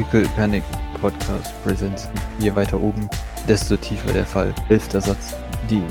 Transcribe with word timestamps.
Pickle 0.00 0.26
Panic 0.34 0.62
Podcast 0.98 1.52
Presents. 1.62 2.08
Je 2.38 2.56
weiter 2.56 2.80
oben, 2.80 3.06
desto 3.46 3.76
tiefer 3.76 4.10
der 4.14 4.24
Fall. 4.24 4.54
Elfter 4.70 4.98
Satz. 4.98 5.36
Die 5.68 5.82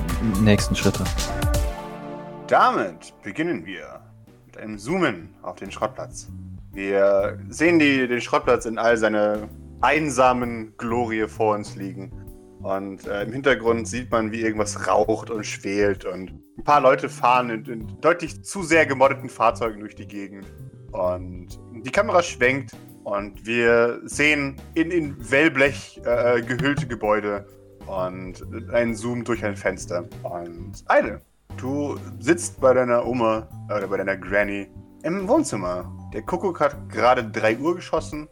nächsten 0.42 0.76
Schritte. 0.76 1.04
Damit 2.48 3.14
beginnen 3.22 3.68
wir 3.68 4.00
mit 4.48 4.58
einem 4.58 4.80
Zoomen 4.80 5.30
auf 5.44 5.58
den 5.58 5.72
Schrottplatz. 5.72 6.28
Wir 6.72 7.38
sehen 7.50 7.78
die, 7.78 8.08
den 8.08 8.20
Schrottplatz 8.20 8.66
in 8.66 8.80
all 8.80 8.98
seiner 8.98 9.48
einsamen 9.82 10.74
Glorie 10.78 11.28
vor 11.28 11.54
uns 11.54 11.76
liegen. 11.76 12.12
Und 12.64 13.06
äh, 13.06 13.22
im 13.22 13.32
Hintergrund 13.32 13.88
sieht 13.88 14.10
man, 14.10 14.32
wie 14.32 14.42
irgendwas 14.42 14.88
raucht 14.88 15.30
und 15.30 15.46
schwelt. 15.46 16.06
Und 16.06 16.32
ein 16.58 16.64
paar 16.64 16.82
Leute 16.82 17.10
fahren 17.10 17.52
in, 17.52 17.66
in 17.66 18.02
deutlich 18.02 18.44
zu 18.44 18.64
sehr 18.64 18.88
gemoddeten 18.88 19.30
Fahrzeugen 19.30 19.82
durch 19.82 19.94
die 19.94 20.08
Gegend. 20.08 20.48
Und 20.94 21.60
die 21.86 21.92
Kamera 21.92 22.24
schwenkt 22.24 22.72
und 23.04 23.46
wir 23.46 24.02
sehen 24.04 24.56
in, 24.74 24.92
in 24.92 25.32
Wellblech 25.32 26.02
äh, 26.06 26.42
gehüllte 26.42 26.88
Gebäude 26.88 27.46
und 27.88 28.46
einen 28.72 28.96
Zoom 28.96 29.24
durch 29.24 29.44
ein 29.44 29.56
Fenster. 29.56 30.08
Und 30.24 30.84
Eile, 30.88 31.22
du 31.58 31.98
sitzt 32.20 32.60
bei 32.62 32.74
deiner 32.74 33.06
Oma 33.06 33.48
oder 33.68 33.88
bei 33.88 33.98
deiner 33.98 34.18
Granny 34.18 34.68
im 35.04 35.28
Wohnzimmer. 35.28 35.92
Der 36.14 36.22
Kuckuck 36.22 36.60
hat 36.60 36.90
gerade 36.90 37.24
3 37.24 37.58
Uhr 37.58 37.76
geschossen. 37.76 38.28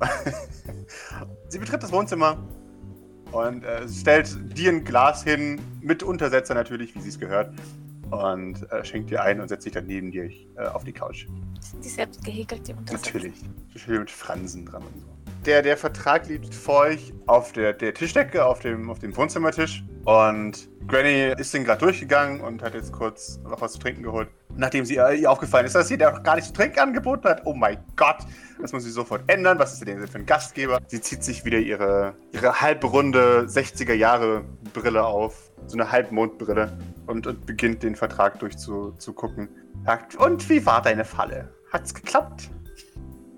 Sie 1.48 1.58
betritt 1.58 1.82
das 1.82 1.92
Wohnzimmer 1.92 2.38
und 3.32 3.64
äh, 3.64 3.88
stellt 3.88 4.56
dir 4.56 4.70
ein 4.70 4.84
Glas 4.84 5.24
hin, 5.24 5.60
mit 5.80 6.02
Untersetzer 6.02 6.54
natürlich, 6.54 6.94
wie 6.94 7.00
sie 7.00 7.08
es 7.10 7.18
gehört. 7.18 7.52
Und 8.10 8.70
äh, 8.72 8.84
schenkt 8.84 9.10
dir 9.10 9.22
ein 9.22 9.40
und 9.40 9.48
setzt 9.48 9.64
sich 9.64 9.72
dann 9.72 9.86
neben 9.86 10.10
dir 10.10 10.24
äh, 10.24 10.66
auf 10.72 10.84
die 10.84 10.92
Couch. 10.92 11.26
Sind 11.60 11.84
die 11.84 11.88
selbst 11.88 12.24
gehäkelte 12.24 12.74
Untersetzer? 12.74 13.18
Natürlich. 13.18 13.34
Schön 13.76 14.00
mit 14.00 14.10
Fransen 14.10 14.64
dran 14.66 14.82
und 14.82 15.00
so. 15.00 15.06
Der, 15.46 15.62
der 15.62 15.76
Vertrag 15.76 16.26
liegt 16.28 16.54
vor 16.54 16.80
euch 16.80 17.12
auf 17.26 17.52
der, 17.52 17.72
der 17.72 17.94
Tischdecke, 17.94 18.44
auf 18.44 18.60
dem, 18.60 18.90
auf 18.90 18.98
dem 18.98 19.16
Wohnzimmertisch. 19.16 19.84
Und 20.04 20.68
Granny 20.88 21.34
ist 21.38 21.52
den 21.52 21.64
gerade 21.64 21.80
durchgegangen 21.80 22.40
und 22.40 22.62
hat 22.62 22.74
jetzt 22.74 22.92
kurz 22.92 23.38
noch 23.44 23.60
was 23.60 23.74
zu 23.74 23.78
trinken 23.78 24.02
geholt. 24.02 24.28
Nachdem 24.56 24.86
sie 24.86 24.96
äh, 24.96 25.14
ihr 25.20 25.30
aufgefallen 25.30 25.66
ist, 25.66 25.74
dass 25.74 25.88
sie 25.88 25.98
der 25.98 26.12
noch 26.12 26.22
gar 26.22 26.36
nicht 26.36 26.46
zu 26.46 26.52
trinken 26.54 26.80
angeboten 26.80 27.28
hat. 27.28 27.42
Oh 27.44 27.54
mein 27.54 27.78
Gott, 27.94 28.18
das 28.60 28.72
muss 28.72 28.84
sie 28.84 28.90
sofort 28.90 29.22
ändern. 29.26 29.58
Was 29.58 29.74
ist 29.74 29.86
denn 29.86 30.06
für 30.08 30.18
ein 30.18 30.26
Gastgeber? 30.26 30.80
Sie 30.86 31.00
zieht 31.00 31.22
sich 31.22 31.44
wieder 31.44 31.58
ihre, 31.58 32.14
ihre 32.32 32.60
halbrunde 32.60 33.46
60er 33.48 33.92
Jahre 33.92 34.44
Brille 34.72 35.04
auf. 35.04 35.52
So 35.66 35.76
eine 35.76 35.92
Halbmondbrille. 35.92 36.76
Und, 37.08 37.26
und 37.26 37.46
beginnt 37.46 37.82
den 37.82 37.96
Vertrag 37.96 38.38
durchzugucken. 38.38 39.48
Sagt, 39.84 40.14
und 40.16 40.48
wie 40.48 40.64
war 40.66 40.82
deine 40.82 41.04
Falle? 41.04 41.48
Hat's 41.72 41.94
geklappt? 41.94 42.50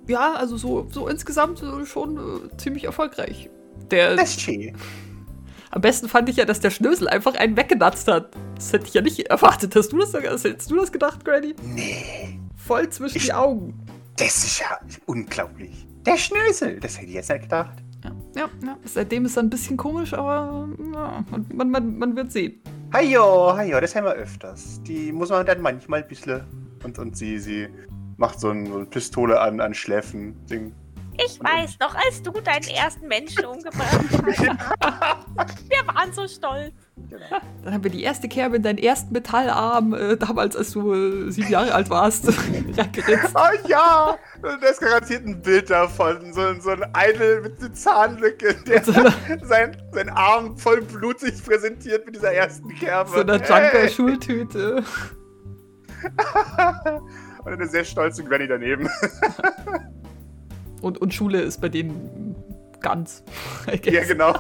Ja, 0.09 0.35
also 0.35 0.57
so, 0.57 0.89
so 0.91 1.07
insgesamt 1.09 1.63
äh, 1.63 1.87
schon 1.87 2.17
äh, 2.17 2.57
ziemlich 2.57 2.85
erfolgreich. 2.85 3.49
Der, 3.91 4.17
Das 4.17 4.31
ist 4.31 4.41
schön. 4.41 4.77
am 5.71 5.81
besten 5.81 6.09
fand 6.09 6.29
ich 6.29 6.37
ja, 6.37 6.45
dass 6.45 6.59
der 6.61 6.71
Schnösel 6.71 7.09
einfach 7.09 7.35
einen 7.37 7.57
weggenatzt 7.57 8.09
hat. 8.09 8.35
Das 8.57 8.73
hätte 8.73 8.87
ich 8.87 8.95
ja 8.95 9.03
nicht 9.03 9.21
erwartet. 9.29 9.75
Hast 9.77 9.93
du 9.93 9.99
das, 9.99 10.13
hättest 10.13 10.71
du 10.71 10.77
das 10.77 10.91
gedacht, 10.91 11.25
Granny? 11.25 11.55
Nee. 11.63 12.41
Voll 12.57 12.89
zwischen 12.91 13.19
Ich- 13.19 13.27
die 13.27 13.33
Augen. 13.33 13.87
Das 14.17 14.37
ist 14.45 14.59
ja 14.61 14.67
unglaublich. 15.07 15.87
Der 16.05 16.17
Schnösel, 16.17 16.81
das 16.81 16.97
hätte 16.99 17.07
ich 17.07 17.15
jetzt 17.15 17.31
nicht 17.31 17.43
gedacht. 17.43 17.75
Ja, 18.05 18.11
ja, 18.37 18.49
ja. 18.67 18.77
Seitdem 18.85 19.25
ist 19.27 19.37
er 19.37 19.45
ein 19.45 19.51
bisschen 19.51 19.77
komisch, 19.77 20.13
aber 20.13 20.69
ja, 20.93 21.25
man, 21.55 21.71
man, 21.71 21.99
man 21.99 22.17
wird 22.17 22.33
sehen. 22.33 22.61
Hajo, 22.93 23.57
hajo, 23.57 23.81
das 23.81 23.95
haben 23.95 24.05
wir 24.05 24.15
öfters. 24.15 24.83
Die 24.83 25.13
muss 25.13 25.31
man 25.31 25.47
dann 25.47 25.61
manchmal 25.61 26.03
ein 26.03 26.09
bisschen. 26.09 26.43
Und, 26.83 26.99
und 26.99 27.17
sie, 27.17 27.39
sie 27.39 27.69
macht 28.17 28.41
so, 28.41 28.51
ein, 28.51 28.67
so 28.67 28.77
eine 28.77 28.87
Pistole 28.87 29.41
an, 29.41 29.61
an 29.61 29.73
Schläfen. 29.75 30.35
Ding. 30.47 30.75
Ich 31.25 31.39
weiß 31.41 31.79
noch, 31.81 31.95
als 31.95 32.23
du 32.23 32.33
deinen 32.33 32.69
ersten 32.69 33.07
Menschen 33.07 33.45
umgebracht 33.45 34.01
hast. 34.11 34.41
Wir 35.71 35.87
waren 35.87 36.13
so 36.13 36.27
stolz. 36.27 36.73
Genau. 37.09 37.27
Dann 37.65 37.75
haben 37.75 37.85
wir 37.85 37.91
die 37.91 38.03
erste 38.03 38.29
Kerbe 38.29 38.57
in 38.57 38.63
deinen 38.63 38.79
ersten 38.79 39.13
Metallarm, 39.13 39.95
äh, 39.95 40.17
damals, 40.17 40.57
als 40.57 40.73
du 40.73 40.93
äh, 40.93 41.31
sieben 41.31 41.51
Jahre 41.51 41.75
alt 41.75 41.91
warst, 41.91 42.29
reingeritzt. 42.77 43.35
Oh 43.35 43.69
ja! 43.69 44.17
Da 44.43 44.69
ist 44.69 44.81
garantiert 44.81 45.27
ein 45.27 45.41
Bild 45.41 45.71
davon. 45.71 46.33
So, 46.33 46.55
so 46.61 46.71
ein 46.71 46.85
Idol 46.97 47.43
mit 47.43 47.61
einer 47.61 47.73
Zahnlücke, 47.73 48.55
der 48.67 48.85
So 48.85 48.93
sein, 49.43 49.77
sein 49.93 50.09
Arm 50.11 50.57
voll 50.57 50.83
blutig 50.83 51.45
präsentiert 51.45 52.07
mit 52.07 52.17
dieser 52.17 52.33
ersten 52.33 52.69
Kerbe. 52.77 53.11
So 53.11 53.21
eine! 53.21 53.37
Junker-Schultüte. 53.37 54.85
Und 57.45 57.53
eine 57.53 57.67
sehr 57.67 57.85
stolze 57.85 58.23
Granny 58.23 58.47
daneben. 58.47 58.89
Und, 60.83 60.99
und 60.99 61.15
Schule 61.15 61.41
ist 61.41 61.61
bei 61.61 61.69
denen 61.69 62.35
ganz. 62.81 63.23
Ja, 63.85 64.05
genau. 64.05 64.35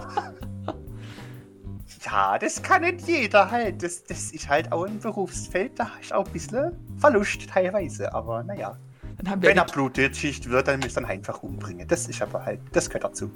Ja, 2.04 2.38
das 2.38 2.62
kann 2.62 2.82
nicht 2.82 3.06
jeder 3.06 3.50
halt. 3.50 3.82
Das, 3.82 4.04
das 4.04 4.32
ist 4.32 4.48
halt 4.48 4.72
auch 4.72 4.84
ein 4.84 4.98
Berufsfeld, 5.00 5.78
da 5.78 5.90
ist 6.00 6.12
auch 6.12 6.26
ein 6.26 6.32
bisschen 6.32 6.72
Verlust 6.98 7.48
teilweise. 7.48 8.12
Aber 8.14 8.42
naja, 8.42 8.78
Dann 9.18 9.30
haben 9.30 9.42
wir 9.42 9.50
wenn 9.50 9.58
er 9.58 9.64
die, 9.64 9.72
blutet 9.72 10.16
Schicht 10.16 10.48
wird, 10.48 10.68
dann 10.68 10.80
müsst 10.80 10.96
ihr 10.96 11.02
ihn 11.02 11.06
einfach 11.06 11.42
umbringen. 11.42 11.86
Das 11.86 12.08
ist 12.08 12.22
aber 12.22 12.44
halt, 12.44 12.60
das 12.72 12.88
gehört 12.88 13.04
dazu. 13.04 13.30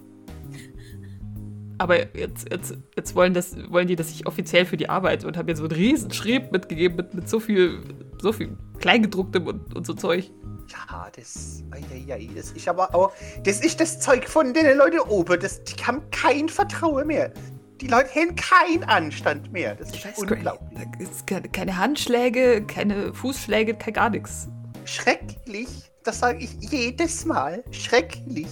aber 1.78 2.16
jetzt, 2.16 2.50
jetzt, 2.50 2.78
jetzt 2.96 3.14
wollen, 3.14 3.34
das, 3.34 3.56
wollen 3.70 3.88
die, 3.88 3.96
dass 3.96 4.10
ich 4.10 4.26
offiziell 4.26 4.64
für 4.64 4.76
die 4.76 4.88
Arbeit 4.88 5.24
und 5.24 5.36
haben 5.36 5.46
mir 5.46 5.56
so 5.56 5.64
einen 5.64 5.72
riesen 5.72 6.12
Schrieb 6.12 6.52
mitgegeben 6.52 6.96
mit, 6.96 7.14
mit 7.14 7.28
so 7.28 7.40
viel, 7.40 7.80
so 8.20 8.32
viel 8.32 8.56
Kleingedrucktem 8.78 9.46
und, 9.46 9.74
und 9.74 9.86
so 9.86 9.94
Zeug. 9.94 10.30
Ja, 10.68 11.10
das, 11.14 11.62
eieiei, 11.70 12.30
das 12.34 12.52
ist 12.52 12.66
aber 12.68 12.94
auch, 12.94 13.12
das 13.44 13.60
ist 13.60 13.80
das 13.80 14.00
Zeug 14.00 14.26
von 14.26 14.54
den 14.54 14.78
Leuten 14.78 15.00
oben. 15.00 15.38
Das, 15.38 15.62
die 15.64 15.74
haben 15.84 16.00
kein 16.10 16.48
Vertrauen 16.48 17.06
mehr. 17.06 17.32
Die 17.80 17.88
Leute 17.88 18.08
haben 18.14 18.36
keinen 18.36 18.84
Anstand 18.84 19.52
mehr. 19.52 19.74
Das 19.74 19.88
ist 19.88 19.96
Ich 19.96 20.04
weiß, 20.04 20.18
unglaublich. 20.18 20.78
Da 20.78 21.04
ist 21.04 21.26
keine, 21.26 21.48
keine 21.48 21.76
Handschläge, 21.76 22.64
keine 22.66 23.12
Fußschläge, 23.12 23.74
kein 23.74 23.94
gar 23.94 24.10
nichts. 24.10 24.48
Schrecklich. 24.84 25.68
Das 26.04 26.20
sage 26.20 26.38
ich 26.38 26.52
jedes 26.60 27.24
Mal. 27.24 27.64
Schrecklich. 27.72 28.46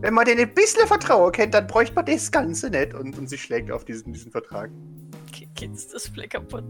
Wenn 0.00 0.14
man 0.14 0.24
denen 0.26 0.40
ein 0.40 0.54
bisschen 0.54 0.86
Vertrauen 0.86 1.32
kennt, 1.32 1.54
dann 1.54 1.66
bräuchte 1.66 1.94
man 1.94 2.04
das 2.06 2.30
Ganze 2.32 2.68
nicht. 2.68 2.94
Und, 2.94 3.16
und 3.16 3.28
sie 3.28 3.38
schlägt 3.38 3.70
auf 3.70 3.84
diesen, 3.84 4.12
diesen 4.12 4.32
Vertrag. 4.32 4.70
Geht's 5.54 5.86
Display 5.88 6.26
kaputt? 6.26 6.64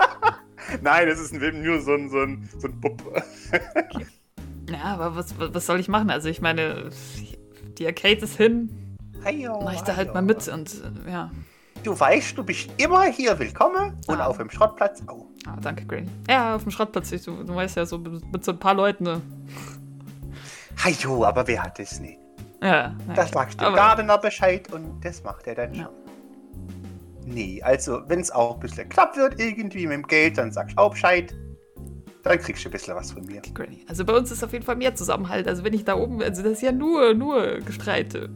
Nein, 0.82 1.08
es 1.08 1.20
ist 1.20 1.32
ein- 1.34 1.62
nur 1.62 1.80
so 1.80 1.94
ein, 1.94 2.10
so 2.10 2.18
ein, 2.20 2.48
so 2.58 2.66
ein 2.66 2.80
Bub. 2.80 3.00
Ja, 4.68 4.82
aber 4.84 5.14
was, 5.16 5.34
was, 5.38 5.66
soll 5.66 5.78
ich 5.80 5.88
machen? 5.88 6.10
Also 6.10 6.28
ich 6.28 6.40
meine, 6.40 6.90
die 7.78 7.86
Arcade 7.86 8.16
ist 8.20 8.36
hin, 8.36 8.70
mach 9.24 9.72
ich 9.74 9.80
da 9.82 9.96
halt 9.96 10.12
mal 10.14 10.22
mit 10.22 10.46
und 10.48 10.70
äh, 11.06 11.10
ja. 11.10 11.30
Du 11.82 11.98
weißt, 11.98 12.38
du 12.38 12.44
bist 12.44 12.68
immer 12.76 13.04
hier 13.04 13.36
willkommen 13.38 13.96
und 14.06 14.20
Ah. 14.20 14.26
auf 14.26 14.38
dem 14.38 14.48
Schrottplatz 14.50 15.02
auch. 15.08 15.26
Ah, 15.46 15.56
danke, 15.60 15.84
Granny. 15.84 16.08
Ja, 16.28 16.54
auf 16.54 16.62
dem 16.62 16.70
Schrottplatz, 16.70 17.10
ich, 17.10 17.24
du, 17.24 17.42
du 17.42 17.54
weißt 17.54 17.76
ja, 17.76 17.84
so 17.86 17.98
mit, 17.98 18.44
so 18.44 18.52
ein 18.52 18.58
paar 18.58 18.74
Leuten, 18.74 19.02
ne? 19.04 19.20
Heyo, 20.84 21.24
aber 21.24 21.46
wer 21.46 21.62
hat 21.62 21.78
das 21.78 21.98
nicht? 22.00 22.18
Ja, 22.62 22.68
ja. 22.68 22.96
Das 23.14 23.30
sagst 23.30 23.60
aber- 23.60 23.74
Gardener 23.76 24.18
Bescheid 24.18 24.72
und 24.72 25.00
das 25.04 25.22
macht 25.24 25.46
er 25.46 25.54
dann 25.56 25.74
schon. 25.74 25.84
Ja. 25.84 25.90
Nee, 27.24 27.62
also 27.62 28.00
wenn 28.08 28.20
es 28.20 28.30
auch 28.30 28.54
ein 28.54 28.60
bisschen 28.60 28.88
knapp 28.88 29.16
wird 29.16 29.40
irgendwie 29.40 29.86
mit 29.86 29.94
dem 29.96 30.06
Geld, 30.06 30.38
dann 30.38 30.52
sagst 30.52 30.76
du 30.76 30.80
auch 30.82 30.90
Bescheid. 30.92 31.34
Dann 32.24 32.38
kriegst 32.38 32.64
du 32.64 32.68
ein 32.68 32.72
bisschen 32.72 32.94
was 32.94 33.10
von 33.12 33.24
mir. 33.24 33.42
Granny. 33.54 33.84
Also 33.88 34.04
bei 34.04 34.12
uns 34.16 34.30
ist 34.30 34.44
auf 34.44 34.52
jeden 34.52 34.64
Fall 34.64 34.76
mehr 34.76 34.94
Zusammenhalt. 34.94 35.48
Also 35.48 35.64
wenn 35.64 35.72
ich 35.72 35.84
da 35.84 35.96
oben, 35.96 36.22
also 36.22 36.42
das 36.42 36.52
ist 36.52 36.62
ja 36.62 36.70
nur, 36.70 37.14
nur 37.14 37.58
Gestreite. 37.58 38.28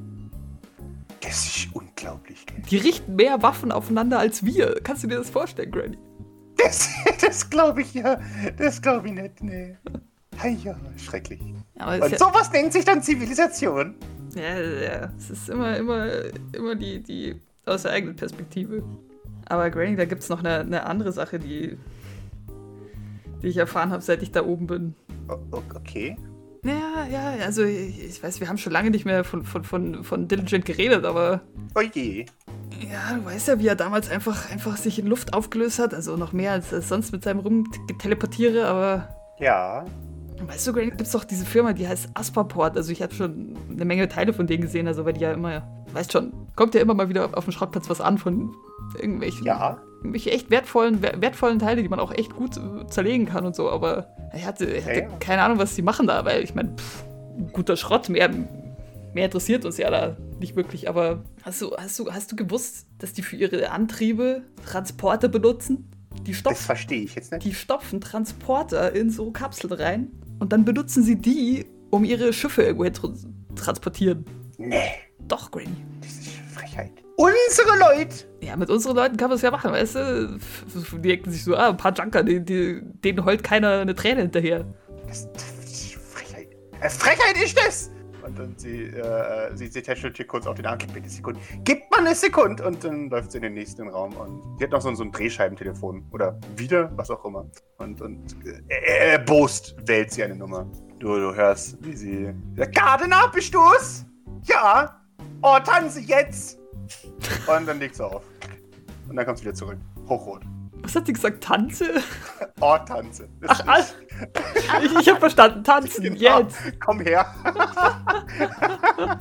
Das 1.27 1.45
ist 1.45 1.75
unglaublich, 1.75 2.47
gell? 2.47 2.63
Die 2.71 2.77
richten 2.77 3.17
mehr 3.17 3.43
Waffen 3.43 3.73
aufeinander 3.73 4.21
als 4.21 4.45
wir. 4.45 4.81
Kannst 4.85 5.03
du 5.03 5.09
dir 5.09 5.17
das 5.17 5.29
vorstellen, 5.29 5.73
Granny? 5.73 5.99
Das, 6.57 6.89
das 7.21 7.51
glaube 7.51 7.83
ich 7.83 7.95
ja. 7.95 8.21
Das 8.57 8.81
glaube 8.81 9.09
ich 9.09 9.15
nicht, 9.15 9.43
nee. 9.43 9.77
Ja, 10.63 10.77
schrecklich. 10.97 11.41
Aber 11.79 12.05
Und 12.05 12.13
ja, 12.13 12.19
sowas 12.19 12.53
nennt 12.53 12.73
sich 12.73 12.85
dann 12.85 13.03
Zivilisation. 13.03 13.97
ja, 14.37 14.61
ja, 14.61 15.13
es 15.19 15.31
ist 15.31 15.49
immer, 15.49 15.77
immer, 15.77 16.07
immer 16.53 16.75
die, 16.77 17.03
die 17.03 17.41
aus 17.65 17.83
der 17.83 17.93
eigenen 17.93 18.15
Perspektive. 18.15 18.85
Aber 19.47 19.71
Granny, 19.71 19.97
da 19.97 20.05
gibt 20.05 20.23
es 20.23 20.29
noch 20.29 20.41
eine, 20.41 20.61
eine 20.61 20.87
andere 20.87 21.11
Sache, 21.11 21.39
die, 21.39 21.77
die 23.43 23.49
ich 23.49 23.57
erfahren 23.57 23.91
habe, 23.91 24.03
seit 24.03 24.23
ich 24.23 24.31
da 24.31 24.45
oben 24.45 24.67
bin. 24.67 24.95
Okay. 25.51 26.17
Ja, 26.67 27.07
ja, 27.11 27.45
also 27.45 27.63
ich, 27.65 28.03
ich 28.05 28.23
weiß, 28.23 28.41
wir 28.41 28.49
haben 28.49 28.59
schon 28.59 28.73
lange 28.73 28.91
nicht 28.91 29.05
mehr 29.05 29.25
von, 29.25 29.45
von, 29.45 29.63
von, 29.65 30.03
von 30.05 30.29
Diligent 30.29 30.65
geredet, 30.65 31.05
aber 31.05 31.43
Oh 31.75 31.81
je. 31.81 32.27
ja, 32.91 33.15
du 33.17 33.25
weißt 33.25 33.49
ja, 33.49 33.59
wie 33.59 33.69
er 33.69 33.77
damals 33.77 34.11
einfach, 34.11 34.51
einfach 34.51 34.77
sich 34.77 34.99
in 34.99 35.07
Luft 35.07 35.35
aufgelöst 35.35 35.79
hat. 35.79 35.95
Also 35.95 36.17
noch 36.17 36.33
mehr 36.33 36.53
als 36.53 36.73
er 36.73 36.83
sonst 36.83 37.13
mit 37.13 37.23
seinem 37.25 37.41
Rumteleportiere, 37.41 38.67
aber 38.67 39.09
Ja. 39.39 39.85
weißt 40.41 40.67
du, 40.67 40.73
Granny, 40.73 40.91
gibt's 40.91 41.13
doch 41.13 41.25
diese 41.25 41.45
Firma, 41.47 41.73
die 41.73 41.87
heißt 41.87 42.11
Asperport. 42.15 42.77
Also 42.77 42.91
ich 42.93 43.03
habe 43.03 43.15
schon 43.15 43.55
eine 43.71 43.85
Menge 43.85 44.09
Teile 44.09 44.33
von 44.33 44.47
denen 44.47 44.63
gesehen, 44.63 44.89
also 44.89 45.05
weil 45.05 45.13
die 45.13 45.21
ja 45.21 45.33
immer, 45.33 45.63
weißt 45.93 46.13
schon, 46.13 46.33
kommt 46.57 46.75
ja 46.75 46.81
immer 46.81 46.95
mal 46.95 47.09
wieder 47.09 47.37
auf 47.37 47.45
dem 47.45 47.53
Schrottplatz 47.53 47.89
was 47.89 48.01
an 48.01 48.19
von 48.19 48.55
irgendwelchen, 48.97 49.45
Ja. 49.47 49.79
Irgendwelche 49.99 50.31
echt 50.31 50.51
wertvollen, 50.51 50.99
wer- 51.01 51.21
wertvollen 51.21 51.59
Teile, 51.59 51.83
die 51.83 51.89
man 51.89 52.01
auch 52.01 52.13
echt 52.13 52.35
gut 52.35 52.61
zerlegen 52.89 53.27
kann 53.27 53.45
und 53.47 53.55
so, 53.57 53.71
aber 53.71 54.09
er 54.33 54.45
hatte, 54.47 54.65
er 54.67 54.83
hatte 54.85 54.95
Ja, 55.01 55.09
ja. 55.09 55.17
keine 55.19 55.43
Ahnung, 55.43 55.59
was 55.59 55.75
die 55.75 55.83
machen 55.83 56.07
da, 56.07 56.25
weil 56.25 56.43
ich 56.43 56.55
meine, 56.55 56.75
guter 57.53 57.77
Schrott, 57.77 58.09
mehr, 58.09 58.29
mehr 59.15 59.25
interessiert 59.25 59.65
uns 59.65 59.79
ja 59.79 59.91
da 59.91 60.17
nicht 60.41 60.55
wirklich, 60.57 60.89
aber 60.89 61.25
hast 61.43 61.61
du, 61.63 61.75
hast 61.77 61.99
du, 61.99 62.13
hast 62.13 62.31
du 62.33 62.37
gewusst, 62.37 62.87
dass 62.99 63.13
die 63.13 63.23
für 63.23 63.37
ihre 63.37 63.71
Antriebe 63.71 64.43
Transporter 64.67 65.29
benutzen? 65.29 65.91
Die 66.23 66.31
Das 66.33 66.41
stopfen, 66.41 66.65
verstehe 66.65 67.03
ich 67.03 67.15
jetzt 67.15 67.33
nicht. 67.33 67.45
die 67.45 67.55
stopfen 67.55 68.01
Transporter 68.01 68.95
in 68.95 69.11
so 69.11 69.31
Kapseln 69.33 69.73
rein 69.73 70.11
und 70.39 70.53
dann 70.53 70.65
benutzen 70.65 71.03
sie 71.03 71.17
die, 71.17 71.67
um 71.91 72.05
ihre 72.05 72.33
Schiffe 72.33 72.63
irgendwohin 72.63 72.95
zu 72.95 73.13
transportieren. 73.55 74.25
Nee, 74.59 74.79
Doch, 75.29 75.51
Granny. 75.51 75.69
das 76.01 76.13
ist 76.13 76.26
Frechheit. 76.77 77.03
Unsere 77.17 77.79
Leute! 77.79 78.15
Ja, 78.43 78.57
mit 78.57 78.69
unseren 78.71 78.97
Leuten 78.97 79.17
kann 79.17 79.29
man 79.29 79.37
es 79.37 79.43
ja 79.43 79.51
machen, 79.51 79.73
weißt 79.73 79.95
du? 79.95 80.39
Die 80.95 81.01
denken 81.09 81.31
sich 81.31 81.43
so, 81.45 81.57
ah, 81.57 81.71
ein 81.71 81.77
paar 81.77 81.93
Junker, 81.95 82.23
die, 82.23 82.45
die, 82.45 82.81
denen 82.83 83.25
heult 83.25 83.43
keiner 83.43 83.81
eine 83.81 83.95
Träne 83.95 84.23
hinterher. 84.23 84.67
Das, 85.07 85.31
das 85.33 85.45
ist 85.65 85.95
Frechheit. 85.95 86.49
Äh, 86.81 86.91
Frechheit 86.91 87.43
ist 87.43 87.59
das! 87.59 87.91
Und 88.25 88.39
dann 88.39 88.55
sie, 88.59 88.83
äh, 88.87 89.55
sie, 89.57 89.69
sie 89.69 89.81
tätschelt 89.83 90.17
hier 90.17 90.27
kurz 90.27 90.47
auf 90.47 90.57
den 90.57 90.67
Arm. 90.67 90.79
Gib 90.79 90.91
mir 90.93 90.97
eine 90.97 91.09
Sekunde. 91.09 91.41
Gib 91.65 91.91
mal 91.91 92.01
eine 92.01 92.15
Sekunde! 92.15 92.67
Und 92.67 92.83
dann 92.85 93.09
läuft 93.09 93.31
sie 93.33 93.39
in 93.39 93.43
den 93.45 93.55
nächsten 93.55 93.89
Raum 93.89 94.13
und 94.17 94.59
sie 94.59 94.65
hat 94.65 94.73
noch 94.73 94.81
so, 94.83 94.89
ein- 94.89 94.97
so 94.97 95.05
ein 95.05 95.13
Drehscheibentelefon. 95.13 96.05
Oder 96.13 96.39
wieder, 96.57 96.91
was 96.97 97.09
auch 97.11 97.25
immer. 97.25 97.47
Und, 97.79 98.01
und 98.03 98.37
äh, 98.69 99.11
erbost 99.13 99.77
wählt 99.87 100.11
sie 100.13 100.25
eine 100.25 100.35
Nummer. 100.37 100.67
Du, 100.99 101.15
du 101.17 101.35
hörst, 101.35 101.79
wie 101.85 101.95
sie. 101.97 102.35
Gardena, 102.75 103.29
bist 103.29 103.55
du's? 103.55 104.05
Ja! 104.43 105.01
Oh, 105.43 105.57
tanze 105.65 106.01
jetzt! 106.01 106.59
Und 107.47 107.67
dann 107.67 107.79
legt 107.79 107.97
sie 107.97 108.05
auf. 108.05 108.23
Und 109.09 109.17
dann 109.17 109.25
kommt 109.27 109.39
sie 109.39 109.45
wieder 109.45 109.55
zurück. 109.55 109.79
Hochrot. 110.09 110.43
Was 110.83 110.95
hat 110.95 111.07
sie 111.07 111.13
gesagt? 111.15 111.43
Tanze? 111.43 111.87
Oh, 112.61 112.77
tanze. 112.87 113.29
Das 113.41 113.61
Ach, 113.67 113.79
ist- 113.79 113.97
all- 114.75 114.85
ich, 114.85 114.99
ich 115.01 115.09
hab 115.09 115.19
verstanden, 115.19 115.65
tanzen, 115.65 116.03
Genau. 116.05 116.41
jetzt. 116.41 116.59
Komm 116.85 117.01
her. 117.01 117.27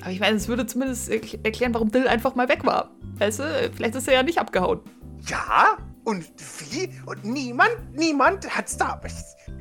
Aber 0.00 0.10
ich 0.10 0.20
meine, 0.20 0.36
es 0.36 0.48
würde 0.48 0.66
zumindest 0.66 1.08
erkl- 1.10 1.44
erklären, 1.44 1.74
warum 1.74 1.90
Dill 1.90 2.08
einfach 2.08 2.34
mal 2.34 2.48
weg 2.48 2.64
war. 2.64 2.90
Weißt 3.18 3.38
du, 3.40 3.70
vielleicht 3.74 3.94
ist 3.94 4.08
er 4.08 4.14
ja 4.14 4.22
nicht 4.22 4.38
abgehauen. 4.38 4.80
Ja? 5.28 5.76
Und 6.04 6.24
wie? 6.70 6.90
Und 7.06 7.24
niemand, 7.24 7.76
niemand 7.92 8.48
hat's 8.56 8.76
da. 8.76 9.00
Ich, 9.06 9.14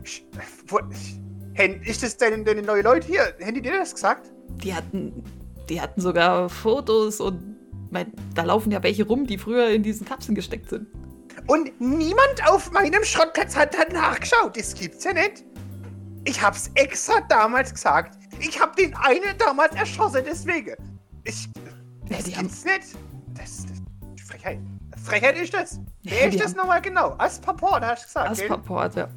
ich, 0.03 0.25
wo, 0.67 0.79
ich, 0.91 1.19
Hen- 1.53 1.81
ist 1.83 2.01
das 2.01 2.17
deine, 2.17 2.43
deine 2.43 2.63
neue 2.63 2.81
Leute 2.81 3.07
hier? 3.07 3.35
Haben 3.43 3.53
die 3.53 3.61
dir 3.61 3.77
das 3.77 3.93
gesagt? 3.93 4.31
Die 4.63 4.73
hatten, 4.73 5.23
die 5.71 5.81
hatten 5.81 6.01
sogar 6.01 6.49
Fotos 6.49 7.19
und 7.21 7.55
mein, 7.91 8.11
da 8.35 8.43
laufen 8.43 8.71
ja 8.71 8.83
welche 8.83 9.05
rum, 9.05 9.25
die 9.25 9.37
früher 9.37 9.69
in 9.69 9.83
diesen 9.83 10.05
Kapseln 10.05 10.35
gesteckt 10.35 10.69
sind. 10.69 10.87
Und 11.47 11.71
niemand 11.79 12.45
auf 12.47 12.71
meinem 12.71 13.03
Schrottplatz 13.03 13.55
hat 13.55 13.73
dann 13.73 13.93
nachgeschaut. 13.93 14.57
Das 14.57 14.73
gibt's 14.75 15.03
ja 15.05 15.13
nicht. 15.13 15.43
Ich 16.25 16.41
hab's 16.41 16.69
extra 16.75 17.21
damals 17.29 17.73
gesagt. 17.73 18.17
Ich 18.39 18.59
hab 18.59 18.75
den 18.75 18.93
einen 18.95 19.37
damals 19.39 19.73
erschossen, 19.75 20.21
deswegen. 20.25 20.75
Ich. 21.23 21.45
Ja, 22.09 22.17
Das 22.17 22.25
haben- 22.35 22.43
gibt's 22.47 22.65
nicht. 22.65 22.81
Das, 23.33 23.65
das 23.65 23.71
ist 23.71 24.27
Frechheit. 24.27 24.59
Frechheit 25.03 25.37
ist 25.41 25.53
das. 25.53 25.79
Ja, 26.01 26.11
Wer 26.11 26.29
die 26.29 26.35
ist 26.35 26.43
das 26.43 26.51
haben- 26.51 26.57
nochmal 26.59 26.81
genau? 26.81 27.15
Aspaport, 27.17 27.81
hast 27.83 28.03
du 28.03 28.07
gesagt. 28.07 28.29
Aspaport, 28.29 28.95
ja. 28.95 29.07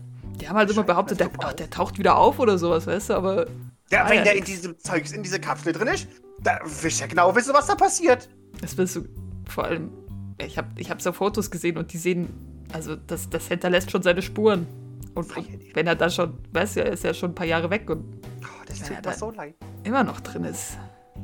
Die 0.40 0.48
haben 0.48 0.56
halt 0.56 0.70
immer 0.70 0.82
behauptet, 0.84 1.20
der, 1.20 1.30
ach, 1.42 1.52
der 1.52 1.68
taucht 1.70 1.98
wieder 1.98 2.16
auf 2.16 2.38
oder 2.38 2.58
sowas, 2.58 2.86
weißt 2.86 3.10
du, 3.10 3.14
aber. 3.14 3.46
Ja, 3.90 4.04
Ah, 4.04 4.10
wenn 4.10 4.18
ja, 4.18 4.24
der 4.24 4.36
in 4.36 4.44
diesem 4.44 4.78
Zeugs 4.78 5.12
in 5.12 5.22
dieser 5.22 5.38
Kapsel 5.38 5.72
drin 5.72 5.88
ist, 5.88 6.08
da 6.44 6.60
will 6.64 6.88
ich 6.88 7.00
ja 7.00 7.06
genau 7.06 7.34
wissen, 7.34 7.52
was 7.52 7.66
da 7.66 7.74
passiert. 7.74 8.28
Das 8.60 8.76
willst 8.78 8.96
du 8.96 9.04
vor 9.48 9.64
allem. 9.64 9.90
Ich 10.38 10.56
habe 10.58 10.68
ich 10.76 10.90
hab 10.90 11.02
so 11.02 11.12
Fotos 11.12 11.50
gesehen 11.50 11.76
und 11.78 11.92
die 11.92 11.98
sehen. 11.98 12.28
Also, 12.72 12.96
das, 12.96 13.28
das 13.30 13.48
hinterlässt 13.48 13.90
schon 13.90 14.02
seine 14.02 14.22
Spuren. 14.22 14.66
Und, 15.14 15.36
und 15.36 15.46
wenn 15.74 15.86
er 15.86 15.94
da 15.96 16.10
schon. 16.10 16.38
Weißt 16.52 16.76
du, 16.76 16.84
er 16.84 16.92
ist 16.92 17.04
ja 17.04 17.14
schon 17.14 17.32
ein 17.32 17.34
paar 17.34 17.46
Jahre 17.46 17.70
weg 17.70 17.88
und 17.90 18.04
Oh, 18.42 18.46
das 18.66 18.80
Ja, 18.80 18.86
tut 18.96 19.04
mir 19.06 19.12
so 19.14 19.30
leid. 19.30 19.54
immer 19.84 20.02
noch 20.04 20.20
drin 20.20 20.44
ist. 20.44 20.76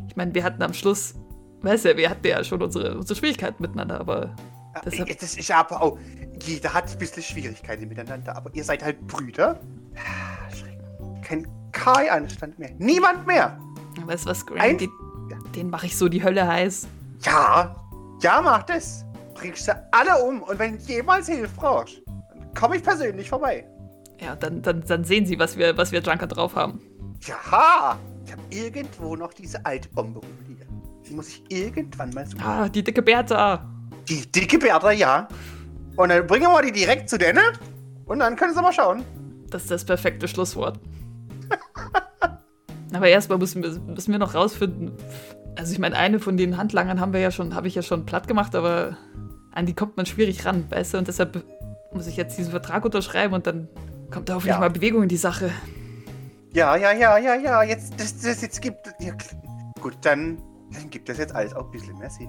Ich 0.08 0.16
meine, 0.16 0.34
wir 0.34 0.44
hatten 0.44 0.62
am 0.62 0.74
Schluss. 0.74 1.14
Weißt 1.62 1.84
du, 1.84 1.96
wir 1.96 2.08
hatten 2.08 2.26
ja 2.26 2.42
schon 2.44 2.62
unsere, 2.62 2.96
unsere 2.96 3.18
Schwierigkeiten 3.18 3.62
miteinander, 3.62 4.00
aber. 4.00 4.34
Ja, 4.74 4.80
Deshalb- 4.84 5.08
ich- 5.10 5.16
Das 5.18 5.36
ist 5.36 5.50
aber 5.50 5.82
auch. 5.82 5.98
Jeder 6.42 6.72
hat 6.72 6.90
ein 6.90 6.98
bisschen 6.98 7.22
Schwierigkeiten 7.22 7.88
miteinander, 7.88 8.36
aber 8.36 8.50
ihr 8.54 8.64
seid 8.64 8.82
halt 8.84 9.04
Brüder. 9.06 9.60
Ah. 9.96 11.20
Kein 11.22 11.46
kein 11.72 12.08
Anstand 12.10 12.58
mehr. 12.58 12.70
Niemand 12.78 13.26
mehr. 13.26 13.58
Weißt 14.06 14.24
du 14.24 14.30
was? 14.30 14.44
Ein- 14.56 14.78
Den, 15.54 15.70
mache 15.70 15.86
ich 15.86 15.96
so 15.96 16.08
die 16.08 16.22
Hölle 16.22 16.46
heiß. 16.46 16.86
Ja, 17.22 17.74
ja, 18.22 18.40
mach 18.42 18.62
das. 18.64 19.04
Bringst 19.34 19.64
sie 19.64 19.72
alle 19.92 20.22
um 20.22 20.42
und 20.42 20.58
wenn 20.58 20.78
jemals 20.78 21.28
Hilfe 21.28 21.50
brauchst, 21.56 22.02
dann 22.06 22.54
komme 22.54 22.76
ich 22.76 22.82
persönlich 22.82 23.28
vorbei. 23.28 23.66
Ja, 24.20 24.36
dann, 24.36 24.60
dann, 24.62 24.82
dann 24.86 25.04
sehen 25.04 25.24
sie, 25.24 25.38
was 25.38 25.56
wir, 25.56 25.76
was 25.76 25.92
wir 25.92 26.00
Junker 26.00 26.26
drauf 26.26 26.54
haben. 26.54 26.80
Ja, 27.26 27.98
ich 28.26 28.32
habe 28.32 28.42
irgendwo 28.50 29.16
noch 29.16 29.32
diese 29.32 29.64
alte 29.64 29.88
Bombe 29.88 30.20
rumliegen. 30.20 30.68
Die 31.08 31.14
muss 31.14 31.28
ich 31.28 31.44
irgendwann 31.48 32.10
mal 32.10 32.26
suchen. 32.26 32.42
Ah, 32.44 32.68
die 32.68 32.82
dicke 32.82 33.02
Bertha. 33.02 33.66
Die 34.08 34.30
dicke 34.30 34.58
Bertha, 34.58 34.90
ja. 34.92 35.26
Und 35.96 36.10
dann 36.10 36.26
bringen 36.26 36.50
wir 36.50 36.62
die 36.62 36.72
direkt 36.72 37.08
zu 37.08 37.18
denen 37.18 37.42
und 38.06 38.18
dann 38.18 38.36
können 38.36 38.54
sie 38.54 38.62
mal 38.62 38.72
schauen. 38.72 39.04
Das 39.50 39.62
ist 39.62 39.70
das 39.70 39.84
perfekte 39.84 40.28
Schlusswort. 40.28 40.78
Aber 42.92 43.08
erstmal 43.08 43.38
müssen 43.38 43.62
wir, 43.62 43.70
müssen 43.80 44.12
wir 44.12 44.18
noch 44.18 44.34
rausfinden. 44.34 44.92
Also 45.56 45.72
ich 45.72 45.78
meine, 45.78 45.96
eine 45.96 46.18
von 46.20 46.36
den 46.36 46.56
Handlangern 46.56 47.00
haben 47.00 47.12
wir 47.12 47.20
ja 47.20 47.30
schon, 47.30 47.54
habe 47.54 47.68
ich 47.68 47.74
ja 47.74 47.82
schon 47.82 48.06
platt 48.06 48.26
gemacht, 48.28 48.54
aber 48.54 48.96
an 49.52 49.66
die 49.66 49.74
kommt 49.74 49.96
man 49.96 50.06
schwierig 50.06 50.44
ran, 50.46 50.64
weißt 50.70 50.94
du? 50.94 50.98
Und 50.98 51.08
deshalb 51.08 51.44
muss 51.92 52.06
ich 52.06 52.16
jetzt 52.16 52.38
diesen 52.38 52.50
Vertrag 52.52 52.84
unterschreiben 52.84 53.34
und 53.34 53.46
dann 53.46 53.68
kommt 54.10 54.28
da 54.28 54.34
hoffentlich 54.34 54.54
Ja. 54.54 54.60
mal 54.60 54.70
Bewegung 54.70 55.02
in 55.02 55.08
die 55.08 55.16
Sache. 55.16 55.50
Ja, 56.52 56.76
ja, 56.76 56.92
ja, 56.92 57.18
ja, 57.18 57.34
ja. 57.34 57.62
Jetzt, 57.62 57.94
das, 58.00 58.18
das 58.20 58.40
jetzt 58.42 58.60
gibt. 58.62 58.92
Ja, 59.00 59.12
gut, 59.80 59.94
dann, 60.02 60.38
dann 60.72 60.88
gibt 60.90 61.08
das 61.08 61.18
jetzt 61.18 61.34
alles 61.34 61.54
auch 61.54 61.66
ein 61.66 61.70
bisschen 61.72 61.96
mehr 61.98 62.10
Sinn. 62.10 62.28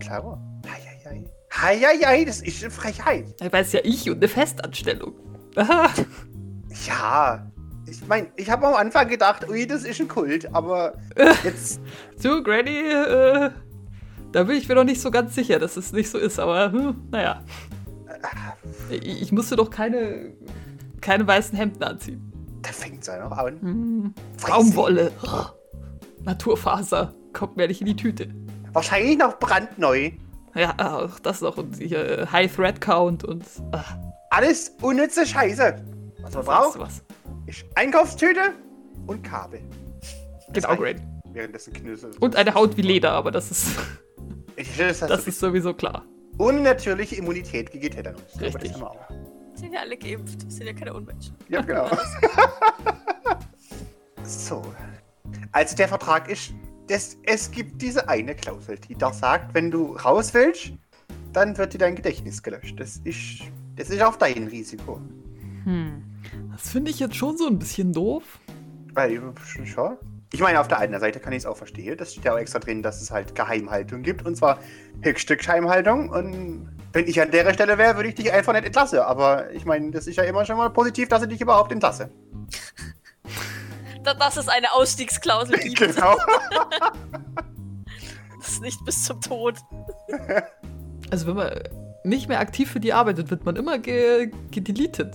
Klar. 0.00 0.40
Hei, 0.66 0.80
hei, 0.80 1.10
hei. 1.10 1.24
Hei, 1.50 1.78
hei, 1.78 1.98
hei, 2.06 2.24
das 2.24 2.40
ist 2.42 2.62
eine 2.62 2.70
Frechheit. 2.70 3.34
Da 3.40 3.50
weiß 3.50 3.72
ja 3.72 3.80
ich 3.82 4.08
und 4.08 4.18
eine 4.18 4.28
Festanstellung. 4.28 5.14
Ja. 6.86 7.50
Ich 7.90 8.06
meine, 8.06 8.28
ich 8.36 8.50
habe 8.50 8.66
am 8.66 8.74
Anfang 8.74 9.08
gedacht, 9.08 9.48
ui, 9.48 9.66
das 9.66 9.84
ist 9.84 10.00
ein 10.00 10.08
Kult, 10.08 10.52
aber 10.54 10.94
jetzt. 11.44 11.80
Du, 12.22 12.42
Granny, 12.42 12.78
äh, 12.78 13.50
da 14.32 14.44
bin 14.44 14.56
ich 14.56 14.68
mir 14.68 14.74
noch 14.74 14.84
nicht 14.84 15.00
so 15.00 15.10
ganz 15.10 15.34
sicher, 15.34 15.58
dass 15.58 15.76
es 15.76 15.92
nicht 15.92 16.10
so 16.10 16.18
ist, 16.18 16.38
aber 16.38 16.72
hm, 16.72 17.08
naja. 17.10 17.42
Ich, 18.90 19.22
ich 19.22 19.32
musste 19.32 19.56
doch 19.56 19.70
keine, 19.70 20.32
keine 21.00 21.26
weißen 21.26 21.56
Hemden 21.56 21.82
anziehen. 21.82 22.32
Da 22.62 22.70
fängt 22.70 23.00
es 23.02 23.06
ja 23.06 23.18
noch 23.26 23.36
an. 23.36 23.60
Hm, 23.60 24.14
Baumwolle. 24.46 25.12
Oh, 25.22 25.46
Naturfaser. 26.24 27.14
Kommt 27.32 27.56
mir 27.56 27.68
nicht 27.68 27.80
in 27.80 27.86
die 27.86 27.96
Tüte. 27.96 28.28
Wahrscheinlich 28.72 29.16
noch 29.18 29.38
brandneu. 29.38 30.10
Ja, 30.54 30.74
auch 30.78 31.18
das 31.20 31.40
noch. 31.40 31.56
Und 31.56 31.76
hier 31.76 32.20
äh, 32.20 32.26
High 32.26 32.54
Thread 32.54 32.80
Count 32.80 33.24
und. 33.24 33.44
Ach, 33.72 33.96
Alles 34.30 34.72
unnütze 34.82 35.24
Scheiße. 35.26 35.76
Was 36.22 36.34
man 36.34 36.44
braucht, 36.44 36.74
du 36.76 36.80
was. 36.80 37.02
Ist 37.46 37.64
Einkaufstüte 37.74 38.54
und 39.06 39.22
Kabel. 39.22 39.60
Genau. 40.52 40.76
Granny. 40.76 41.00
Währenddessen 41.32 41.72
knüsselt. 41.72 42.20
Und 42.20 42.36
eine 42.36 42.54
Haut 42.54 42.76
wie 42.76 42.82
Leder, 42.82 43.12
aber 43.12 43.30
das 43.30 43.50
ist, 43.50 43.68
Ich, 44.56 44.76
das, 44.76 45.00
das 45.00 45.26
ist 45.26 45.38
sowieso 45.38 45.74
klar. 45.74 46.04
unnatürliche 46.38 47.16
Immunität 47.16 47.70
gegen 47.70 47.90
Tetanus. 47.90 48.22
Aber 48.34 48.42
Richtig. 48.46 48.72
Das 48.72 48.80
haben. 48.80 48.98
Sind 49.54 49.72
ja 49.72 49.80
alle 49.80 49.96
geimpft, 49.96 50.50
sind 50.50 50.66
ja 50.66 50.72
keine 50.72 50.94
Unmenschen. 50.94 51.34
Ja, 51.48 51.60
genau. 51.62 51.90
so. 54.24 54.62
Also 55.52 55.76
der 55.76 55.88
Vertrag 55.88 56.30
ist, 56.30 56.52
das, 56.88 57.18
es 57.24 57.50
gibt 57.50 57.82
diese 57.82 58.08
eine 58.08 58.34
Klausel, 58.34 58.78
die 58.78 58.94
da 58.94 59.12
sagt, 59.12 59.52
wenn 59.54 59.70
du 59.70 59.96
raus 59.96 60.32
willst, 60.32 60.72
dann 61.32 61.56
wird 61.58 61.74
dir 61.74 61.78
dein 61.78 61.96
Gedächtnis 61.96 62.42
gelöscht. 62.42 62.78
Das 62.80 62.96
ist, 62.98 63.42
das 63.76 63.90
ist 63.90 64.02
auf 64.02 64.16
dein 64.16 64.46
Risiko. 64.46 65.00
Hm. 65.68 66.02
Das 66.50 66.70
finde 66.70 66.90
ich 66.90 66.98
jetzt 66.98 67.14
schon 67.14 67.36
so 67.36 67.46
ein 67.46 67.58
bisschen 67.58 67.92
doof. 67.92 68.22
Weil, 68.94 69.20
schon. 69.44 69.98
Ich 70.32 70.40
meine, 70.40 70.60
auf 70.60 70.68
der 70.68 70.78
einen 70.78 70.98
Seite 70.98 71.20
kann 71.20 71.34
ich 71.34 71.40
es 71.40 71.46
auch 71.46 71.58
verstehen. 71.58 71.96
Das 71.98 72.12
steht 72.12 72.24
ja 72.24 72.32
auch 72.32 72.38
extra 72.38 72.58
drin, 72.58 72.82
dass 72.82 73.02
es 73.02 73.10
halt 73.10 73.34
Geheimhaltung 73.34 74.02
gibt. 74.02 74.24
Und 74.24 74.34
zwar 74.34 74.58
höchste 75.02 75.36
Geheimhaltung. 75.36 76.08
Und 76.08 76.70
wenn 76.94 77.06
ich 77.06 77.20
an 77.20 77.30
der 77.30 77.52
Stelle 77.52 77.76
wäre, 77.76 77.96
würde 77.96 78.08
ich 78.08 78.14
dich 78.14 78.32
einfach 78.32 78.54
nicht 78.54 78.64
entlassen. 78.64 79.00
Aber 79.00 79.50
ich 79.52 79.66
meine, 79.66 79.90
das 79.90 80.06
ist 80.06 80.16
ja 80.16 80.24
immer 80.24 80.46
schon 80.46 80.56
mal 80.56 80.70
positiv, 80.70 81.08
dass 81.08 81.22
ich 81.22 81.28
dich 81.28 81.40
überhaupt 81.42 81.70
entlasse. 81.70 82.10
Da, 84.02 84.14
dass 84.14 84.38
es 84.38 84.48
eine 84.48 84.72
Ausstiegsklausel 84.72 85.58
gibt. 85.58 85.78
Genau. 85.80 86.16
Das 88.38 88.48
ist 88.48 88.62
nicht 88.62 88.82
bis 88.86 89.04
zum 89.04 89.20
Tod. 89.20 89.56
Also, 91.10 91.26
wenn 91.26 91.36
man 91.36 91.50
nicht 92.04 92.28
mehr 92.28 92.40
aktiv 92.40 92.70
für 92.70 92.80
die 92.80 92.94
arbeitet, 92.94 93.30
wird 93.30 93.44
man 93.44 93.56
immer 93.56 93.78
ge 93.78 94.30
gedeletet. 94.50 95.14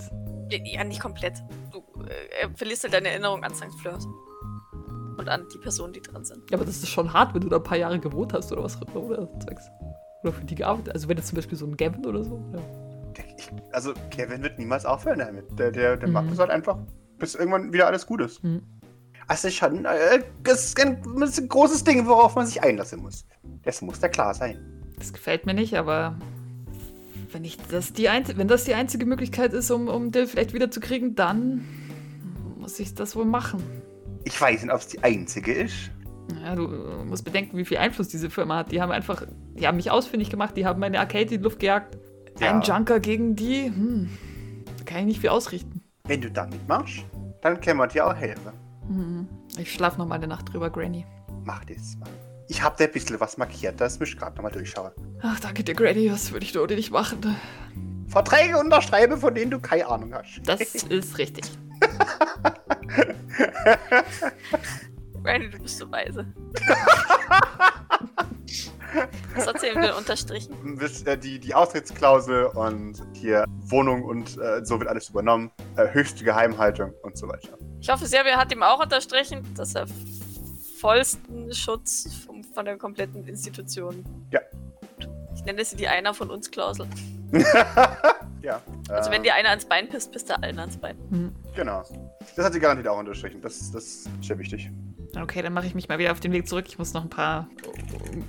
Ja, 0.50 0.84
nicht 0.84 1.00
komplett. 1.00 1.34
Du 1.72 1.78
äh, 2.04 2.48
verlierst 2.54 2.84
halt 2.84 2.94
deine 2.94 3.08
Erinnerung 3.10 3.42
an 3.44 3.54
St. 3.54 3.72
Fleurs. 3.80 4.06
Und 5.16 5.28
an 5.28 5.46
die 5.52 5.58
Personen, 5.58 5.92
die 5.92 6.00
drin 6.02 6.24
sind. 6.24 6.50
Ja, 6.50 6.56
aber 6.56 6.64
das 6.64 6.76
ist 6.78 6.88
schon 6.88 7.12
hart, 7.12 7.34
wenn 7.34 7.40
du 7.40 7.48
da 7.48 7.56
ein 7.56 7.62
paar 7.62 7.78
Jahre 7.78 7.98
gewohnt 8.00 8.32
hast 8.32 8.50
oder 8.52 8.64
was 8.64 8.80
oder. 8.94 9.28
Oder 10.22 10.32
für 10.32 10.44
die 10.44 10.54
gearbeitet. 10.54 10.92
Also 10.94 11.08
wenn 11.08 11.16
jetzt 11.16 11.28
zum 11.28 11.36
Beispiel 11.36 11.56
so 11.56 11.66
ein 11.66 11.76
Gavin 11.76 12.04
oder 12.06 12.24
so. 12.24 12.42
Ja. 12.52 12.60
Ich, 13.36 13.48
also, 13.72 13.92
Kevin 14.10 14.42
wird 14.42 14.58
niemals 14.58 14.84
aufhören 14.86 15.18
damit. 15.20 15.46
Der, 15.58 15.70
der, 15.70 15.96
der 15.96 16.08
macht 16.08 16.26
Mhm. 16.26 16.30
das 16.30 16.38
halt 16.40 16.50
einfach, 16.50 16.78
bis 17.18 17.34
irgendwann 17.36 17.72
wieder 17.72 17.86
alles 17.86 18.06
gut 18.06 18.20
ist. 18.22 18.42
Mhm. 18.42 18.62
Das 19.28 19.44
ist 19.44 19.54
schon 19.54 19.84
äh, 19.84 20.22
das 20.42 20.64
ist 20.64 20.80
ein, 20.80 21.00
das 21.20 21.30
ist 21.30 21.40
ein 21.40 21.48
großes 21.48 21.84
Ding, 21.84 22.06
worauf 22.06 22.34
man 22.34 22.46
sich 22.46 22.62
einlassen 22.62 23.00
muss. 23.02 23.24
Das 23.62 23.80
muss 23.82 24.00
da 24.00 24.08
klar 24.08 24.34
sein. 24.34 24.82
Das 24.98 25.12
gefällt 25.12 25.46
mir 25.46 25.54
nicht, 25.54 25.74
aber 25.76 26.18
wenn, 27.34 27.44
ich 27.44 27.58
das 27.68 27.92
die 27.92 28.08
einz 28.08 28.36
wenn 28.36 28.48
das 28.48 28.64
die 28.64 28.74
einzige 28.74 29.04
Möglichkeit 29.04 29.52
ist, 29.52 29.70
um, 29.70 29.88
um 29.88 30.12
Dill 30.12 30.26
vielleicht 30.26 30.54
wiederzukriegen, 30.54 31.14
dann 31.14 31.64
muss 32.58 32.78
ich 32.78 32.94
das 32.94 33.14
wohl 33.16 33.26
machen. 33.26 33.62
Ich 34.24 34.40
weiß 34.40 34.62
nicht, 34.62 34.72
ob 34.72 34.80
es 34.80 34.88
die 34.88 35.02
einzige 35.02 35.52
ist. 35.52 35.90
Ja, 36.42 36.54
du 36.54 36.68
musst 37.04 37.24
bedenken, 37.24 37.58
wie 37.58 37.64
viel 37.66 37.76
Einfluss 37.76 38.08
diese 38.08 38.30
Firma 38.30 38.58
hat. 38.58 38.72
Die 38.72 38.80
haben 38.80 38.90
einfach, 38.90 39.26
die 39.58 39.66
haben 39.66 39.76
mich 39.76 39.90
ausfindig 39.90 40.30
gemacht, 40.30 40.56
die 40.56 40.64
haben 40.64 40.80
meine 40.80 40.98
Arcade 40.98 41.24
in 41.24 41.28
die 41.28 41.36
Luft 41.36 41.58
gejagt. 41.58 41.98
Ja. 42.40 42.50
Ein 42.50 42.62
Junker 42.62 43.00
gegen 43.00 43.36
die, 43.36 43.66
hm, 43.66 44.08
da 44.78 44.84
kann 44.84 45.00
ich 45.00 45.04
nicht 45.04 45.20
viel 45.20 45.30
ausrichten. 45.30 45.82
Wenn 46.04 46.20
du 46.20 46.30
damit 46.30 46.66
machst, 46.66 47.04
dann 47.42 47.60
kann 47.60 47.76
man 47.76 47.90
dir 47.90 48.06
auch 48.06 48.14
helfen. 48.14 48.52
Hm. 48.88 49.28
Ich 49.58 49.72
schlaf 49.72 49.98
noch 49.98 50.06
mal 50.06 50.16
eine 50.16 50.26
Nacht 50.26 50.52
drüber, 50.52 50.70
Granny. 50.70 51.04
Mach 51.44 51.64
das 51.64 51.96
mal. 51.98 52.08
Ich 52.48 52.62
hab 52.62 52.76
da 52.76 52.84
ein 52.84 52.92
bisschen 52.92 53.18
was 53.20 53.36
markiert, 53.36 53.80
das 53.80 53.98
muss 53.98 54.10
ich 54.10 54.18
gerade 54.18 54.36
nochmal 54.36 54.52
durchschauen. 54.52 54.92
Ach, 55.22 55.40
danke 55.40 55.64
dir, 55.64 55.74
Granny, 55.74 56.10
was 56.12 56.30
würde 56.32 56.44
ich 56.44 56.52
da 56.52 56.60
ohne 56.60 56.76
dich 56.76 56.90
machen? 56.90 57.36
Verträge 58.08 58.58
unterschreiben, 58.58 59.18
von 59.18 59.34
denen 59.34 59.50
du 59.50 59.58
keine 59.58 59.86
Ahnung 59.86 60.12
hast. 60.14 60.40
Das 60.44 60.60
ist 60.84 61.18
richtig. 61.18 61.44
Randy, 65.24 65.48
du 65.50 65.58
bist 65.58 65.78
so 65.78 65.90
weise. 65.90 66.26
Was 69.34 69.46
hat 69.46 69.60
sie 69.60 69.68
ihm 69.68 69.80
denn 69.80 69.92
unterstrichen? 69.92 70.78
Äh, 71.06 71.18
die, 71.18 71.38
die 71.40 71.54
Austrittsklausel 71.54 72.44
und 72.46 73.02
hier 73.14 73.44
Wohnung 73.62 74.04
und 74.04 74.38
äh, 74.38 74.64
so 74.64 74.78
wird 74.78 74.88
alles 74.88 75.08
übernommen. 75.08 75.50
Äh, 75.76 75.88
höchste 75.92 76.24
Geheimhaltung 76.24 76.92
und 77.02 77.16
so 77.16 77.26
weiter. 77.26 77.56
Ich 77.80 77.88
hoffe, 77.88 78.06
Serbia 78.06 78.36
hat 78.36 78.52
ihm 78.52 78.62
auch 78.62 78.80
unterstrichen, 78.80 79.42
dass 79.54 79.74
er 79.74 79.86
vollsten 80.84 81.50
Schutz 81.54 82.26
vom, 82.26 82.44
von 82.44 82.66
der 82.66 82.76
kompletten 82.76 83.26
Institution. 83.26 84.04
Ja. 84.30 84.40
Ich 85.34 85.42
nenne 85.46 85.64
sie 85.64 85.76
die 85.76 85.88
Einer 85.88 86.12
von 86.12 86.28
uns 86.28 86.50
Klausel. 86.50 86.86
ja. 88.42 88.60
Also 88.90 89.08
äh, 89.08 89.14
wenn 89.14 89.22
dir 89.22 89.34
einer 89.34 89.48
ans 89.48 89.64
Bein 89.64 89.88
pisst, 89.88 90.12
pisst 90.12 90.28
der 90.28 90.42
allen 90.42 90.58
ans 90.58 90.76
Bein. 90.76 90.98
Hm. 91.08 91.34
Genau. 91.56 91.82
Das 92.36 92.44
hat 92.44 92.52
sie 92.52 92.60
garantiert 92.60 92.88
auch 92.88 92.98
unterstrichen. 92.98 93.40
Das, 93.40 93.72
das 93.72 93.84
ist 93.84 94.10
sehr 94.20 94.38
wichtig. 94.38 94.70
Okay, 95.18 95.40
dann 95.40 95.54
mache 95.54 95.66
ich 95.66 95.74
mich 95.74 95.88
mal 95.88 95.98
wieder 95.98 96.12
auf 96.12 96.20
den 96.20 96.32
Weg 96.32 96.46
zurück. 96.46 96.66
Ich 96.68 96.78
muss 96.78 96.92
noch 96.92 97.04
ein 97.04 97.08
paar, 97.08 97.48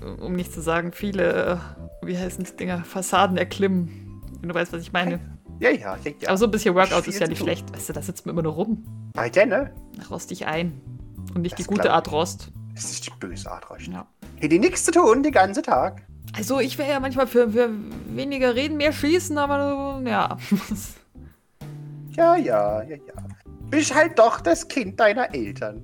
um, 0.02 0.20
um 0.20 0.34
nicht 0.34 0.54
zu 0.54 0.62
sagen, 0.62 0.94
viele, 0.94 1.60
äh, 2.04 2.08
wie 2.08 2.18
heißen 2.18 2.46
die 2.46 2.56
Dinger, 2.56 2.86
Fassaden 2.86 3.36
erklimmen. 3.36 4.22
Wenn 4.40 4.48
du 4.48 4.56
weißt, 4.56 4.72
was 4.72 4.82
ich 4.82 4.94
meine. 4.94 5.20
Ja, 5.60 5.72
ja, 5.72 5.98
ja. 6.06 6.12
ja. 6.22 6.30
Aber 6.30 6.38
so 6.38 6.46
ein 6.46 6.52
bisschen 6.52 6.74
Workout 6.74 7.06
ist 7.06 7.20
ja 7.20 7.28
nicht 7.28 7.42
schlecht. 7.42 7.70
Weißt 7.74 7.90
du, 7.90 7.94
da 7.94 8.02
sitzt 8.02 8.26
man 8.26 8.34
immer 8.34 8.44
nur 8.44 8.54
rum. 8.54 9.12
Bei 9.12 9.30
der, 9.30 9.46
ne? 9.46 9.74
Rost 10.10 10.32
ich 10.32 10.46
ein. 10.46 10.95
Und 11.36 11.42
nicht 11.42 11.60
Das 11.60 11.68
die 11.68 11.74
gute. 11.74 11.92
Art 11.92 12.12
Rost. 12.12 12.52
Das 12.74 12.86
ist 12.86 13.06
die 13.06 13.12
böse 13.20 13.52
Art, 13.52 13.70
Recht. 13.72 13.88
Ja. 13.92 14.06
Die 14.42 14.60
nichts 14.60 14.84
zu 14.86 14.92
tun, 14.92 15.22
den 15.24 15.32
ganzen 15.32 15.64
Tag. 15.64 16.02
Also 16.36 16.60
ich 16.60 16.78
wäre 16.78 16.90
ja 16.92 17.00
manchmal 17.00 17.28
für, 17.28 17.50
für 17.50 17.70
weniger 18.10 18.56
reden, 18.56 18.78
mehr 18.78 18.92
schießen, 18.92 19.38
aber 19.38 20.02
ja. 20.06 20.38
Ja, 22.12 22.36
ja, 22.36 22.82
ja, 22.84 22.96
ja. 22.96 23.14
Bist 23.70 23.94
halt 23.96 24.18
doch 24.20 24.42
das 24.42 24.68
Kind 24.68 25.00
deiner 25.00 25.34
Eltern. 25.34 25.84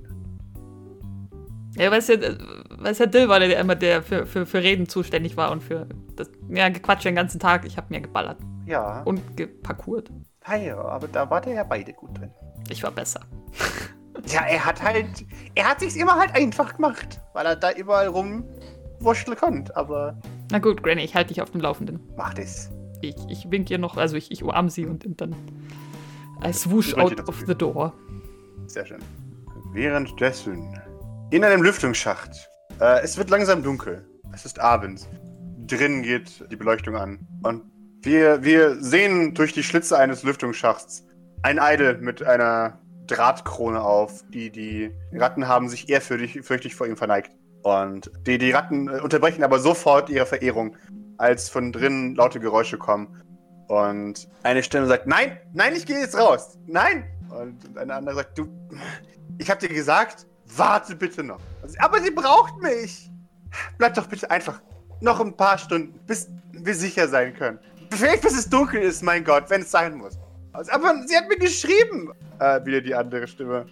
ja, 1.76 1.90
weißt 1.90 2.08
du, 2.10 2.12
äh, 2.14 2.38
weißt 2.78 3.00
ja, 3.00 3.06
Dill 3.06 3.28
war 3.28 3.38
der, 3.38 3.48
der 3.48 3.60
immer 3.60 3.74
der 3.74 4.02
für, 4.02 4.26
für, 4.26 4.46
für 4.46 4.62
Reden 4.62 4.88
zuständig 4.88 5.36
war 5.36 5.50
und 5.50 5.62
für 5.62 5.86
das, 6.16 6.30
ja, 6.50 6.68
gequatscht 6.68 7.04
den 7.04 7.14
ganzen 7.14 7.40
Tag. 7.40 7.64
Ich 7.66 7.76
habe 7.76 7.86
mir 7.90 8.00
geballert 8.00 8.38
Ja. 8.66 9.02
und 9.02 9.36
geparkourt. 9.36 10.10
Ah 10.44 10.56
ja, 10.56 10.78
aber 10.78 11.08
da 11.08 11.28
war 11.30 11.40
der 11.40 11.54
ja 11.54 11.64
beide 11.64 11.92
gut 11.92 12.18
drin. 12.18 12.30
Ich 12.68 12.82
war 12.82 12.90
besser. 12.90 13.20
Ja, 14.26 14.42
er 14.46 14.64
hat 14.64 14.82
halt. 14.82 15.24
Er 15.54 15.68
hat 15.68 15.80
sich's 15.80 15.96
immer 15.96 16.16
halt 16.16 16.34
einfach 16.34 16.76
gemacht, 16.76 17.20
weil 17.32 17.46
er 17.46 17.56
da 17.56 17.72
überall 17.72 18.06
rumwurschteln 18.08 19.36
konnte. 19.36 19.76
Aber 19.76 20.16
Na 20.50 20.58
gut, 20.58 20.82
Granny, 20.82 21.02
ich 21.02 21.14
halte 21.14 21.28
dich 21.28 21.42
auf 21.42 21.50
dem 21.50 21.60
Laufenden. 21.60 22.00
macht 22.16 22.38
es. 22.38 22.70
Ich, 23.00 23.16
ich 23.28 23.50
wink 23.50 23.68
ihr 23.70 23.78
noch, 23.78 23.96
also 23.96 24.16
ich, 24.16 24.30
ich 24.30 24.44
umarme 24.44 24.70
sie 24.70 24.86
und 24.86 25.04
dann 25.20 25.34
I 26.44 26.52
swoosh 26.52 26.94
out 26.94 27.28
of 27.28 27.42
the 27.46 27.54
door. 27.54 27.92
Sehr 28.66 28.86
schön. 28.86 29.00
Währenddessen. 29.72 30.80
In 31.30 31.44
einem 31.44 31.62
Lüftungsschacht. 31.62 32.48
Äh, 32.80 33.00
es 33.02 33.16
wird 33.16 33.30
langsam 33.30 33.62
dunkel. 33.62 34.06
Es 34.32 34.44
ist 34.44 34.60
Abend. 34.60 35.08
Drinnen 35.66 36.02
geht 36.02 36.44
die 36.50 36.56
Beleuchtung 36.56 36.96
an. 36.96 37.26
Und 37.42 37.62
wir, 38.02 38.42
wir 38.44 38.76
sehen 38.82 39.34
durch 39.34 39.52
die 39.52 39.62
Schlitze 39.62 39.98
eines 39.98 40.22
Lüftungsschachts 40.22 41.06
ein 41.42 41.58
Idol 41.60 41.98
mit 41.98 42.22
einer 42.22 42.78
Drahtkrone 43.14 43.80
auf. 43.80 44.24
Die, 44.30 44.50
die 44.50 44.90
Ratten 45.12 45.48
haben 45.48 45.68
sich 45.68 45.88
ehrfürchtig 45.88 46.44
fürchtig 46.44 46.74
vor 46.74 46.86
ihm 46.86 46.96
verneigt. 46.96 47.32
Und 47.62 48.10
die, 48.26 48.38
die 48.38 48.50
Ratten 48.50 48.88
äh, 48.88 49.00
unterbrechen 49.00 49.44
aber 49.44 49.58
sofort 49.58 50.10
ihre 50.10 50.26
Verehrung, 50.26 50.76
als 51.18 51.48
von 51.48 51.72
drinnen 51.72 52.14
laute 52.14 52.40
Geräusche 52.40 52.78
kommen. 52.78 53.22
Und 53.68 54.28
eine 54.42 54.62
Stimme 54.62 54.86
sagt, 54.86 55.06
nein, 55.06 55.38
nein, 55.52 55.74
ich 55.74 55.86
gehe 55.86 55.98
jetzt 55.98 56.18
raus. 56.18 56.58
Nein. 56.66 57.04
Und 57.30 57.78
eine 57.78 57.94
andere 57.94 58.16
sagt, 58.16 58.38
du, 58.38 58.48
ich 59.38 59.50
habe 59.50 59.66
dir 59.66 59.72
gesagt, 59.72 60.26
warte 60.56 60.96
bitte 60.96 61.22
noch. 61.22 61.40
Also, 61.62 61.76
aber 61.78 62.00
sie 62.00 62.10
braucht 62.10 62.60
mich. 62.60 63.10
Bleib 63.78 63.94
doch 63.94 64.06
bitte 64.06 64.30
einfach 64.30 64.60
noch 65.00 65.20
ein 65.20 65.36
paar 65.36 65.58
Stunden, 65.58 65.98
bis 66.06 66.28
wir 66.52 66.74
sicher 66.74 67.08
sein 67.08 67.34
können. 67.34 67.58
Vielleicht 67.90 68.22
bis 68.22 68.38
es 68.38 68.48
dunkel 68.48 68.80
ist, 68.82 69.02
mein 69.02 69.24
Gott, 69.24 69.44
wenn 69.48 69.62
es 69.62 69.70
sein 69.70 69.96
muss. 69.96 70.18
Also, 70.52 70.72
aber 70.72 70.94
sie 71.06 71.16
hat 71.16 71.28
mir 71.28 71.38
geschrieben. 71.38 72.10
Äh, 72.42 72.66
wieder 72.66 72.80
die 72.80 72.92
andere 72.92 73.28
Stimme. 73.28 73.66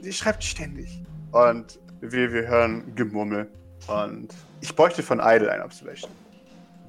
Sie 0.00 0.14
schreibt 0.14 0.42
ständig. 0.42 1.02
Und 1.30 1.78
wir, 2.00 2.32
wir 2.32 2.46
hören 2.48 2.94
Gemurmel. 2.94 3.50
Und 3.86 4.28
ich 4.62 4.74
bräuchte 4.74 5.02
von 5.02 5.20
Idle 5.22 5.52
ein 5.52 5.60
Observation. 5.60 6.10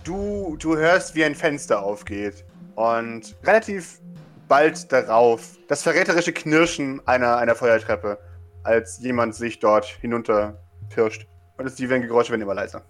Du, 0.06 0.56
du 0.58 0.78
hörst, 0.78 1.14
wie 1.14 1.26
ein 1.26 1.36
Fenster 1.36 1.84
aufgeht. 1.84 2.46
Und 2.76 3.36
relativ 3.44 4.00
bald 4.48 4.94
darauf 4.94 5.58
das 5.68 5.84
verräterische 5.84 6.32
Knirschen 6.32 7.06
einer, 7.06 7.36
einer 7.36 7.56
Feuertreppe, 7.56 8.18
als 8.64 9.00
jemand 9.00 9.36
sich 9.36 9.60
dort 9.60 9.86
hinunter 9.86 10.58
pirscht. 10.90 11.28
Und 11.58 11.66
es, 11.66 11.76
die 11.76 11.88
Geräusche 11.88 12.32
werden 12.32 12.44
immer 12.44 12.56
leiser. 12.56 12.82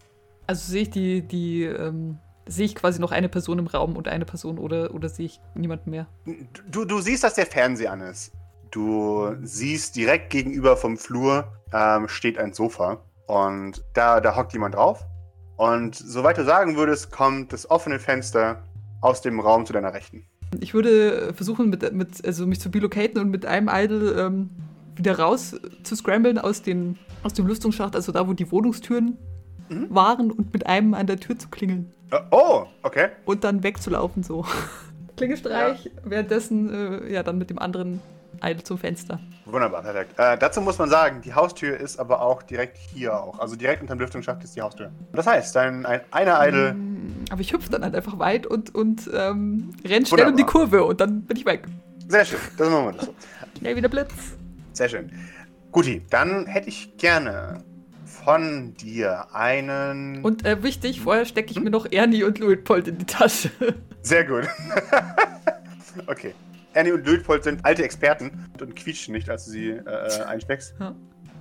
Also 0.46 0.72
sehe 0.72 0.84
ich 0.84 0.92
die, 0.92 1.22
die, 1.24 1.64
ähm, 1.64 2.20
sehe 2.48 2.66
ich 2.66 2.76
quasi 2.76 3.00
noch 3.00 3.12
eine 3.12 3.30
Person 3.30 3.60
im 3.60 3.68
Raum 3.68 3.96
und 3.96 4.08
eine 4.08 4.26
Person 4.26 4.58
oder, 4.58 4.94
oder 4.94 5.10
sehe 5.10 5.26
ich 5.26 5.40
niemanden 5.56 5.90
mehr? 5.90 6.08
Du, 6.70 6.86
du 6.86 7.00
siehst, 7.00 7.24
dass 7.24 7.36
der 7.36 7.46
Fernseher 7.46 7.92
an 7.92 8.02
ist. 8.02 8.32
Du 8.72 9.36
siehst 9.44 9.96
direkt 9.96 10.30
gegenüber 10.30 10.76
vom 10.78 10.98
Flur 10.98 11.48
ähm, 11.74 12.08
steht 12.08 12.38
ein 12.38 12.54
Sofa. 12.54 13.04
Und 13.28 13.84
da, 13.94 14.20
da 14.20 14.36
hockt 14.36 14.54
jemand 14.54 14.76
drauf. 14.76 15.06
Und 15.56 15.96
soweit 15.96 16.38
du 16.38 16.44
sagen 16.44 16.76
würdest, 16.76 17.12
kommt 17.12 17.54
das 17.54 17.70
offene 17.70 18.00
Fenster 18.00 18.64
aus 19.02 19.22
dem 19.22 19.40
Raum 19.40 19.66
zu 19.66 19.74
deiner 19.74 19.94
Rechten. 19.94 20.26
Ich 20.60 20.74
würde 20.74 21.34
versuchen, 21.34 21.70
mit, 21.70 21.94
mit, 21.94 22.26
also 22.26 22.46
mich 22.46 22.60
zu 22.60 22.70
bilocaten 22.70 23.20
und 23.20 23.30
mit 23.30 23.46
einem 23.46 23.70
Idol 23.72 24.16
ähm, 24.18 24.50
wieder 24.96 25.18
raus 25.20 25.56
zu 25.84 25.96
scramblen 25.96 26.38
aus, 26.38 26.62
den, 26.62 26.98
aus 27.24 27.34
dem 27.34 27.48
Lüftungsschacht, 27.48 27.96
also 27.96 28.12
da, 28.12 28.28
wo 28.28 28.34
die 28.34 28.52
Wohnungstüren 28.52 29.18
Mhm. 29.82 29.88
waren 29.96 30.32
und 30.32 30.54
mit 30.54 30.66
einem 30.68 30.94
an 30.94 31.08
der 31.08 31.20
Tür 31.20 31.38
zu 31.38 31.50
klingeln 31.50 31.92
Äh, 32.12 32.20
oh, 32.32 32.66
okay. 32.84 33.10
und 33.26 33.44
dann 33.44 33.64
wegzulaufen 33.64 34.24
so. 34.24 34.46
Klingelstreich, 35.18 35.92
währenddessen 36.04 36.74
äh, 37.06 37.14
ja 37.14 37.24
dann 37.24 37.38
mit 37.38 37.50
dem 37.50 37.60
anderen 37.60 38.02
Idol 38.42 38.64
zum 38.64 38.78
Fenster. 38.80 39.20
Wunderbar, 39.46 39.84
perfekt. 39.84 40.14
Äh, 40.18 40.38
dazu 40.40 40.60
muss 40.60 40.80
man 40.80 40.90
sagen, 40.90 41.22
die 41.22 41.34
Haustür 41.36 41.78
ist 41.80 42.00
aber 42.00 42.22
auch 42.22 42.42
direkt 42.42 42.78
hier 42.78 43.16
auch. 43.22 43.40
Also 43.40 43.56
direkt 43.56 43.82
unterm 43.84 44.00
Lüftungsschacht 44.00 44.44
ist 44.44 44.56
die 44.56 44.62
Haustür. 44.62 44.92
Das 45.14 45.28
heißt, 45.28 45.56
dein 45.56 45.86
ein, 45.86 46.02
einer 46.12 46.46
Idol. 46.48 46.74
Mm, 46.74 47.26
Aber 47.30 47.42
ich 47.42 47.54
hüpfe 47.54 47.70
dann 47.70 47.84
halt 47.84 47.96
einfach 47.96 48.18
weit 48.18 48.48
und, 48.48 48.74
und 48.74 49.10
ähm, 49.14 49.70
renn 49.86 50.06
schnell 50.06 50.28
um 50.28 50.36
die 50.36 50.42
Wunderbar. 50.44 50.46
Kurve 50.46 50.84
und 50.86 51.00
dann 51.00 51.22
bin 51.22 51.38
ich 51.38 51.46
weg. 51.46 51.66
Sehr 52.08 52.26
schön, 52.26 52.40
das 52.58 52.70
machen 52.70 52.86
wir 52.88 52.92
das 52.94 53.06
so. 53.06 53.14
Schnell 53.60 53.76
wieder 53.76 53.90
Blitz. 53.90 54.14
Sehr 54.74 54.90
schön. 54.90 55.12
Guti, 55.72 56.02
dann 56.10 56.48
hätte 56.48 56.70
ich 56.70 56.98
gerne 56.98 57.64
von 58.14 58.74
dir 58.76 59.28
einen. 59.34 60.24
Und 60.24 60.46
äh, 60.46 60.64
wichtig, 60.64 61.02
vorher 61.02 61.26
stecke 61.26 61.52
ich 61.52 61.60
mir 61.60 61.70
noch 61.70 61.92
Ernie 61.92 62.24
und 62.24 62.40
Luitpold 62.40 62.88
in 62.88 62.98
die 62.98 63.06
Tasche. 63.06 63.50
Sehr 64.02 64.26
gut. 64.26 64.48
okay. 66.08 66.34
Annie 66.76 66.94
und 66.94 67.06
Luitpold 67.06 67.44
sind 67.44 67.64
alte 67.66 67.84
Experten 67.84 68.50
und 68.60 68.76
quietschen 68.76 69.14
nicht, 69.14 69.30
als 69.30 69.46
du 69.46 69.52
sie 69.52 69.70
äh, 69.70 70.24
einsteckst. 70.26 70.76
Ja. 70.80 70.96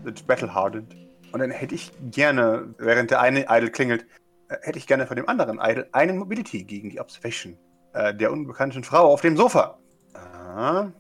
Sind 0.05 0.27
battle-hardened. 0.27 0.95
Und 1.33 1.41
dann 1.41 1.51
hätte 1.51 1.75
ich 1.75 1.93
gerne, 2.11 2.75
während 2.79 3.11
der 3.11 3.21
eine 3.21 3.47
Idol 3.49 3.71
klingelt, 3.71 4.07
äh, 4.49 4.57
hätte 4.63 4.79
ich 4.79 4.87
gerne 4.87 5.07
von 5.07 5.17
dem 5.17 5.29
anderen 5.29 5.59
Idol 5.63 5.89
einen 5.93 6.19
Mobility 6.19 6.65
gegen 6.65 6.91
die 6.91 7.01
Observation 7.01 7.57
äh, 7.95 8.15
der 8.15 8.33
unbekannten 8.33 8.85
Frau 8.85 9.13
auf 9.13 9.21
dem 9.21 9.37
Sofa. 9.37 9.79
Ah, 10.15 10.91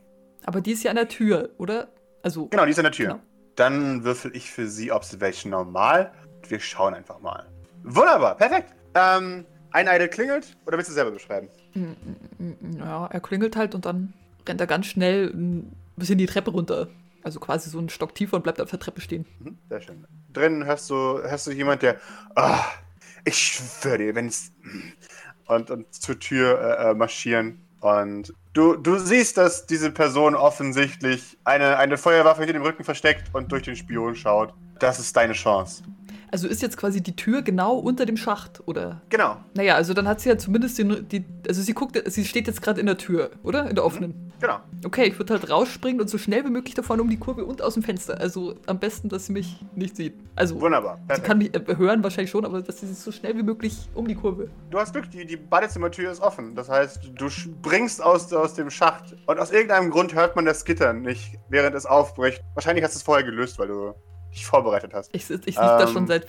Aber 0.44 0.60
die 0.60 0.72
ist 0.72 0.82
ja 0.82 0.90
an 0.90 0.96
der 0.96 1.08
Tür, 1.08 1.50
oder? 1.58 1.88
Also, 2.22 2.46
genau, 2.48 2.64
die 2.64 2.70
ist 2.70 2.78
an 2.78 2.84
der 2.84 2.92
Tür. 2.92 3.08
Genau. 3.08 3.20
Dann 3.56 4.04
würfel 4.04 4.34
ich 4.34 4.50
für 4.50 4.66
sie 4.66 4.92
Observation 4.92 5.50
normal. 5.50 6.12
Wir 6.48 6.60
schauen 6.60 6.94
einfach 6.94 7.20
mal. 7.20 7.46
Wunderbar, 7.82 8.36
perfekt. 8.36 8.74
Ähm, 8.94 9.44
ein 9.70 9.88
Idol 9.88 10.08
klingelt 10.08 10.56
oder 10.66 10.76
willst 10.76 10.90
du 10.90 10.94
selber 10.94 11.10
beschreiben? 11.10 11.48
mm, 11.74 12.78
ja, 12.78 13.06
er 13.06 13.20
klingelt 13.20 13.56
halt 13.56 13.74
und 13.74 13.86
dann 13.86 14.12
rennt 14.46 14.60
er 14.60 14.66
ganz 14.66 14.86
schnell 14.86 15.30
ein 15.32 15.76
bisschen 15.96 16.18
die 16.18 16.26
Treppe 16.26 16.50
runter. 16.50 16.88
Also 17.22 17.40
quasi 17.40 17.70
so 17.70 17.78
einen 17.78 17.88
Stock 17.88 18.14
tiefer 18.14 18.36
und 18.36 18.42
bleibt 18.42 18.60
auf 18.60 18.70
der 18.70 18.80
Treppe 18.80 19.00
stehen. 19.00 19.26
Mhm, 19.38 19.58
sehr 19.68 19.80
schön. 19.80 20.06
Drinnen 20.32 20.64
hörst 20.64 20.90
du, 20.90 21.22
hörst 21.22 21.46
du 21.46 21.52
jemand, 21.52 21.82
der, 21.82 21.96
ah, 22.34 22.64
ich 23.24 23.36
schwöre 23.38 23.98
dir, 23.98 24.14
wenn 24.14 24.26
es 24.26 24.52
und, 25.46 25.70
und 25.70 25.94
zur 25.94 26.18
Tür 26.18 26.60
äh, 26.60 26.90
äh, 26.90 26.94
marschieren. 26.94 27.60
Und 27.82 28.32
du, 28.52 28.76
du 28.76 28.96
siehst, 28.98 29.36
dass 29.36 29.66
diese 29.66 29.90
Person 29.90 30.36
offensichtlich 30.36 31.36
eine, 31.42 31.78
eine 31.78 31.98
Feuerwaffe 31.98 32.42
hinter 32.42 32.54
dem 32.54 32.62
Rücken 32.62 32.84
versteckt 32.84 33.24
und 33.32 33.50
durch 33.50 33.64
den 33.64 33.74
Spion 33.74 34.14
schaut. 34.14 34.54
Das 34.78 35.00
ist 35.00 35.16
deine 35.16 35.32
Chance. 35.32 35.82
Also 36.30 36.46
ist 36.46 36.62
jetzt 36.62 36.76
quasi 36.76 37.02
die 37.02 37.14
Tür 37.14 37.42
genau 37.42 37.74
unter 37.74 38.06
dem 38.06 38.16
Schacht, 38.16 38.62
oder? 38.66 39.02
Genau. 39.10 39.36
Naja, 39.54 39.74
also 39.74 39.94
dann 39.94 40.08
hat 40.08 40.20
sie 40.20 40.28
ja 40.28 40.38
zumindest 40.38 40.78
den, 40.78 41.08
die, 41.08 41.24
also 41.46 41.60
sie 41.60 41.74
guckt, 41.74 42.00
sie 42.06 42.24
steht 42.24 42.46
jetzt 42.46 42.62
gerade 42.62 42.80
in 42.80 42.86
der 42.86 42.96
Tür, 42.96 43.32
oder? 43.42 43.68
In 43.68 43.74
der 43.74 43.84
offenen. 43.84 44.31
Genau. 44.42 44.58
Okay, 44.84 45.04
ich 45.04 45.16
würde 45.20 45.34
halt 45.34 45.48
rausspringen 45.48 46.00
und 46.00 46.08
so 46.10 46.18
schnell 46.18 46.44
wie 46.44 46.50
möglich 46.50 46.74
davon 46.74 47.00
um 47.00 47.08
die 47.08 47.16
Kurve 47.16 47.44
und 47.44 47.62
aus 47.62 47.74
dem 47.74 47.84
Fenster. 47.84 48.20
Also 48.20 48.56
am 48.66 48.80
besten, 48.80 49.08
dass 49.08 49.26
sie 49.26 49.32
mich 49.32 49.64
nicht 49.76 49.94
sieht. 49.94 50.14
Also 50.34 50.60
Wunderbar. 50.60 50.96
sie 50.96 51.06
Perfekt. 51.06 51.26
kann 51.28 51.38
mich 51.38 51.54
äh, 51.54 51.76
hören 51.76 52.02
wahrscheinlich 52.02 52.30
schon, 52.32 52.44
aber 52.44 52.60
dass 52.60 52.80
sie 52.80 52.88
sich 52.88 52.98
so 52.98 53.12
schnell 53.12 53.36
wie 53.38 53.44
möglich 53.44 53.88
um 53.94 54.08
die 54.08 54.16
Kurve. 54.16 54.50
Du 54.70 54.80
hast 54.80 54.94
Glück, 54.94 55.08
die, 55.12 55.24
die 55.24 55.36
Badezimmertür 55.36 56.10
ist 56.10 56.20
offen. 56.20 56.56
Das 56.56 56.68
heißt, 56.68 57.12
du 57.14 57.28
springst 57.28 58.02
aus, 58.02 58.32
aus 58.32 58.54
dem 58.54 58.68
Schacht 58.68 59.14
und 59.26 59.38
aus 59.38 59.52
irgendeinem 59.52 59.90
Grund 59.90 60.12
hört 60.12 60.34
man 60.34 60.44
das 60.44 60.64
Gitter 60.64 60.92
nicht, 60.92 61.38
während 61.48 61.76
es 61.76 61.86
aufbricht. 61.86 62.42
Wahrscheinlich 62.54 62.84
hast 62.84 62.94
du 62.94 62.98
es 62.98 63.04
vorher 63.04 63.24
gelöst, 63.24 63.60
weil 63.60 63.68
du 63.68 63.94
dich 64.32 64.44
vorbereitet 64.44 64.92
hast. 64.92 65.08
Ich, 65.14 65.30
ich 65.30 65.38
lieg 65.44 65.54
da 65.56 65.82
Ähm. 65.82 65.88
schon 65.92 66.06
seit 66.08 66.26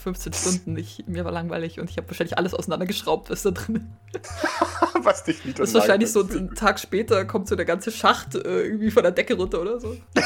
15 0.00 0.32
Stunden. 0.32 0.76
Ich, 0.76 1.04
mir 1.06 1.24
war 1.24 1.32
langweilig 1.32 1.78
und 1.78 1.90
ich 1.90 1.96
habe 1.96 2.08
wahrscheinlich 2.08 2.36
alles 2.36 2.54
auseinandergeschraubt, 2.54 3.30
was 3.30 3.42
da 3.42 3.50
drin 3.50 3.92
ist. 4.12 4.20
Was 5.02 5.24
dich 5.24 5.42
nicht 5.46 5.58
Das 5.58 5.70
ist 5.70 5.74
wahrscheinlich 5.74 6.12
so 6.12 6.20
ein 6.20 6.54
Tag 6.54 6.78
später 6.78 7.24
kommt 7.24 7.48
so 7.48 7.56
der 7.56 7.64
ganze 7.64 7.90
Schacht 7.90 8.34
äh, 8.34 8.64
irgendwie 8.64 8.90
von 8.90 9.02
der 9.02 9.12
Decke 9.12 9.34
runter 9.34 9.62
oder 9.62 9.80
so. 9.80 9.96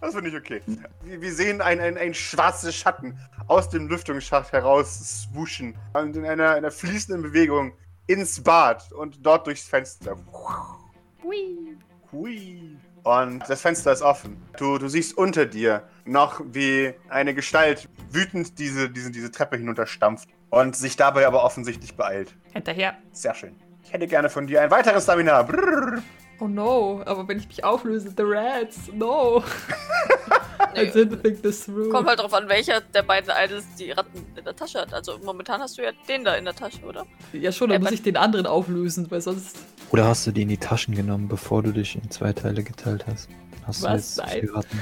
Das 0.00 0.14
finde 0.14 0.30
ich 0.30 0.36
okay. 0.36 0.62
Wir, 1.02 1.20
wir 1.20 1.32
sehen 1.32 1.60
einen, 1.60 1.80
einen, 1.80 1.98
einen 1.98 2.14
schwarzen 2.14 2.72
Schatten 2.72 3.18
aus 3.48 3.68
dem 3.68 3.86
Lüftungsschacht 3.88 4.50
heraus 4.52 5.24
swooschen 5.24 5.76
und 5.92 6.16
in 6.16 6.24
einer, 6.24 6.50
einer 6.52 6.70
fließenden 6.70 7.22
Bewegung 7.22 7.74
ins 8.06 8.42
Bad 8.42 8.90
und 8.92 9.24
dort 9.24 9.46
durchs 9.46 9.68
Fenster. 9.68 10.16
Hui. 11.22 11.76
Hui. 12.12 12.76
Und 13.02 13.48
das 13.48 13.60
Fenster 13.60 13.92
ist 13.92 14.02
offen. 14.02 14.42
Du, 14.58 14.78
du 14.78 14.88
siehst 14.88 15.16
unter 15.16 15.46
dir 15.46 15.84
noch, 16.10 16.40
wie 16.44 16.92
eine 17.08 17.34
Gestalt 17.34 17.88
wütend 18.10 18.58
diese, 18.58 18.90
diese, 18.90 19.10
diese 19.10 19.30
Treppe 19.30 19.56
hinunterstampft 19.56 20.28
und 20.50 20.76
sich 20.76 20.96
dabei 20.96 21.26
aber 21.26 21.44
offensichtlich 21.44 21.94
beeilt. 21.96 22.34
Hinterher. 22.52 22.96
Sehr 23.12 23.34
schön. 23.34 23.54
Ich 23.84 23.92
hätte 23.92 24.06
gerne 24.06 24.28
von 24.28 24.46
dir 24.46 24.60
ein 24.62 24.70
weiteres 24.70 25.04
Stamina. 25.04 25.42
Brrr. 25.42 26.02
Oh 26.42 26.48
no, 26.48 27.02
aber 27.04 27.28
wenn 27.28 27.38
ich 27.38 27.46
mich 27.48 27.62
auflöse, 27.64 28.08
the 28.16 28.22
rats, 28.24 28.90
no. 28.94 29.42
I 30.74 30.86
didn't 30.86 31.20
think 31.22 31.42
this 31.42 31.64
through. 31.66 31.90
Kommt 31.90 32.08
halt 32.08 32.18
drauf 32.20 32.32
an, 32.32 32.48
welcher 32.48 32.80
der 32.80 33.02
beiden 33.02 33.30
Idols 33.30 33.64
die 33.78 33.90
Ratten 33.90 34.24
in 34.36 34.44
der 34.44 34.56
Tasche 34.56 34.80
hat. 34.80 34.94
Also 34.94 35.18
momentan 35.24 35.60
hast 35.60 35.76
du 35.76 35.82
ja 35.82 35.90
den 36.08 36.24
da 36.24 36.34
in 36.36 36.44
der 36.44 36.54
Tasche, 36.54 36.82
oder? 36.84 37.04
Ja 37.32 37.52
schon, 37.52 37.68
dann 37.70 37.82
Äh, 37.82 37.84
muss 37.84 37.92
ich 37.92 38.02
den 38.02 38.16
anderen 38.16 38.46
auflösen, 38.46 39.10
weil 39.10 39.20
sonst... 39.20 39.58
Oder 39.90 40.06
hast 40.06 40.26
du 40.26 40.30
die 40.30 40.42
in 40.42 40.48
die 40.48 40.56
Taschen 40.58 40.94
genommen, 40.94 41.28
bevor 41.28 41.62
du 41.62 41.72
dich 41.72 41.96
in 41.96 42.10
zwei 42.10 42.32
Teile 42.32 42.62
geteilt 42.62 43.04
hast? 43.06 43.28
Hast 43.66 43.82
Was? 43.82 44.14
du 44.14 44.22
jetzt 44.22 44.32
Nein. 44.34 44.50
Ratten? 44.54 44.80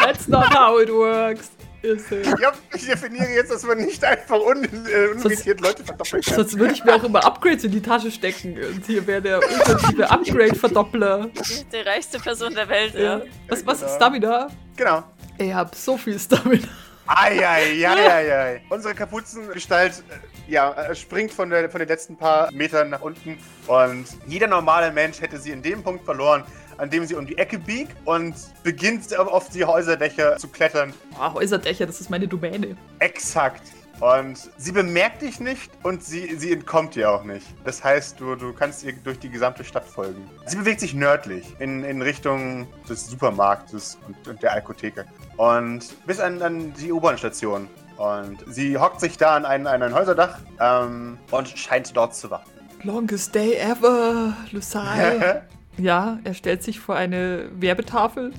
That's 0.00 0.28
not 0.28 0.54
how 0.54 0.80
it 0.80 0.90
works. 0.90 1.50
It? 1.80 2.00
Ja, 2.40 2.52
ich 2.74 2.86
definiere 2.86 3.28
jetzt, 3.30 3.52
dass 3.52 3.62
man 3.62 3.78
nicht 3.78 4.04
einfach 4.04 4.40
un, 4.40 4.64
äh, 4.64 5.08
unlimitiert 5.14 5.60
Leute 5.60 5.84
verdoppeln 5.84 6.22
kann. 6.22 6.34
Sonst 6.34 6.58
würde 6.58 6.74
ich 6.74 6.84
mir 6.84 6.94
auch 6.96 7.04
immer 7.04 7.24
Upgrades 7.24 7.62
in 7.62 7.70
die 7.70 7.80
Tasche 7.80 8.10
stecken. 8.10 8.58
Und 8.58 8.84
hier 8.84 9.06
wäre 9.06 9.22
der 9.22 9.38
ultimative 9.38 10.10
Upgrade-Verdoppler. 10.10 11.30
Die 11.72 11.76
reichste 11.76 12.18
Person 12.18 12.54
der 12.54 12.68
Welt, 12.68 12.94
Ja. 12.94 13.18
ja. 13.18 13.22
Was, 13.48 13.64
was 13.64 13.78
genau. 13.78 13.90
ist 13.90 13.96
Stamina? 13.96 14.48
Genau. 14.76 15.04
Ich 15.38 15.54
hab 15.54 15.72
so 15.74 15.96
viel 15.96 16.18
Stamina. 16.18 16.66
Eieieiei. 17.06 18.60
Unsere 18.68 18.94
Kapuzengestalt 18.94 20.02
äh, 20.10 20.52
ja, 20.52 20.72
äh, 20.72 20.94
springt 20.94 21.32
von, 21.32 21.48
der, 21.48 21.70
von 21.70 21.78
den 21.78 21.88
letzten 21.88 22.16
paar 22.16 22.50
Metern 22.52 22.90
nach 22.90 23.02
unten 23.02 23.38
und 23.66 24.06
jeder 24.26 24.46
normale 24.46 24.90
Mensch 24.92 25.20
hätte 25.20 25.38
sie 25.38 25.50
in 25.50 25.62
dem 25.62 25.82
Punkt 25.82 26.04
verloren, 26.04 26.44
an 26.78 26.90
dem 26.90 27.04
sie 27.04 27.14
um 27.14 27.26
die 27.26 27.36
Ecke 27.38 27.58
biegt 27.58 27.94
und 28.06 28.34
beginnt 28.62 29.16
auf- 29.18 29.48
die 29.50 29.64
Häuserdächer 29.64 30.36
zu 30.38 30.48
klettern. 30.48 30.92
Oh, 31.20 31.34
Häuserdächer, 31.34 31.86
das 31.86 32.00
ist 32.00 32.08
meine 32.10 32.26
Domäne. 32.26 32.76
Exakt. 33.00 33.62
Und 34.00 34.38
sie 34.58 34.70
bemerkt 34.70 35.22
dich 35.22 35.40
nicht 35.40 35.72
und 35.82 36.04
sie, 36.04 36.36
sie 36.36 36.52
entkommt 36.52 36.94
dir 36.94 37.10
auch 37.10 37.24
nicht. 37.24 37.44
Das 37.64 37.82
heißt, 37.82 38.20
du, 38.20 38.36
du 38.36 38.52
kannst 38.52 38.84
ihr 38.84 38.92
durch 38.92 39.18
die 39.18 39.28
gesamte 39.28 39.64
Stadt 39.64 39.84
folgen. 39.84 40.30
Sie 40.46 40.56
bewegt 40.56 40.78
sich 40.78 40.94
nördlich 40.94 41.44
in, 41.58 41.82
in 41.82 42.00
Richtung 42.00 42.68
des 42.88 43.08
Supermarktes 43.08 43.98
und, 44.06 44.28
und 44.28 44.40
der 44.42 44.52
Alkotheke. 44.52 45.04
Und 45.36 45.84
bis 46.06 46.20
an, 46.20 46.40
an 46.42 46.72
die 46.74 46.92
U-Bahn-Station. 46.92 47.68
Und 47.96 48.38
sie 48.46 48.78
hockt 48.78 49.00
sich 49.00 49.16
da 49.16 49.34
an 49.34 49.44
ein, 49.44 49.66
an 49.66 49.82
ein 49.82 49.92
Häuserdach 49.92 50.38
ähm, 50.60 51.18
und 51.32 51.48
scheint 51.48 51.96
dort 51.96 52.14
zu 52.14 52.30
warten. 52.30 52.48
Longest 52.84 53.34
day 53.34 53.56
ever, 53.56 54.32
Lucille. 54.52 55.42
Ja, 55.78 56.18
er 56.24 56.34
stellt 56.34 56.62
sich 56.62 56.80
vor 56.80 56.96
eine 56.96 57.48
Werbetafel 57.52 58.32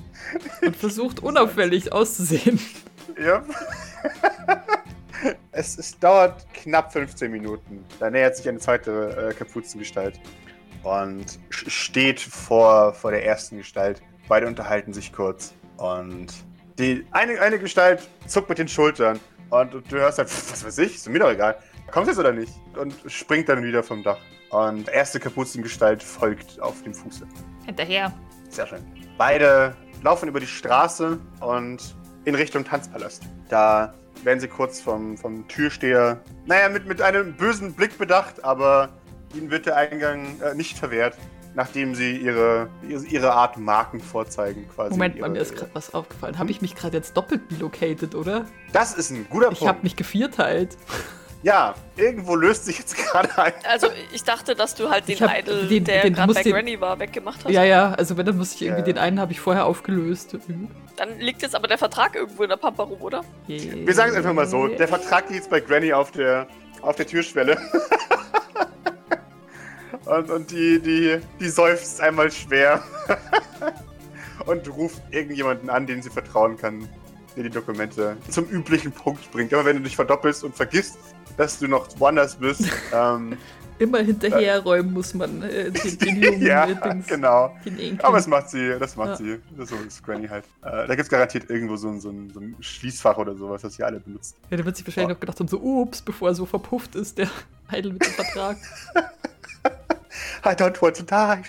und 0.62 0.76
versucht 0.76 1.20
unauffällig 1.20 1.92
auszusehen. 1.92 2.60
ja. 3.22 3.42
es, 5.52 5.78
es 5.78 5.98
dauert 5.98 6.46
knapp 6.52 6.92
15 6.92 7.30
Minuten. 7.30 7.84
Da 7.98 8.10
nähert 8.10 8.36
sich 8.36 8.48
eine 8.48 8.58
zweite 8.58 9.30
äh, 9.30 9.34
Kapuzengestalt 9.34 10.20
und 10.82 11.38
steht 11.50 12.20
vor, 12.20 12.92
vor 12.92 13.10
der 13.10 13.24
ersten 13.24 13.56
Gestalt. 13.58 14.02
Beide 14.28 14.46
unterhalten 14.46 14.92
sich 14.92 15.12
kurz 15.12 15.54
und 15.76 16.28
die 16.78 17.06
eine, 17.10 17.40
eine 17.40 17.58
Gestalt 17.58 18.08
zuckt 18.26 18.48
mit 18.48 18.58
den 18.58 18.68
Schultern 18.68 19.18
und 19.50 19.72
du 19.72 19.96
hörst 19.96 20.18
halt, 20.18 20.28
"Pff, 20.28 20.52
was 20.52 20.64
weiß 20.64 20.78
ich, 20.78 20.94
ist 20.94 21.08
mir 21.08 21.18
doch 21.18 21.30
egal. 21.30 21.56
Kommst 21.90 22.08
jetzt 22.08 22.18
oder 22.18 22.32
nicht? 22.32 22.52
Und 22.76 22.94
springt 23.06 23.48
dann 23.48 23.62
wieder 23.62 23.82
vom 23.82 24.02
Dach. 24.02 24.18
Und 24.50 24.88
erste 24.88 25.20
Kapuzengestalt 25.20 26.02
folgt 26.02 26.60
auf 26.60 26.82
dem 26.82 26.94
Fuße. 26.94 27.26
Hinterher. 27.66 28.12
Sehr 28.48 28.66
schön. 28.66 28.80
Beide 29.16 29.76
laufen 30.02 30.28
über 30.28 30.40
die 30.40 30.46
Straße 30.46 31.18
und 31.40 31.94
in 32.24 32.34
Richtung 32.34 32.64
Tanzpalast. 32.64 33.22
Da 33.48 33.94
werden 34.24 34.40
sie 34.40 34.48
kurz 34.48 34.80
vom, 34.80 35.16
vom 35.16 35.46
Türsteher, 35.48 36.20
naja, 36.46 36.68
mit, 36.68 36.86
mit 36.86 37.00
einem 37.00 37.34
bösen 37.34 37.72
Blick 37.72 37.96
bedacht, 37.96 38.44
aber 38.44 38.90
ihnen 39.34 39.50
wird 39.50 39.66
der 39.66 39.76
Eingang 39.76 40.40
äh, 40.40 40.54
nicht 40.54 40.76
verwehrt, 40.78 41.16
nachdem 41.54 41.94
sie 41.94 42.16
ihre, 42.16 42.68
ihre, 42.88 43.04
ihre 43.06 43.32
Art 43.32 43.56
Marken 43.56 44.00
vorzeigen 44.00 44.68
quasi. 44.68 44.90
Moment, 44.90 45.16
ihre, 45.16 45.28
mal, 45.28 45.32
mir 45.32 45.40
ist 45.40 45.54
gerade 45.56 45.70
was 45.74 45.94
aufgefallen. 45.94 46.38
Habe 46.38 46.50
ich 46.50 46.60
mich 46.60 46.74
gerade 46.74 46.96
jetzt 46.96 47.16
doppelt 47.16 47.42
relocated, 47.52 48.14
oder? 48.14 48.44
Das 48.72 48.94
ist 48.94 49.10
ein 49.10 49.26
guter 49.30 49.50
Ich 49.52 49.60
habe 49.60 49.70
Punkt. 49.70 49.84
mich 49.84 49.96
gevierteilt. 49.96 50.76
Ja, 51.42 51.74
irgendwo 51.96 52.34
löst 52.34 52.66
sich 52.66 52.78
jetzt 52.78 52.94
gerade 52.96 53.36
ein. 53.38 53.52
Also 53.66 53.86
ich 54.12 54.22
dachte, 54.24 54.54
dass 54.54 54.74
du 54.74 54.90
halt 54.90 55.08
den 55.08 55.14
Ich 55.14 55.22
hab 55.22 55.38
Idol, 55.38 55.66
den- 55.68 55.84
der 55.84 56.10
gerade 56.10 56.34
bei 56.34 56.42
den- 56.42 56.52
Granny 56.52 56.78
war, 56.80 56.98
weggemacht 56.98 57.44
hast. 57.44 57.50
Ja, 57.52 57.64
ja, 57.64 57.92
also 57.94 58.16
wenn, 58.18 58.26
dann 58.26 58.36
muss 58.36 58.54
ich 58.54 58.62
irgendwie 58.62 58.80
Ja. 58.80 58.84
den 58.84 58.98
einen 58.98 59.18
habe 59.20 59.32
ich 59.32 59.40
vorher 59.40 59.64
aufgelöst. 59.64 60.36
Dann 60.96 61.18
liegt 61.18 61.40
jetzt 61.42 61.54
aber 61.54 61.66
der 61.66 61.78
Vertrag 61.78 62.14
irgendwo 62.14 62.42
in 62.42 62.50
der 62.50 62.56
Pampa 62.58 62.82
rum, 62.82 63.00
oder? 63.00 63.24
Wir 63.46 63.94
sagen 63.94 64.10
es 64.10 64.16
einfach 64.18 64.34
mal 64.34 64.46
so, 64.46 64.66
der 64.68 64.86
Vertrag 64.88 65.24
liegt 65.30 65.36
jetzt 65.40 65.50
bei 65.50 65.60
Granny 65.60 65.92
auf 65.94 66.10
der, 66.10 66.46
auf 66.82 66.96
der 66.96 67.06
Türschwelle. 67.06 67.56
und 70.04 70.30
und 70.30 70.50
die, 70.50 70.80
die, 70.80 71.18
die 71.40 71.48
seufzt 71.48 72.00
einmal 72.00 72.30
schwer. 72.30 72.82
und 74.46 74.68
ruft 74.74 75.00
irgendjemanden 75.10 75.68
an, 75.70 75.86
den 75.86 76.02
sie 76.02 76.10
vertrauen 76.10 76.56
kann, 76.56 76.88
der 77.36 77.44
die 77.44 77.50
Dokumente 77.50 78.16
zum 78.28 78.44
üblichen 78.46 78.92
Punkt 78.92 79.30
bringt. 79.32 79.52
Aber 79.54 79.64
wenn 79.64 79.76
du 79.76 79.82
dich 79.82 79.96
verdoppelst 79.96 80.44
und 80.44 80.54
vergisst, 80.56 80.98
dass 81.36 81.58
du 81.58 81.68
noch 81.68 81.88
woanders 81.98 82.36
bist, 82.36 82.64
ähm, 82.92 83.36
Immer 83.78 84.00
hinterherräumen 84.00 84.92
muss 84.92 85.14
man 85.14 85.40
äh, 85.42 85.70
den, 85.70 85.98
den 85.98 86.22
Jungen. 86.22 86.42
ja, 86.42 86.66
äh, 86.66 86.74
Dings, 86.74 87.06
genau. 87.06 87.56
Aber 88.02 88.18
das 88.18 88.26
macht 88.26 88.50
sie, 88.50 88.76
das 88.78 88.94
macht 88.94 89.08
Ja. 89.08 89.16
sie. 89.16 89.38
Das 89.56 89.70
ist 89.70 90.04
Granny 90.04 90.28
halt. 90.28 90.44
Äh, 90.62 90.86
da 90.86 90.88
gibt 90.88 91.00
es 91.00 91.08
garantiert 91.08 91.48
irgendwo 91.48 91.76
so 91.76 91.88
ein, 91.88 91.98
so, 91.98 92.10
ein, 92.10 92.28
so 92.28 92.40
ein 92.40 92.56
Schließfach 92.60 93.16
oder 93.16 93.34
sowas, 93.34 93.62
das 93.62 93.76
sie 93.76 93.82
alle 93.82 93.98
benutzen. 93.98 94.34
ja, 94.50 94.58
da 94.58 94.64
wird 94.66 94.76
sich 94.76 94.86
wahrscheinlich 94.86 95.14
noch 95.14 95.20
gedacht 95.20 95.40
haben, 95.40 95.48
so, 95.48 95.58
ups, 95.62 96.02
bevor 96.02 96.28
er 96.28 96.34
so 96.34 96.44
verpufft 96.44 96.94
ist, 96.94 97.16
der 97.16 97.30
Idol 97.72 97.92
mit 97.94 98.04
dem 98.04 98.12
Vertrag. 98.12 98.58
I 100.44 100.48
don't 100.50 100.82
want 100.82 100.96
to 100.98 101.02
die. 101.02 101.42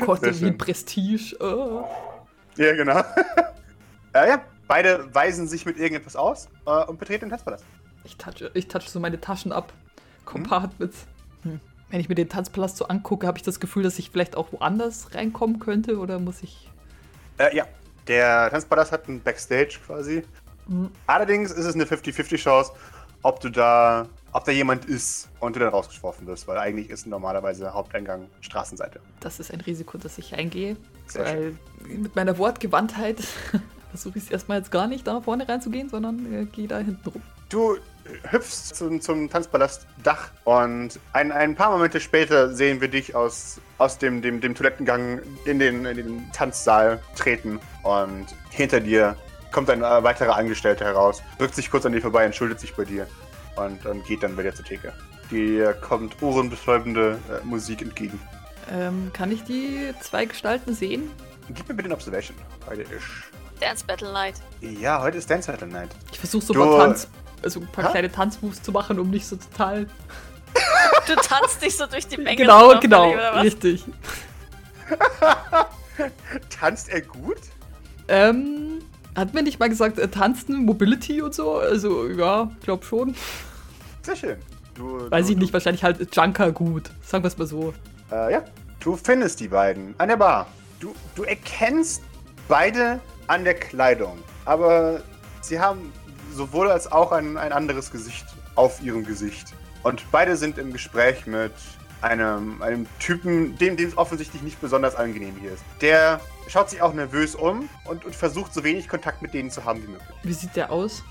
Gott, 0.00 0.20
Sehr 0.20 0.34
wie 0.34 0.38
schön. 0.38 0.48
ein 0.48 0.58
Prestige. 0.58 1.36
Oh. 1.40 1.84
Ja, 2.56 2.74
genau. 2.74 2.98
äh, 4.12 4.28
ja, 4.28 4.42
beide 4.66 5.14
weisen 5.14 5.46
sich 5.46 5.66
mit 5.66 5.78
irgendetwas 5.78 6.16
aus 6.16 6.48
äh, 6.66 6.84
und 6.84 6.98
betreten 6.98 7.26
den 7.26 7.30
Tanzpalast. 7.30 7.64
Ich 8.04 8.16
touche 8.16 8.50
ich 8.54 8.68
touch 8.68 8.88
so 8.88 9.00
meine 9.00 9.20
Taschen 9.20 9.52
ab. 9.52 9.72
Compartments. 10.24 11.06
Hm. 11.42 11.60
Wenn 11.90 12.00
ich 12.00 12.08
mir 12.08 12.14
den 12.14 12.28
Tanzpalast 12.28 12.76
so 12.76 12.88
angucke, 12.88 13.26
habe 13.26 13.38
ich 13.38 13.44
das 13.44 13.60
Gefühl, 13.60 13.82
dass 13.82 13.98
ich 13.98 14.10
vielleicht 14.10 14.36
auch 14.36 14.52
woanders 14.52 15.14
reinkommen 15.14 15.60
könnte 15.60 15.98
oder 15.98 16.18
muss 16.18 16.42
ich. 16.42 16.70
Äh, 17.38 17.54
ja, 17.56 17.66
der 18.08 18.50
Tanzpalast 18.50 18.92
hat 18.92 19.08
einen 19.08 19.22
Backstage 19.22 19.78
quasi. 19.84 20.24
Hm. 20.68 20.90
Allerdings 21.06 21.50
ist 21.50 21.64
es 21.64 21.74
eine 21.74 21.84
50-50 21.84 22.36
Chance, 22.36 22.72
ob 23.22 23.40
du 23.40 23.50
da 23.50 24.08
ob 24.36 24.44
da 24.44 24.52
jemand 24.52 24.84
ist 24.84 25.30
und 25.40 25.56
du 25.56 25.60
dann 25.60 25.70
rausgeworfen 25.70 26.26
wirst, 26.26 26.46
weil 26.46 26.58
eigentlich 26.58 26.90
ist 26.90 27.06
normalerweise 27.06 27.72
Haupteingang 27.72 28.28
Straßenseite. 28.42 29.00
Das 29.20 29.40
ist 29.40 29.50
ein 29.50 29.62
Risiko, 29.62 29.96
das 29.96 30.18
ich 30.18 30.34
eingehe. 30.34 30.76
Sehr 31.06 31.24
weil 31.24 31.58
mit 31.86 32.14
meiner 32.16 32.36
Wortgewandtheit 32.36 33.16
versuche 33.90 34.18
ich 34.18 34.24
es 34.24 34.30
erstmal 34.30 34.58
jetzt 34.58 34.70
gar 34.70 34.88
nicht 34.88 35.06
da 35.06 35.22
vorne 35.22 35.48
reinzugehen, 35.48 35.88
sondern 35.88 36.30
äh, 36.34 36.44
gehe 36.44 36.68
da 36.68 36.76
hinten 36.80 37.08
rum. 37.08 37.22
Du 37.48 37.78
hüpfst 38.30 38.74
zum, 38.74 39.00
zum 39.00 39.30
Tanzpalast 39.30 39.86
Dach 40.02 40.30
und 40.44 41.00
ein, 41.14 41.32
ein 41.32 41.54
paar 41.54 41.70
Momente 41.70 41.98
später 41.98 42.52
sehen 42.52 42.82
wir 42.82 42.88
dich 42.88 43.14
aus, 43.14 43.58
aus 43.78 43.96
dem, 43.96 44.20
dem, 44.20 44.42
dem 44.42 44.54
Toilettengang 44.54 45.22
in 45.46 45.58
den, 45.58 45.86
in 45.86 45.96
den 45.96 46.32
Tanzsaal 46.32 47.00
treten 47.14 47.58
und 47.84 48.26
hinter 48.50 48.80
dir 48.80 49.16
kommt 49.50 49.70
ein 49.70 49.82
äh, 49.82 50.02
weiterer 50.02 50.36
Angestellter 50.36 50.84
heraus, 50.84 51.22
drückt 51.38 51.54
sich 51.54 51.70
kurz 51.70 51.86
an 51.86 51.92
dir 51.92 52.02
vorbei, 52.02 52.24
entschuldigt 52.24 52.60
sich 52.60 52.74
bei 52.76 52.84
dir 52.84 53.06
und, 53.56 53.84
und 53.86 54.04
geht 54.06 54.22
dann 54.22 54.36
wieder 54.38 54.54
zur 54.54 54.64
Theke. 54.64 54.92
Dir 55.30 55.72
kommt 55.74 56.22
ohrenbetäubende 56.22 57.18
äh, 57.28 57.44
Musik 57.44 57.82
entgegen. 57.82 58.20
Ähm, 58.72 59.10
kann 59.12 59.30
ich 59.32 59.42
die 59.44 59.92
zwei 60.00 60.24
Gestalten 60.24 60.74
sehen? 60.74 61.10
Gib 61.48 61.68
mir 61.68 61.74
bitte 61.74 61.86
eine 61.86 61.94
Observation. 61.94 62.36
Heute 62.68 62.82
ist. 62.82 63.04
Dance 63.60 63.84
Battle 63.86 64.12
Night. 64.12 64.34
Ja, 64.60 65.00
heute 65.00 65.18
ist 65.18 65.30
Dance 65.30 65.50
Battle 65.50 65.68
Night. 65.68 65.90
Ich 66.12 66.18
versuche 66.18 66.44
so 66.44 66.52
Du- 66.54 66.62
ein 66.62 66.68
paar, 66.70 66.78
Tanz, 66.86 67.08
also 67.42 67.60
ein 67.60 67.66
paar 67.68 67.84
Ha? 67.84 67.90
kleine 67.90 68.10
Tanzmoves 68.12 68.62
zu 68.62 68.72
machen, 68.72 68.98
um 68.98 69.10
nicht 69.10 69.26
so 69.26 69.36
total. 69.36 69.86
Du 71.06 71.14
tanzt 71.16 71.62
dich 71.62 71.76
so 71.76 71.86
durch 71.86 72.06
die 72.06 72.16
Menge. 72.16 72.36
genau, 72.36 72.78
genau, 72.80 73.12
oder 73.12 73.34
was? 73.34 73.44
richtig. 73.44 73.84
Tanzt 76.50 76.88
er 76.88 77.00
gut? 77.02 77.38
Ähm, 78.08 78.75
hat 79.16 79.34
mir 79.34 79.42
nicht 79.42 79.58
mal 79.58 79.68
gesagt, 79.68 79.98
äh, 79.98 80.08
tanzen, 80.08 80.64
Mobility 80.64 81.22
und 81.22 81.34
so? 81.34 81.54
Also, 81.56 82.08
ja, 82.08 82.50
glaub 82.62 82.84
schon. 82.84 83.14
Sehr 84.02 84.16
schön. 84.16 84.36
Du, 84.74 85.10
Weiß 85.10 85.26
du, 85.26 85.32
ich 85.32 85.38
nicht, 85.38 85.52
wahrscheinlich 85.52 85.82
halt 85.82 86.14
Junker 86.14 86.52
gut. 86.52 86.90
Sagen 87.02 87.24
wir 87.24 87.28
es 87.28 87.38
mal 87.38 87.46
so. 87.46 87.72
Äh, 88.12 88.32
ja, 88.32 88.44
du 88.78 88.96
findest 88.96 89.40
die 89.40 89.48
beiden 89.48 89.94
an 89.98 90.08
der 90.08 90.16
Bar. 90.16 90.46
Du, 90.78 90.94
du 91.14 91.22
erkennst 91.24 92.02
beide 92.46 93.00
an 93.26 93.44
der 93.44 93.54
Kleidung, 93.54 94.18
aber 94.44 95.00
sie 95.40 95.58
haben 95.58 95.92
sowohl 96.32 96.70
als 96.70 96.92
auch 96.92 97.12
ein, 97.12 97.38
ein 97.38 97.52
anderes 97.52 97.90
Gesicht 97.90 98.26
auf 98.54 98.82
ihrem 98.82 99.04
Gesicht. 99.04 99.54
Und 99.82 100.04
beide 100.12 100.36
sind 100.36 100.58
im 100.58 100.72
Gespräch 100.72 101.26
mit 101.26 101.52
einem, 102.02 102.62
einem 102.62 102.86
Typen, 102.98 103.56
dem, 103.58 103.76
es 103.76 103.96
offensichtlich 103.96 104.42
nicht 104.42 104.60
besonders 104.60 104.96
angenehm 104.96 105.34
hier 105.40 105.52
ist. 105.52 105.64
Der 105.80 106.20
schaut 106.48 106.70
sich 106.70 106.82
auch 106.82 106.92
nervös 106.92 107.34
um 107.34 107.68
und, 107.84 108.04
und 108.04 108.14
versucht 108.14 108.54
so 108.54 108.64
wenig 108.64 108.88
Kontakt 108.88 109.22
mit 109.22 109.34
denen 109.34 109.50
zu 109.50 109.64
haben 109.64 109.82
wie 109.82 109.88
möglich. 109.88 110.08
Wie 110.22 110.32
sieht 110.32 110.54
der 110.56 110.70
aus? 110.70 111.02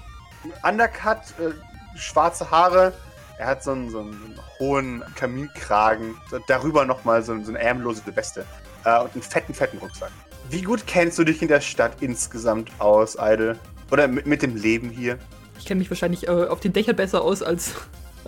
Undercut, 0.63 1.17
äh, 1.39 1.97
schwarze 1.97 2.49
Haare. 2.51 2.93
Er 3.37 3.47
hat 3.47 3.63
so 3.63 3.71
einen, 3.71 3.89
so 3.89 3.99
einen, 3.99 4.39
hohen 4.59 5.03
Kaminkragen. 5.15 6.15
Darüber 6.47 6.85
nochmal 6.85 7.21
so, 7.23 7.37
so 7.43 7.49
eine 7.49 7.59
ärmellose 7.59 8.01
Weste. 8.15 8.45
Äh, 8.85 9.01
und 9.01 9.13
einen 9.13 9.21
fetten, 9.21 9.53
fetten 9.53 9.77
Rucksack. 9.79 10.11
Wie 10.49 10.61
gut 10.61 10.85
kennst 10.87 11.17
du 11.19 11.23
dich 11.23 11.41
in 11.41 11.47
der 11.47 11.61
Stadt 11.61 11.97
insgesamt 12.01 12.71
aus, 12.79 13.17
Eide? 13.19 13.57
Oder 13.91 14.07
mit, 14.07 14.25
mit 14.25 14.41
dem 14.41 14.55
Leben 14.55 14.89
hier? 14.89 15.17
Ich 15.57 15.65
kenne 15.65 15.79
mich 15.79 15.89
wahrscheinlich 15.89 16.27
äh, 16.27 16.31
auf 16.31 16.59
den 16.59 16.73
Dächern 16.73 16.95
besser 16.95 17.21
aus 17.21 17.41
als, 17.41 17.73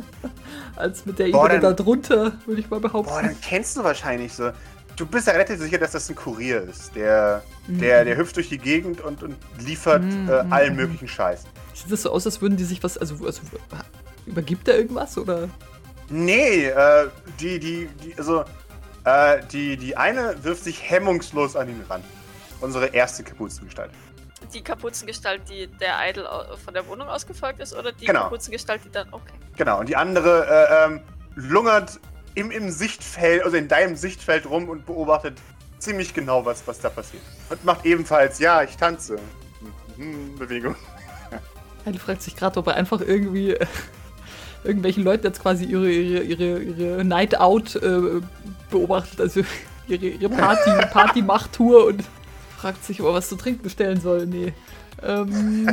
als 0.75 1.05
mit 1.05 1.19
der 1.19 1.29
Boah, 1.29 1.45
Ebene 1.45 1.59
da 1.61 1.67
dann- 1.73 1.85
drunter, 1.85 2.33
würde 2.45 2.61
ich 2.61 2.69
mal 2.69 2.79
behaupten. 2.79 3.09
Boah, 3.11 3.21
dann 3.21 3.39
kennst 3.41 3.77
du 3.77 3.83
wahrscheinlich 3.83 4.33
so. 4.33 4.51
Du 4.95 5.05
bist 5.05 5.27
ja 5.27 5.33
relativ 5.33 5.59
sicher, 5.59 5.77
dass 5.77 5.91
das 5.91 6.09
ein 6.09 6.15
Kurier 6.15 6.63
ist. 6.63 6.95
Der, 6.95 7.43
der, 7.67 8.03
der 8.03 8.17
hüpft 8.17 8.35
durch 8.35 8.49
die 8.49 8.57
Gegend 8.57 8.99
und, 9.01 9.21
und 9.21 9.35
liefert 9.59 10.01
Mhm, 10.03 10.27
äh, 10.29 10.43
mhm, 10.43 10.53
allen 10.53 10.69
mhm. 10.71 10.75
möglichen 10.77 11.07
Scheiß. 11.07 11.43
Sieht 11.75 11.91
das 11.91 12.01
so 12.01 12.11
aus, 12.11 12.25
als 12.25 12.41
würden 12.41 12.57
die 12.57 12.63
sich 12.63 12.81
was. 12.83 12.97
Also, 12.97 13.23
also 13.25 13.41
übergibt 14.25 14.67
er 14.67 14.77
irgendwas? 14.77 15.15
Oder? 15.17 15.49
Nee, 16.09 16.65
äh, 16.67 17.07
die, 17.39 17.59
die, 17.59 17.87
die, 18.03 18.17
also, 18.17 18.43
äh, 19.03 19.41
die, 19.51 19.77
die 19.77 19.95
eine 19.95 20.35
wirft 20.43 20.63
sich 20.63 20.89
hemmungslos 20.89 21.55
an 21.55 21.69
ihn 21.69 21.83
ran. 21.87 22.03
Unsere 22.59 22.87
erste 22.87 23.23
Kapuzengestalt. 23.23 23.91
Die 24.51 24.61
Kapuzengestalt, 24.61 25.41
die 25.47 25.67
der 25.67 25.95
Idol 26.09 26.25
von 26.63 26.73
der 26.73 26.87
Wohnung 26.87 27.07
aus 27.07 27.27
gefolgt 27.27 27.59
ist, 27.59 27.75
oder 27.75 27.91
die 27.91 28.05
Genau. 28.05 28.23
Kapuzengestalt, 28.23 28.81
die 28.83 28.89
dann. 28.89 29.07
Okay. 29.11 29.33
Genau, 29.57 29.79
und 29.79 29.89
die 29.89 29.95
andere 29.95 30.45
äh, 30.47 30.85
ähm, 30.85 31.01
lungert 31.35 31.99
im, 32.35 32.51
im 32.51 32.69
Sichtfeld, 32.69 33.43
also 33.43 33.57
in 33.57 33.67
deinem 33.67 33.95
Sichtfeld 33.95 34.47
rum 34.47 34.69
und 34.69 34.85
beobachtet 34.85 35.39
ziemlich 35.79 36.13
genau, 36.13 36.45
was, 36.45 36.67
was 36.67 36.79
da 36.79 36.89
passiert. 36.89 37.23
Und 37.49 37.65
macht 37.65 37.85
ebenfalls, 37.85 38.39
ja, 38.39 38.61
ich 38.61 38.77
tanze. 38.77 39.17
Mhm, 39.97 40.37
Bewegung. 40.37 40.75
Heil 41.85 41.97
fragt 41.97 42.21
sich 42.21 42.35
gerade, 42.35 42.59
ob 42.59 42.67
er 42.67 42.75
einfach 42.75 43.01
irgendwie 43.01 43.53
äh, 43.53 43.65
irgendwelchen 44.63 45.03
Leuten 45.03 45.25
jetzt 45.25 45.41
quasi 45.41 45.65
ihre, 45.65 45.89
ihre, 45.89 46.23
ihre, 46.23 46.59
ihre 46.59 47.03
Night 47.03 47.39
Out 47.39 47.75
äh, 47.77 48.21
beobachtet, 48.69 49.19
also 49.21 49.41
ihre, 49.87 50.05
ihre 50.05 50.29
Party, 50.29 50.69
Party-Macht-Tour 50.91 51.85
und 51.85 52.03
fragt 52.57 52.83
sich, 52.85 53.01
ob 53.01 53.07
er 53.07 53.13
was 53.15 53.29
zu 53.29 53.35
trinken 53.35 53.63
bestellen 53.63 53.99
soll. 53.99 54.27
Nee. 54.27 54.53
Ähm, 55.01 55.67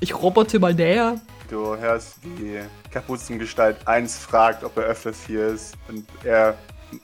ich 0.00 0.14
robote 0.14 0.60
mal 0.60 0.74
näher. 0.74 1.20
Du 1.50 1.76
hörst, 1.76 2.18
wie 2.22 2.60
Kapuzengestalt 2.92 3.76
1 3.86 4.18
fragt, 4.18 4.62
ob 4.62 4.76
er 4.76 4.84
öfters 4.84 5.16
hier 5.26 5.48
ist. 5.48 5.74
Und 5.88 6.06
er 6.22 6.56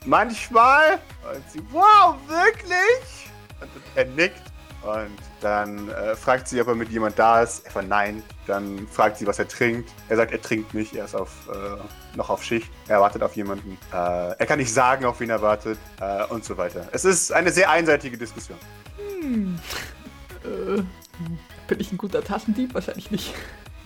manchmal. 0.05 0.93
Und 1.33 1.51
sie, 1.51 1.61
wow, 1.69 2.15
wirklich? 2.27 3.29
Und 3.59 3.69
er 3.95 4.05
nickt. 4.05 4.41
Und 4.83 5.17
dann 5.41 5.89
äh, 5.89 6.15
fragt 6.15 6.47
sie, 6.47 6.61
ob 6.61 6.69
er 6.69 6.75
mit 6.75 6.87
jemand 6.87 7.19
da 7.19 7.41
ist. 7.41 7.65
Er 7.65 7.71
verneint. 7.71 8.23
Dann 8.45 8.87
fragt 8.87 9.17
sie, 9.17 9.27
was 9.27 9.37
er 9.37 9.49
trinkt. 9.49 9.91
Er 10.07 10.15
sagt, 10.15 10.31
er 10.31 10.41
trinkt 10.41 10.73
nicht. 10.73 10.95
Er 10.95 11.03
ist 11.03 11.15
auf, 11.15 11.49
äh, 11.49 12.15
noch 12.15 12.29
auf 12.29 12.41
Schicht. 12.41 12.71
Er 12.87 13.01
wartet 13.01 13.23
auf 13.23 13.35
jemanden. 13.35 13.77
Äh, 13.91 13.95
er 13.95 14.45
kann 14.45 14.59
nicht 14.59 14.73
sagen, 14.73 15.03
auf 15.03 15.19
wen 15.19 15.29
er 15.29 15.41
wartet. 15.41 15.77
Äh, 15.99 16.23
und 16.27 16.45
so 16.45 16.55
weiter. 16.55 16.87
Es 16.93 17.03
ist 17.03 17.33
eine 17.33 17.51
sehr 17.51 17.69
einseitige 17.69 18.17
Diskussion. 18.17 18.57
Hm. 19.19 19.59
Äh, 20.45 20.83
bin 21.67 21.79
ich 21.81 21.91
ein 21.91 21.97
guter 21.97 22.23
Taschendieb? 22.23 22.73
Wahrscheinlich 22.73 23.11
nicht. 23.11 23.33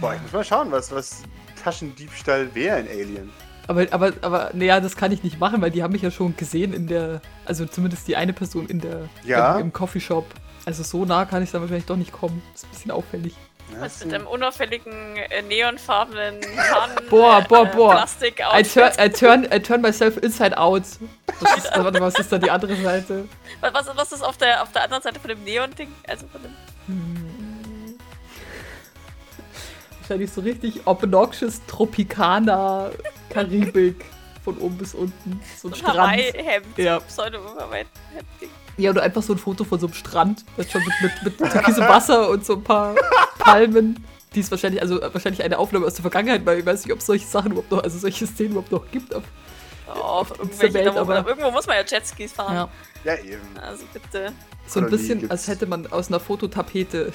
Boah, 0.01 0.15
ich 0.15 0.21
muss 0.23 0.33
mal 0.33 0.43
schauen, 0.43 0.71
was, 0.71 0.91
was 0.91 1.21
Taschendiebstahl 1.63 2.53
wäre 2.55 2.79
in 2.79 2.87
Alien. 2.87 3.31
Aber, 3.67 3.85
aber, 3.91 4.11
aber, 4.21 4.49
naja, 4.53 4.79
das 4.79 4.95
kann 4.95 5.11
ich 5.11 5.23
nicht 5.23 5.39
machen, 5.39 5.61
weil 5.61 5.69
die 5.69 5.83
haben 5.83 5.91
mich 5.93 6.01
ja 6.01 6.09
schon 6.11 6.35
gesehen 6.35 6.73
in 6.73 6.87
der, 6.87 7.21
also 7.45 7.65
zumindest 7.65 8.07
die 8.07 8.15
eine 8.15 8.33
Person 8.33 8.67
in 8.67 8.81
der, 8.81 9.07
Ja. 9.23 9.55
im, 9.55 9.67
im 9.67 9.73
Coffeeshop. 9.73 10.25
Also 10.65 10.83
so 10.83 11.05
nah 11.05 11.25
kann 11.25 11.43
ich 11.43 11.51
dann 11.51 11.61
wahrscheinlich 11.61 11.85
doch 11.85 11.95
nicht 11.95 12.11
kommen. 12.11 12.41
Das 12.51 12.63
ist 12.63 12.67
ein 12.67 12.71
bisschen 12.71 12.91
auffällig. 12.91 13.35
Was 13.79 13.99
das 13.99 14.05
mit 14.05 14.15
dem 14.15 14.27
unauffälligen, 14.27 14.91
äh, 15.15 15.41
neonfarbenen 15.43 16.41
Tarn, 16.41 16.89
Boah, 17.09 17.41
boah, 17.47 17.65
boah. 17.65 17.91
Plastik 17.91 18.41
I 18.41 18.63
turn, 18.63 18.91
I, 18.99 19.09
turn, 19.09 19.47
I 19.53 19.59
turn 19.59 19.81
myself 19.81 20.17
inside 20.17 20.57
out. 20.57 20.83
Das 21.39 21.57
ist, 21.57 21.71
warte, 21.77 22.01
was 22.01 22.15
ist 22.15 22.31
da 22.31 22.37
die 22.37 22.51
andere 22.51 22.75
Seite? 22.75 23.29
Was, 23.61 23.73
was, 23.73 23.95
was 23.95 24.11
ist 24.11 24.23
auf 24.23 24.37
der, 24.37 24.61
auf 24.63 24.71
der 24.71 24.83
anderen 24.83 25.01
Seite 25.03 25.19
von 25.19 25.29
dem 25.29 25.43
Neon-Ding? 25.43 25.87
Also 26.07 26.25
von 26.27 26.41
dem. 26.41 26.51
Hm. 26.87 27.20
Wahrscheinlich 30.11 30.33
so 30.33 30.41
richtig 30.41 30.81
obnoxious 30.85 31.61
Tropicana 31.67 32.91
Karibik 33.29 34.03
von 34.43 34.57
oben 34.57 34.77
bis 34.77 34.93
unten. 34.93 35.39
So 35.57 35.69
ein 35.69 35.73
So 35.73 35.85
ein 35.87 35.91
Strand. 35.93 35.97
Hawaii-Hemd. 35.99 36.77
Ja. 36.77 36.99
Ja, 38.75 38.89
oder 38.89 39.03
einfach 39.03 39.23
so 39.23 39.31
ein 39.33 39.39
Foto 39.39 39.63
von 39.63 39.79
so 39.79 39.87
einem 39.87 39.93
Strand. 39.93 40.43
Das 40.57 40.69
schon 40.69 40.81
mit, 40.83 41.13
mit, 41.23 41.39
mit 41.39 41.51
türkisem 41.51 41.87
Wasser 41.87 42.29
und 42.29 42.45
so 42.45 42.55
ein 42.55 42.63
paar 42.63 42.93
Palmen. 43.39 44.03
Die 44.35 44.41
ist 44.41 44.51
wahrscheinlich, 44.51 44.81
also 44.81 45.01
wahrscheinlich 45.01 45.43
eine 45.43 45.57
Aufnahme 45.57 45.85
aus 45.85 45.93
der 45.93 46.01
Vergangenheit, 46.01 46.45
weil 46.45 46.59
ich 46.59 46.65
weiß 46.65 46.83
nicht, 46.83 46.91
ob 46.93 46.99
es 46.99 47.05
solche 47.05 47.25
Sachen 47.27 47.51
überhaupt 47.53 47.71
noch, 47.71 47.81
also 47.83 47.97
solche 47.97 48.27
Szenen 48.27 48.51
überhaupt 48.51 48.71
noch 48.73 48.83
gibt. 48.91 49.15
Auf, 49.15 49.23
Oh, 49.93 49.99
auf 49.99 50.31
irgendwelche, 50.39 50.73
Welt, 50.73 50.87
da, 50.87 50.95
wo, 50.95 50.99
aber- 50.99 51.27
irgendwo 51.27 51.51
muss 51.51 51.67
man 51.67 51.75
ja 51.77 51.83
Jetskis 51.85 52.31
fahren. 52.33 52.53
ja. 52.55 52.69
Ja, 53.03 53.15
eben. 53.23 53.41
Also 53.61 53.83
bitte. 53.93 54.31
So 54.67 54.79
ein 54.81 54.89
bisschen, 54.89 55.29
als 55.31 55.47
hätte 55.47 55.65
man 55.67 55.87
aus 55.91 56.07
einer 56.09 56.19
Fototapete. 56.19 57.13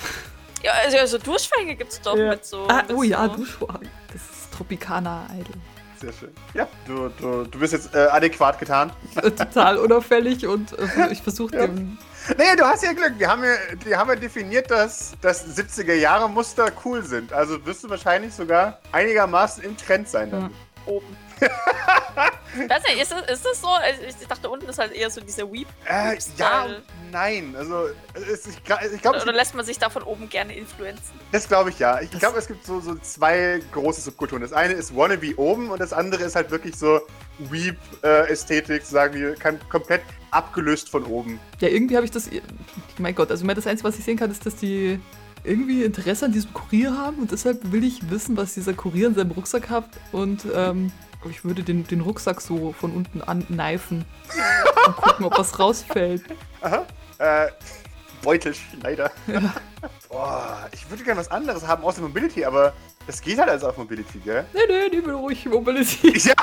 Ja, 0.62 0.72
also, 0.84 0.98
also 0.98 1.18
Duschfänge 1.18 1.74
gibt's 1.76 2.00
doch 2.00 2.16
Ja. 2.16 2.30
mit 2.30 2.44
so. 2.44 2.66
ah, 2.68 2.82
mit 2.82 2.92
oh 2.96 3.02
ja, 3.02 3.26
so. 3.28 3.36
Duschvorhang. 3.36 3.82
Das 4.12 4.22
ist 4.22 4.52
Tropicana 4.56 5.26
Idol. 5.38 5.54
Sehr 6.00 6.12
schön. 6.12 6.30
Ja, 6.52 6.68
du, 6.86 7.08
du, 7.18 7.44
du 7.44 7.58
bist 7.58 7.72
jetzt 7.72 7.94
äh, 7.94 7.98
adäquat 8.10 8.58
getan. 8.58 8.92
Total 9.14 9.78
unauffällig 9.84 10.46
und 10.46 10.72
äh, 10.78 11.10
ich 11.10 11.22
versuche 11.22 11.56
Ja. 11.56 11.66
dem. 11.66 11.96
Nee, 12.36 12.56
du 12.56 12.64
hast 12.64 12.82
ja 12.82 12.92
Glück. 12.92 13.14
Wir 13.18 13.28
haben 13.28 13.44
ja, 13.44 13.50
wir 13.84 13.96
haben 13.98 14.08
ja 14.10 14.16
definiert, 14.16 14.70
dass, 14.70 15.14
dass 15.22 15.46
70er-Jahre-Muster 15.56 16.70
cool 16.84 17.02
sind. 17.04 17.32
Also 17.32 17.64
wirst 17.64 17.84
du 17.84 17.88
wahrscheinlich 17.88 18.34
sogar 18.34 18.78
einigermaßen 18.92 19.62
im 19.62 19.76
Trend 19.76 20.08
sein. 20.08 20.30
Dann. 20.30 20.42
Ja. 20.42 20.50
oben. 20.92 21.16
Weiß 21.40 22.82
nicht, 22.84 23.02
ist 23.02 23.12
das, 23.12 23.30
ist 23.30 23.44
das 23.44 23.60
so? 23.60 23.68
Also 23.68 24.02
Ich 24.02 24.26
dachte, 24.26 24.48
unten 24.48 24.68
ist 24.68 24.78
halt 24.78 24.92
eher 24.92 25.10
so 25.10 25.20
dieser 25.20 25.50
Weep. 25.52 25.68
Äh, 25.84 26.16
ja 26.38 26.64
und 26.64 26.82
nein. 27.12 27.54
Also, 27.56 27.88
es, 28.14 28.46
ich, 28.46 28.56
ich 28.56 29.02
glaube, 29.02 29.20
Oder 29.20 29.32
lässt 29.32 29.54
man 29.54 29.64
sich 29.64 29.78
da 29.78 29.90
von 29.90 30.02
oben 30.02 30.28
gerne 30.28 30.56
influenzen? 30.56 31.20
das 31.32 31.46
glaube 31.48 31.70
ich 31.70 31.78
ja. 31.78 32.00
Ich 32.00 32.10
glaube, 32.10 32.38
es 32.38 32.46
gibt 32.46 32.64
so, 32.64 32.80
so 32.80 32.94
zwei 32.96 33.60
große 33.72 34.00
Subkulturen. 34.00 34.42
Das 34.42 34.52
eine 34.52 34.72
ist 34.74 34.96
Wannabe 34.96 35.38
oben 35.38 35.70
und 35.70 35.80
das 35.80 35.92
andere 35.92 36.24
ist 36.24 36.36
halt 36.36 36.50
wirklich 36.50 36.76
so 36.76 37.00
Weep-Ästhetik, 37.38 38.82
sagen 38.82 39.14
wir, 39.14 39.34
kann 39.34 39.58
komplett 39.68 40.02
abgelöst 40.30 40.88
von 40.88 41.04
oben. 41.04 41.38
Ja, 41.60 41.68
irgendwie 41.68 41.96
habe 41.96 42.06
ich 42.06 42.10
das. 42.10 42.30
Mein 42.98 43.14
Gott, 43.14 43.30
also 43.30 43.44
mir 43.44 43.54
das 43.54 43.66
Einzige, 43.66 43.88
was 43.88 43.98
ich 43.98 44.04
sehen 44.04 44.16
kann, 44.16 44.30
ist, 44.30 44.46
dass 44.46 44.56
die 44.56 44.98
irgendwie 45.44 45.84
Interesse 45.84 46.24
an 46.24 46.32
diesem 46.32 46.52
Kurier 46.52 46.96
haben 46.96 47.18
und 47.18 47.30
deshalb 47.30 47.70
will 47.70 47.84
ich 47.84 48.10
wissen, 48.10 48.36
was 48.36 48.54
dieser 48.54 48.74
Kurier 48.74 49.08
in 49.08 49.14
seinem 49.14 49.30
Rucksack 49.30 49.70
hat 49.70 49.88
und 50.12 50.44
ähm, 50.54 50.90
ich 51.30 51.44
würde 51.44 51.62
den, 51.62 51.86
den 51.86 52.00
Rucksack 52.00 52.40
so 52.40 52.72
von 52.72 52.92
unten 52.92 53.22
anneifen 53.22 54.04
und 54.86 54.96
gucken, 54.96 55.26
ob 55.26 55.38
was 55.38 55.58
rausfällt. 55.58 56.22
Aha. 56.60 56.86
Äh, 57.18 57.48
Beutelschneider. 58.22 59.10
Ja. 59.26 59.54
Boah, 60.08 60.68
ich 60.72 60.88
würde 60.90 61.04
gerne 61.04 61.20
was 61.20 61.30
anderes 61.30 61.66
haben 61.66 61.84
außer 61.84 62.02
Mobility, 62.02 62.44
aber 62.44 62.72
das 63.06 63.20
geht 63.20 63.38
halt 63.38 63.48
also 63.48 63.68
auf 63.68 63.76
Mobility, 63.76 64.18
gell? 64.18 64.44
Nee, 64.52 64.60
nee, 64.68 64.90
die 64.90 65.04
will 65.04 65.14
ruhig 65.14 65.46
Mobility. 65.46 66.18
Ja! 66.18 66.34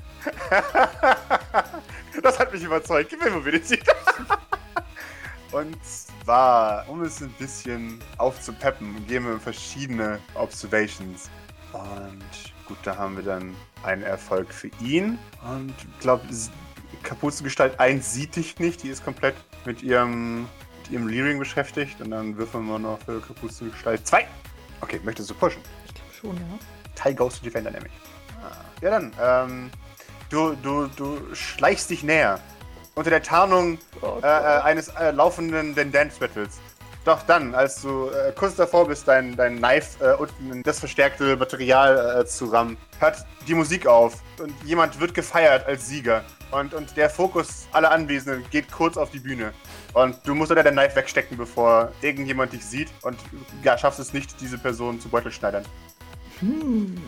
das 2.22 2.38
hat 2.38 2.52
mich 2.52 2.62
überzeugt. 2.62 3.10
Gib 3.10 3.24
mir 3.24 3.30
Mobility. 3.30 3.80
Und 5.52 5.76
zwar, 5.84 6.88
um 6.88 7.02
es 7.02 7.20
ein 7.20 7.32
bisschen 7.32 8.00
aufzupeppen, 8.18 9.06
gehen 9.06 9.24
wir 9.24 9.32
in 9.32 9.40
verschiedene 9.40 10.20
Observations. 10.34 11.28
Und 11.72 12.51
gut, 12.66 12.78
da 12.84 12.96
haben 12.96 13.16
wir 13.16 13.22
dann 13.22 13.54
einen 13.82 14.02
Erfolg 14.02 14.52
für 14.52 14.70
ihn. 14.80 15.18
Und 15.42 15.74
ich 15.78 16.00
glaube, 16.00 16.24
Kapuzengestalt 17.02 17.78
1 17.80 18.12
sieht 18.12 18.36
dich 18.36 18.58
nicht. 18.58 18.82
Die 18.82 18.88
ist 18.88 19.04
komplett 19.04 19.34
mit 19.64 19.82
ihrem, 19.82 20.42
mit 20.42 20.90
ihrem 20.90 21.08
Leering 21.08 21.38
beschäftigt. 21.38 22.00
Und 22.00 22.10
dann 22.10 22.36
würfeln 22.36 22.66
wir 22.66 22.78
noch 22.78 23.00
für 23.00 23.20
Kapuzengestalt 23.20 24.06
2. 24.06 24.26
Okay, 24.80 25.00
möchtest 25.04 25.30
du 25.30 25.34
pushen? 25.34 25.62
Ich 25.86 25.94
glaube 25.94 26.12
schon, 26.12 26.36
ja. 26.36 26.58
Teil 26.94 27.14
Ghost 27.14 27.38
to 27.38 27.44
Defender 27.44 27.70
nämlich. 27.70 27.92
Ah, 28.42 28.56
ja 28.80 28.90
dann, 28.90 29.12
ähm, 29.20 29.70
du, 30.30 30.54
du, 30.62 30.86
du 30.88 31.34
schleichst 31.34 31.90
dich 31.90 32.02
näher. 32.02 32.40
Unter 32.94 33.10
der 33.10 33.22
Tarnung 33.22 33.78
oh, 34.02 34.18
äh, 34.22 34.26
äh, 34.26 34.60
eines 34.60 34.88
äh, 34.88 35.12
laufenden 35.12 35.74
Dance 35.74 36.18
Battles. 36.20 36.60
Doch 37.04 37.22
dann, 37.22 37.52
als 37.54 37.82
du 37.82 38.10
äh, 38.10 38.32
kurz 38.32 38.54
davor 38.54 38.86
bist, 38.86 39.08
dein, 39.08 39.34
dein 39.34 39.56
Knife 39.58 40.04
äh, 40.04 40.14
unten 40.14 40.52
in 40.52 40.62
das 40.62 40.78
verstärkte 40.78 41.36
Material 41.36 42.20
äh, 42.20 42.26
zu 42.26 42.44
rammen, 42.44 42.76
hört 43.00 43.24
die 43.48 43.54
Musik 43.54 43.88
auf 43.88 44.22
und 44.38 44.52
jemand 44.64 45.00
wird 45.00 45.12
gefeiert 45.12 45.66
als 45.66 45.88
Sieger. 45.88 46.24
Und, 46.52 46.74
und 46.74 46.96
der 46.96 47.10
Fokus 47.10 47.66
aller 47.72 47.90
Anwesenden 47.90 48.44
geht 48.50 48.70
kurz 48.70 48.96
auf 48.96 49.10
die 49.10 49.18
Bühne. 49.18 49.52
Und 49.94 50.16
du 50.24 50.34
musst 50.34 50.52
oder 50.52 50.62
dein 50.62 50.74
Knife 50.74 50.94
wegstecken, 50.94 51.36
bevor 51.36 51.90
irgendjemand 52.02 52.52
dich 52.52 52.64
sieht. 52.64 52.88
Und 53.02 53.18
ja, 53.64 53.76
schaffst 53.76 53.98
es 53.98 54.12
nicht, 54.12 54.40
diese 54.40 54.58
Person 54.58 55.00
zu 55.00 55.08
Beutelschneidern. 55.08 55.64
Hm. 56.38 57.00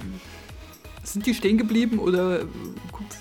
Sind 1.04 1.26
die 1.26 1.34
stehen 1.34 1.58
geblieben 1.58 1.98
oder 1.98 2.40
guckt, 2.90 3.16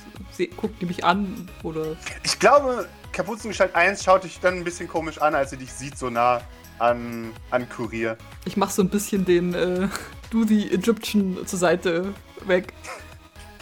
guckt 0.58 0.82
die 0.82 0.86
mich 0.88 1.04
an? 1.04 1.50
Oder? 1.62 1.98
Ich 2.24 2.40
glaube, 2.40 2.88
Kapuzengestalt 3.12 3.76
1 3.76 4.04
schaut 4.04 4.24
dich 4.24 4.40
dann 4.40 4.56
ein 4.56 4.64
bisschen 4.64 4.88
komisch 4.88 5.20
an, 5.20 5.36
als 5.36 5.52
sie 5.52 5.58
dich 5.58 5.72
sieht, 5.72 5.98
so 5.98 6.10
nah 6.10 6.42
an, 6.80 7.34
an 7.52 7.68
Kurier. 7.70 8.18
Ich 8.46 8.58
mach 8.58 8.70
so 8.70 8.82
ein 8.82 8.90
bisschen 8.90 9.26
den 9.26 9.54
äh, 9.54 9.88
Do 10.30 10.44
the 10.44 10.72
Egyptian 10.72 11.46
zur 11.46 11.60
Seite 11.60 12.14
weg. 12.46 12.74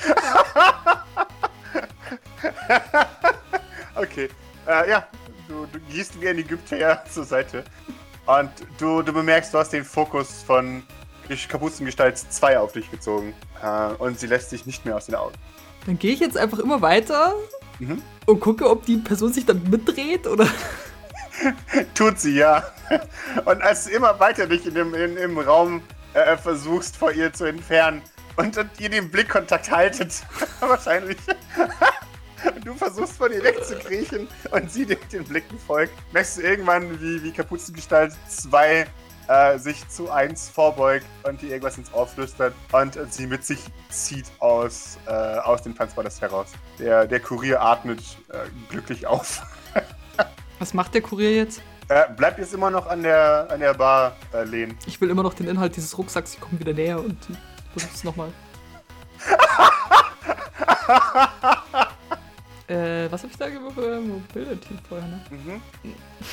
okay. 3.96 4.30
Äh, 4.68 4.90
ja, 4.90 5.08
du, 5.48 5.68
du 5.72 5.80
gehst 5.92 6.20
wie 6.22 6.30
ein 6.30 6.38
Ägypter 6.38 7.04
zur 7.12 7.26
Seite. 7.26 7.64
Und 8.26 8.52
du, 8.78 9.02
du 9.02 9.12
bemerkst, 9.12 9.54
du 9.54 9.58
hast 9.58 9.74
den 9.74 9.84
Fokus 9.84 10.44
von 10.44 10.84
Kapuzengestalt 11.48 12.18
2 12.18 12.60
auf 12.60 12.74
dich 12.74 12.90
gezogen. 12.92 13.34
Äh, 13.62 13.94
und 13.94 14.20
sie 14.20 14.28
lässt 14.28 14.50
sich 14.50 14.66
nicht 14.66 14.86
mehr 14.86 14.96
aus 14.98 15.06
den 15.06 15.16
Augen. 15.16 15.36
Dann 15.86 15.98
gehe 15.98 16.14
ich 16.14 16.20
jetzt 16.20 16.38
einfach 16.38 16.60
immer 16.60 16.82
weiter 16.82 17.34
mhm. 17.80 18.02
und 18.26 18.40
gucke, 18.40 18.70
ob 18.70 18.86
die 18.86 18.98
Person 18.98 19.34
sich 19.34 19.46
dann 19.46 19.64
mitdreht 19.70 20.28
oder. 20.28 20.48
Tut 21.94 22.20
sie, 22.20 22.36
ja. 22.36 22.64
Und 23.46 23.62
als 23.62 23.86
du 23.86 23.92
immer 23.92 24.20
weiter 24.20 24.48
dich 24.48 24.66
in 24.66 24.74
dem, 24.74 24.94
in, 24.94 25.18
im 25.18 25.38
Raum 25.38 25.82
äh, 26.14 26.38
versuchst, 26.38 26.98
vor 26.98 27.12
ihr 27.12 27.32
zu 27.34 27.46
entfernen 27.46 28.02
und, 28.36 28.58
und 28.58 28.70
ihr 28.80 28.90
den 28.90 29.10
Blickkontakt 29.10 29.72
haltet, 29.72 30.24
wahrscheinlich. 30.60 31.18
du 32.66 32.74
versuchst 32.74 33.18
von 33.18 33.32
ihr 33.32 33.44
wegzukriechen 33.44 34.28
und 34.52 34.72
sie 34.72 34.86
den, 34.86 34.98
den 35.12 35.24
Blicken 35.24 35.60
folgt, 35.60 35.94
merkst 36.12 36.38
du 36.38 36.42
irgendwann, 36.42 37.00
wie, 37.00 37.22
wie 37.24 37.32
Kapuzengestalt 37.32 38.14
2 38.28 38.88
äh, 39.28 39.58
sich 39.60 39.88
zu 39.88 40.10
eins 40.12 40.50
vorbeugt 40.50 41.06
und 41.24 41.42
dir 41.42 41.50
irgendwas 41.50 41.78
ins 41.78 41.94
Ohr 41.94 42.08
flüstert 42.08 42.54
und, 42.72 42.98
und 42.98 43.14
sie 43.14 43.28
mit 43.28 43.46
sich 43.46 43.60
zieht 43.90 44.26
aus, 44.40 44.98
äh, 45.06 45.12
aus 45.12 45.62
dem 45.62 45.76
Tanzballast 45.76 46.22
heraus. 46.22 46.48
Der, 46.80 47.06
der 47.06 47.20
Kurier 47.20 47.62
atmet 47.62 48.02
äh, 48.30 48.40
glücklich 48.70 49.06
auf. 49.06 49.44
Was 50.62 50.74
macht 50.76 50.94
der 50.94 51.02
Kurier 51.02 51.36
jetzt? 51.36 51.60
Er 51.88 52.08
bleibt 52.10 52.38
jetzt 52.38 52.54
immer 52.54 52.70
noch 52.70 52.86
an 52.86 53.02
der, 53.02 53.48
an 53.50 53.60
der 53.60 53.74
Bar 53.74 54.16
äh, 54.32 54.44
lehnen. 54.44 54.78
Ich 54.86 55.02
will 55.02 55.10
immer 55.10 55.24
noch 55.24 55.34
den 55.34 55.48
Inhalt 55.48 55.76
dieses 55.76 55.98
Rucksacks. 55.98 56.36
Ich 56.36 56.40
komme 56.40 56.60
wieder 56.60 56.72
näher 56.72 57.00
und 57.00 57.18
versuche 57.74 57.92
es 57.96 58.04
nochmal. 58.04 58.32
äh, 62.68 63.12
was 63.12 63.24
habe 63.24 63.32
ich 63.32 63.38
da 63.40 63.50
gewürfelt? 63.50 64.08
Mobility 64.08 64.78
vorher, 64.88 65.08
ne? 65.08 65.20
Mhm. 65.32 65.62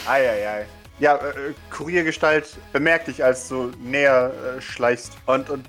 Eieiei. 0.06 0.66
Ja, 0.98 1.16
äh, 1.16 1.54
Kuriergestalt 1.70 2.58
bemerkt 2.74 3.08
dich, 3.08 3.24
als 3.24 3.48
du 3.48 3.72
näher 3.82 4.30
äh, 4.58 4.60
schleichst 4.60 5.16
und, 5.24 5.48
und 5.48 5.66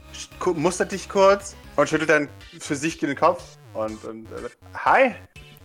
mustert 0.58 0.92
dich 0.92 1.08
kurz 1.08 1.56
und 1.78 1.88
schüttelt 1.88 2.10
dann 2.10 2.28
für 2.60 2.76
sich 2.76 2.98
den 2.98 3.16
Kopf 3.16 3.42
und, 3.74 4.04
und 4.04 4.26
äh, 4.26 4.50
Hi. 4.74 5.16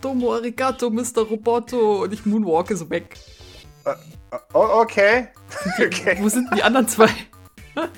Domo 0.05 0.35
arigato, 0.35 0.90
Mr. 0.90 1.23
Roboto. 1.23 2.03
Und 2.03 2.12
ich 2.12 2.27
moonwalke 2.27 2.77
so 2.77 2.90
weg. 2.90 3.17
Uh, 3.87 4.37
oh, 4.53 4.83
okay. 4.83 5.29
Die, 5.79 5.87
okay. 5.87 6.19
Wo 6.21 6.29
sind 6.29 6.49
die 6.55 6.62
anderen 6.62 6.87
zwei? 6.87 7.09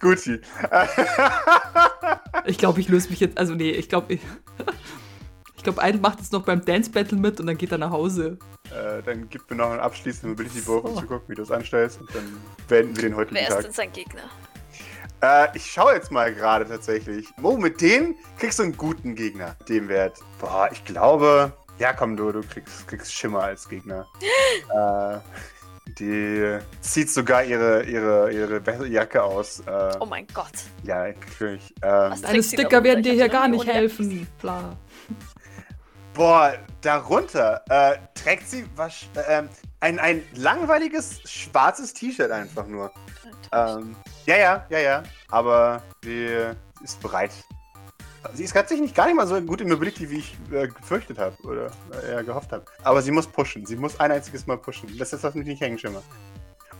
Gucci. 0.00 0.40
ich 2.46 2.56
glaube, 2.56 2.80
ich 2.80 2.88
löse 2.88 3.10
mich 3.10 3.20
jetzt. 3.20 3.36
Also, 3.36 3.54
nee, 3.54 3.70
ich 3.70 3.90
glaube, 3.90 4.14
ich, 4.14 4.20
ich 5.56 5.62
glaube, 5.62 5.82
Idle 5.82 6.00
macht 6.00 6.20
jetzt 6.20 6.32
noch 6.32 6.44
beim 6.44 6.64
Dance 6.64 6.90
Battle 6.90 7.18
mit 7.18 7.40
und 7.40 7.46
dann 7.46 7.58
geht 7.58 7.72
er 7.72 7.78
nach 7.78 7.90
Hause. 7.90 8.38
Äh, 8.70 9.02
dann 9.02 9.28
gib 9.28 9.48
mir 9.50 9.56
noch 9.56 9.70
einen 9.70 9.80
abschließenden 9.80 10.30
Mobility-Wurf, 10.30 10.84
um 10.84 10.96
zu 10.96 11.06
gucken, 11.06 11.28
wie 11.28 11.34
du 11.34 11.42
es 11.42 11.50
anstellst. 11.50 12.00
Und 12.00 12.14
dann 12.14 12.24
beenden 12.68 12.96
wir 12.96 13.02
den 13.02 13.16
heutigen 13.16 13.36
Wer 13.36 13.48
Tag. 13.48 13.50
Wer 13.50 13.58
ist 13.58 13.66
denn 13.66 13.72
sein 13.74 13.92
Gegner? 13.92 14.30
Äh, 15.20 15.48
ich 15.54 15.70
schaue 15.70 15.94
jetzt 15.94 16.10
mal 16.10 16.32
gerade 16.32 16.66
tatsächlich. 16.66 17.28
Mo, 17.38 17.56
mit 17.56 17.80
dem 17.80 18.14
kriegst 18.38 18.58
du 18.58 18.64
einen 18.64 18.76
guten 18.76 19.14
Gegner. 19.14 19.56
Dem 19.68 19.88
Wert. 19.88 20.18
Boah, 20.40 20.68
ich 20.70 20.84
glaube. 20.84 21.52
Ja, 21.78 21.92
komm, 21.92 22.16
du, 22.16 22.32
du 22.32 22.42
kriegst, 22.42 22.88
kriegst 22.88 23.12
Schimmer 23.12 23.42
als 23.44 23.68
Gegner. 23.68 24.06
äh, 24.74 25.18
die 25.98 26.58
zieht 26.80 27.10
sogar 27.10 27.44
ihre, 27.44 27.84
ihre, 27.84 28.32
ihre 28.32 28.86
Jacke 28.86 29.22
aus. 29.22 29.60
Äh, 29.60 29.96
oh 30.00 30.06
mein 30.06 30.26
Gott. 30.34 30.52
Ja, 30.82 31.08
natürlich. 31.08 31.74
Ähm, 31.82 32.14
Deine 32.20 32.42
Sticker 32.42 32.82
werden 32.84 33.02
dir 33.02 33.14
hier 33.14 33.28
gar 33.28 33.48
nicht 33.48 33.66
helfen. 33.66 34.26
Bla. 34.40 34.76
Boah, 36.14 36.54
darunter 36.80 37.62
äh, 37.68 37.96
trägt 38.14 38.48
sie 38.48 38.66
was, 38.74 39.06
äh, 39.14 39.44
ein, 39.80 39.98
ein 39.98 40.22
langweiliges 40.34 41.20
schwarzes 41.24 41.94
T-Shirt 41.94 42.30
einfach 42.30 42.66
nur. 42.66 42.92
Ähm, 43.52 43.94
ja, 44.28 44.36
ja, 44.36 44.66
ja, 44.68 44.78
ja. 44.78 45.02
Aber 45.30 45.82
sie 46.04 46.28
ist 46.82 47.00
bereit. 47.00 47.32
Sie 48.34 48.44
ist 48.44 48.52
tatsächlich 48.52 48.92
gar 48.92 49.06
nicht 49.06 49.16
mal 49.16 49.26
so 49.26 49.40
gut 49.40 49.62
in 49.62 49.70
Mobility, 49.70 50.10
wie 50.10 50.18
ich 50.18 50.36
äh, 50.52 50.68
gefürchtet 50.68 51.18
habe 51.18 51.34
oder 51.44 51.70
äh, 52.02 52.22
gehofft 52.22 52.52
habe. 52.52 52.64
Aber 52.82 53.00
sie 53.00 53.10
muss 53.10 53.26
pushen. 53.26 53.64
Sie 53.64 53.76
muss 53.76 53.98
ein 53.98 54.12
einziges 54.12 54.46
Mal 54.46 54.58
pushen. 54.58 54.98
Das 54.98 55.14
ist, 55.14 55.22
was 55.22 55.34
mich 55.34 55.46
nicht 55.46 55.62
hängen 55.62 55.78
schimmer. 55.78 56.02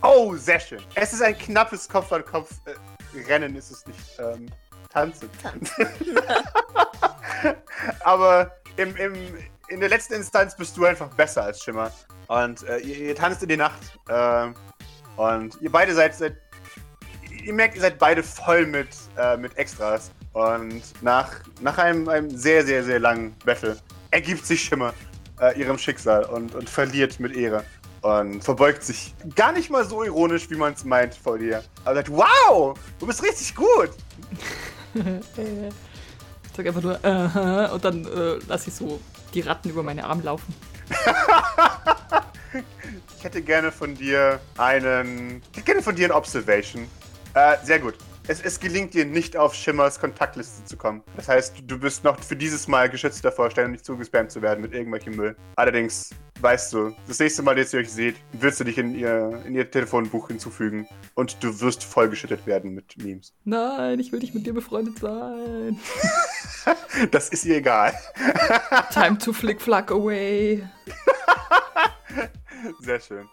Oh, 0.02 0.34
sehr 0.36 0.60
schön. 0.60 0.82
Es 0.94 1.14
ist 1.14 1.22
ein 1.22 1.38
knappes 1.38 1.88
Kopf-an-Kopf-Rennen, 1.88 3.56
ist 3.56 3.70
es 3.70 3.86
nicht. 3.86 4.18
Ähm, 4.18 4.50
tanzen. 4.90 5.30
Tanzen. 5.42 5.88
Aber 8.00 8.52
im, 8.76 8.94
im, 8.96 9.14
in 9.68 9.80
der 9.80 9.88
letzten 9.88 10.14
Instanz 10.14 10.54
bist 10.54 10.76
du 10.76 10.84
einfach 10.84 11.08
besser 11.14 11.44
als 11.44 11.62
Schimmer. 11.62 11.90
Und 12.26 12.62
äh, 12.64 12.78
ihr, 12.78 12.96
ihr, 13.08 13.14
tanzt 13.14 13.42
in 13.42 13.48
die 13.48 13.56
Nacht. 13.56 13.98
Äh, 14.08 14.48
und 15.16 15.60
ihr 15.62 15.72
beide 15.72 15.94
seid, 15.94 16.14
seid, 16.14 16.36
Ihr 17.48 17.54
merkt, 17.54 17.76
ihr 17.76 17.80
seid 17.80 17.98
beide 17.98 18.22
voll 18.22 18.66
mit, 18.66 18.88
äh, 19.16 19.38
mit 19.38 19.56
Extras. 19.56 20.10
Und 20.34 20.82
nach, 21.00 21.30
nach 21.62 21.78
einem, 21.78 22.06
einem 22.06 22.28
sehr, 22.28 22.62
sehr, 22.66 22.84
sehr 22.84 23.00
langen 23.00 23.34
Battle 23.42 23.78
ergibt 24.10 24.44
sich 24.44 24.60
Schimmer 24.60 24.92
äh, 25.40 25.58
ihrem 25.58 25.78
Schicksal 25.78 26.24
und, 26.24 26.54
und 26.54 26.68
verliert 26.68 27.18
mit 27.18 27.34
Ehre. 27.34 27.64
Und 28.02 28.44
verbeugt 28.44 28.84
sich 28.84 29.14
gar 29.34 29.52
nicht 29.52 29.70
mal 29.70 29.86
so 29.86 30.04
ironisch, 30.04 30.50
wie 30.50 30.56
man 30.56 30.74
es 30.74 30.84
meint 30.84 31.14
vor 31.14 31.38
dir. 31.38 31.64
Aber 31.86 31.94
sagt, 31.94 32.10
wow, 32.10 32.78
du 32.98 33.06
bist 33.06 33.22
richtig 33.22 33.54
gut. 33.54 33.92
sag 36.54 36.66
einfach 36.66 36.82
nur, 36.82 36.96
uh 36.96 36.98
-huh, 37.02 37.70
und 37.72 37.82
dann 37.82 38.04
äh, 38.04 38.38
lasse 38.46 38.68
ich 38.68 38.74
so 38.74 39.00
die 39.32 39.40
Ratten 39.40 39.70
über 39.70 39.82
meine 39.82 40.04
Arme 40.04 40.22
laufen. 40.22 40.54
ich 43.16 43.24
hätte 43.24 43.40
gerne 43.40 43.72
von 43.72 43.94
dir 43.94 44.38
einen. 44.58 45.40
Ich 45.52 45.56
hätte 45.56 45.64
gerne 45.64 45.82
von 45.82 45.96
dir 45.96 46.08
ein 46.08 46.12
Observation. 46.12 46.86
Äh, 47.38 47.56
sehr 47.62 47.78
gut. 47.78 47.94
Es, 48.26 48.42
es, 48.42 48.58
gelingt 48.58 48.94
dir 48.94 49.04
nicht 49.04 49.36
auf 49.36 49.54
Schimmers 49.54 50.00
Kontaktliste 50.00 50.64
zu 50.64 50.76
kommen. 50.76 51.02
Das 51.16 51.28
heißt, 51.28 51.62
du 51.64 51.78
bist 51.78 52.02
noch 52.02 52.18
für 52.18 52.34
dieses 52.34 52.66
Mal 52.66 52.90
geschützt 52.90 53.24
davor, 53.24 53.48
ständig 53.48 53.84
zugespammt 53.84 54.32
zu 54.32 54.42
werden 54.42 54.60
mit 54.60 54.74
irgendwelchem 54.74 55.14
Müll. 55.14 55.36
Allerdings 55.54 56.10
weißt 56.40 56.72
du, 56.72 56.96
das 57.06 57.20
nächste 57.20 57.42
Mal, 57.42 57.54
dass 57.54 57.72
ihr 57.72 57.78
euch 57.78 57.92
seht, 57.92 58.16
wirst 58.32 58.58
du 58.58 58.64
dich 58.64 58.76
in 58.76 58.92
ihr, 58.92 59.40
in 59.46 59.54
ihr 59.54 59.70
Telefonbuch 59.70 60.26
hinzufügen 60.26 60.88
und 61.14 61.42
du 61.42 61.60
wirst 61.60 61.84
vollgeschüttet 61.84 62.44
werden 62.44 62.74
mit 62.74 62.98
Memes. 62.98 63.32
Nein, 63.44 64.00
ich 64.00 64.10
will 64.10 64.18
nicht 64.18 64.34
mit 64.34 64.44
dir 64.44 64.54
befreundet 64.54 64.98
sein. 64.98 65.78
Das 67.12 67.30
ist 67.30 67.46
ihr 67.46 67.56
egal. 67.56 67.94
Time 68.92 69.16
to 69.16 69.32
flick 69.32 69.58
flack 69.58 69.90
away. 69.90 70.68
Sehr 72.80 73.00
schön. 73.00 73.26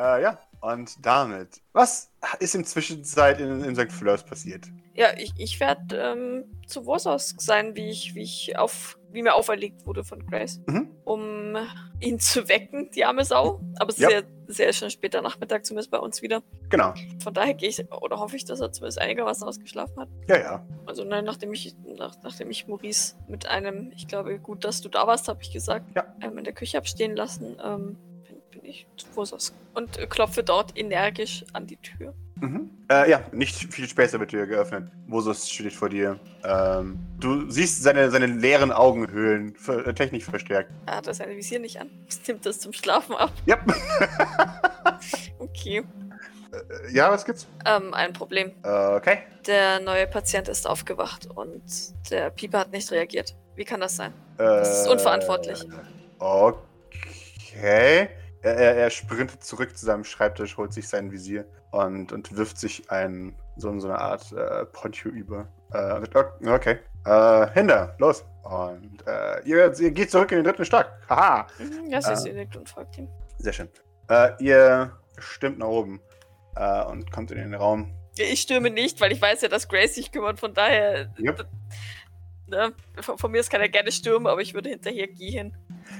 Äh, 0.00 0.22
ja, 0.22 0.38
und 0.62 1.04
damit, 1.04 1.60
was 1.72 2.10
ist 2.38 2.54
in 2.54 2.64
Zwischenzeit 2.64 3.38
in, 3.40 3.62
in 3.64 3.74
St. 3.76 3.92
Fleurs 3.92 4.24
passiert? 4.24 4.66
Ja, 4.94 5.08
ich, 5.16 5.32
ich 5.36 5.60
werde 5.60 5.96
ähm, 5.96 6.44
zu 6.66 6.86
Wursos 6.86 7.34
sein, 7.38 7.76
wie 7.76 7.90
ich, 7.90 8.14
wie 8.14 8.22
ich 8.22 8.56
auf, 8.58 8.98
wie 9.10 9.22
mir 9.22 9.34
auferlegt 9.34 9.86
wurde 9.86 10.04
von 10.04 10.26
Grace, 10.26 10.60
Mhm. 10.66 10.90
um 11.04 11.56
ihn 12.00 12.18
zu 12.18 12.48
wecken, 12.48 12.90
die 12.94 13.04
arme 13.04 13.24
Sau. 13.24 13.60
Aber 13.78 13.90
es 13.90 13.98
Ja. 13.98 14.08
ist, 14.48 14.58
ja, 14.58 14.66
ja 14.66 14.72
schon 14.72 14.90
später 14.90 15.20
Nachmittag, 15.22 15.64
zumindest 15.66 15.90
bei 15.90 15.98
uns 15.98 16.22
wieder. 16.22 16.42
Genau. 16.70 16.94
Von 17.22 17.34
daher 17.34 17.54
gehe 17.54 17.68
ich 17.68 17.90
oder 17.92 18.18
hoffe 18.18 18.36
ich, 18.36 18.44
dass 18.44 18.60
er 18.60 18.72
zumindest 18.72 19.00
einigermaßen 19.00 19.46
ausgeschlafen 19.46 19.98
hat. 20.00 20.08
Ja, 20.28 20.38
ja. 20.38 20.66
Also 20.86 21.04
nein, 21.04 21.24
nachdem 21.24 21.52
ich, 21.52 21.74
nach, 21.98 22.16
nachdem 22.22 22.50
ich 22.50 22.66
Maurice 22.66 23.16
mit 23.28 23.46
einem, 23.46 23.92
ich 23.94 24.06
glaube, 24.08 24.38
gut, 24.38 24.64
dass 24.64 24.80
du 24.80 24.88
da 24.88 25.06
warst, 25.06 25.28
habe 25.28 25.42
ich 25.42 25.52
gesagt, 25.52 25.94
Ja. 25.94 26.04
ähm, 26.22 26.36
in 26.38 26.44
der 26.44 26.54
Küche 26.54 26.78
abstehen 26.78 27.16
lassen, 27.16 27.56
ähm, 27.64 27.96
bin, 28.26 28.36
bin 28.50 28.64
ich 28.64 28.86
zu 28.96 29.06
Wursos 29.14 29.54
und 29.74 29.98
äh, 29.98 30.06
klopfe 30.06 30.42
dort 30.42 30.76
energisch 30.78 31.44
an 31.52 31.66
die 31.66 31.76
Tür. 31.76 32.14
Mhm. 32.40 32.70
Äh, 32.90 33.10
ja, 33.10 33.20
nicht 33.32 33.72
viel 33.72 33.86
später 33.86 34.18
wird 34.18 34.32
dir 34.32 34.46
geöffnet. 34.46 34.90
Mosus 35.06 35.48
steht 35.48 35.74
vor 35.74 35.88
dir. 35.90 36.18
Ähm, 36.42 36.98
du 37.18 37.50
siehst 37.50 37.82
seine, 37.82 38.10
seine 38.10 38.26
leeren 38.26 38.72
Augenhöhlen, 38.72 39.54
äh, 39.68 39.92
technisch 39.92 40.24
verstärkt. 40.24 40.70
Er 40.86 40.96
hat 40.96 41.06
das 41.06 41.18
seine 41.18 41.36
Visier 41.36 41.60
nicht 41.60 41.78
an. 41.80 41.90
Nimmt 42.26 42.46
das 42.46 42.58
zum 42.58 42.72
Schlafen 42.72 43.14
ab. 43.14 43.32
Ja. 43.46 43.58
Okay. 45.38 45.82
Äh, 46.52 46.92
ja, 46.92 47.10
was 47.10 47.24
gibt's? 47.24 47.46
Ähm, 47.64 47.94
ein 47.94 48.12
Problem. 48.12 48.52
Äh, 48.62 48.68
okay. 48.68 49.18
Der 49.46 49.80
neue 49.80 50.06
Patient 50.06 50.48
ist 50.48 50.66
aufgewacht 50.66 51.26
und 51.34 51.62
der 52.10 52.30
Pieper 52.30 52.60
hat 52.60 52.72
nicht 52.72 52.90
reagiert. 52.90 53.34
Wie 53.56 53.64
kann 53.64 53.80
das 53.80 53.96
sein? 53.96 54.12
Das 54.36 54.82
ist 54.82 54.88
unverantwortlich. 54.88 55.64
Okay. 56.18 58.08
Er, 58.42 58.56
er, 58.56 58.74
er 58.76 58.90
sprintet 58.90 59.44
zurück 59.44 59.76
zu 59.76 59.84
seinem 59.84 60.04
Schreibtisch, 60.04 60.56
holt 60.56 60.72
sich 60.72 60.88
sein 60.88 61.10
Visier 61.12 61.44
und, 61.72 62.12
und 62.12 62.34
wirft 62.36 62.58
sich 62.58 62.90
ein, 62.90 63.34
so, 63.56 63.78
so 63.78 63.88
eine 63.88 63.98
Art 63.98 64.32
äh, 64.32 64.64
Poncho 64.66 65.08
über. 65.10 65.46
Äh, 65.72 65.94
und 65.94 66.12
sagt, 66.12 66.42
"Oh, 66.44 66.50
okay. 66.50 66.78
Äh, 67.04 67.46
Hinder, 67.52 67.94
los. 67.98 68.24
Und 68.42 69.06
äh, 69.06 69.40
ihr, 69.44 69.72
ihr 69.78 69.90
geht 69.90 70.10
zurück 70.10 70.32
in 70.32 70.38
den 70.38 70.44
dritten 70.44 70.64
Stock. 70.64 70.86
Haha. 71.08 71.46
Mhm, 71.58 71.90
Ja, 71.90 72.00
sie 72.00 72.08
Ah. 72.10 72.12
ist 72.14 72.24
nickt 72.24 72.56
und 72.56 72.68
folgt 72.68 72.96
ihm. 72.98 73.08
Sehr 73.38 73.52
schön. 73.52 73.68
Äh, 74.08 74.30
ihr 74.42 74.92
stimmt 75.18 75.58
nach 75.58 75.68
oben 75.68 76.00
äh, 76.56 76.82
und 76.84 77.10
kommt 77.12 77.30
in 77.30 77.38
den 77.38 77.54
Raum. 77.54 77.94
Ich 78.16 78.40
stürme 78.42 78.70
nicht, 78.70 79.00
weil 79.00 79.12
ich 79.12 79.22
weiß 79.22 79.42
ja, 79.42 79.48
dass 79.48 79.68
Grace 79.68 79.94
sich 79.94 80.10
kümmert. 80.12 80.40
Von 80.40 80.52
daher, 80.52 81.10
Yep. 81.18 81.46
Ne, 82.50 82.72
von, 83.00 83.16
von 83.18 83.30
mir 83.30 83.40
aus 83.40 83.48
kann 83.48 83.60
er 83.60 83.68
gerne 83.68 83.90
stürmen, 83.92 84.26
aber 84.26 84.40
ich 84.40 84.54
würde 84.54 84.68
hinterher 84.70 85.08
gehen. 85.08 85.56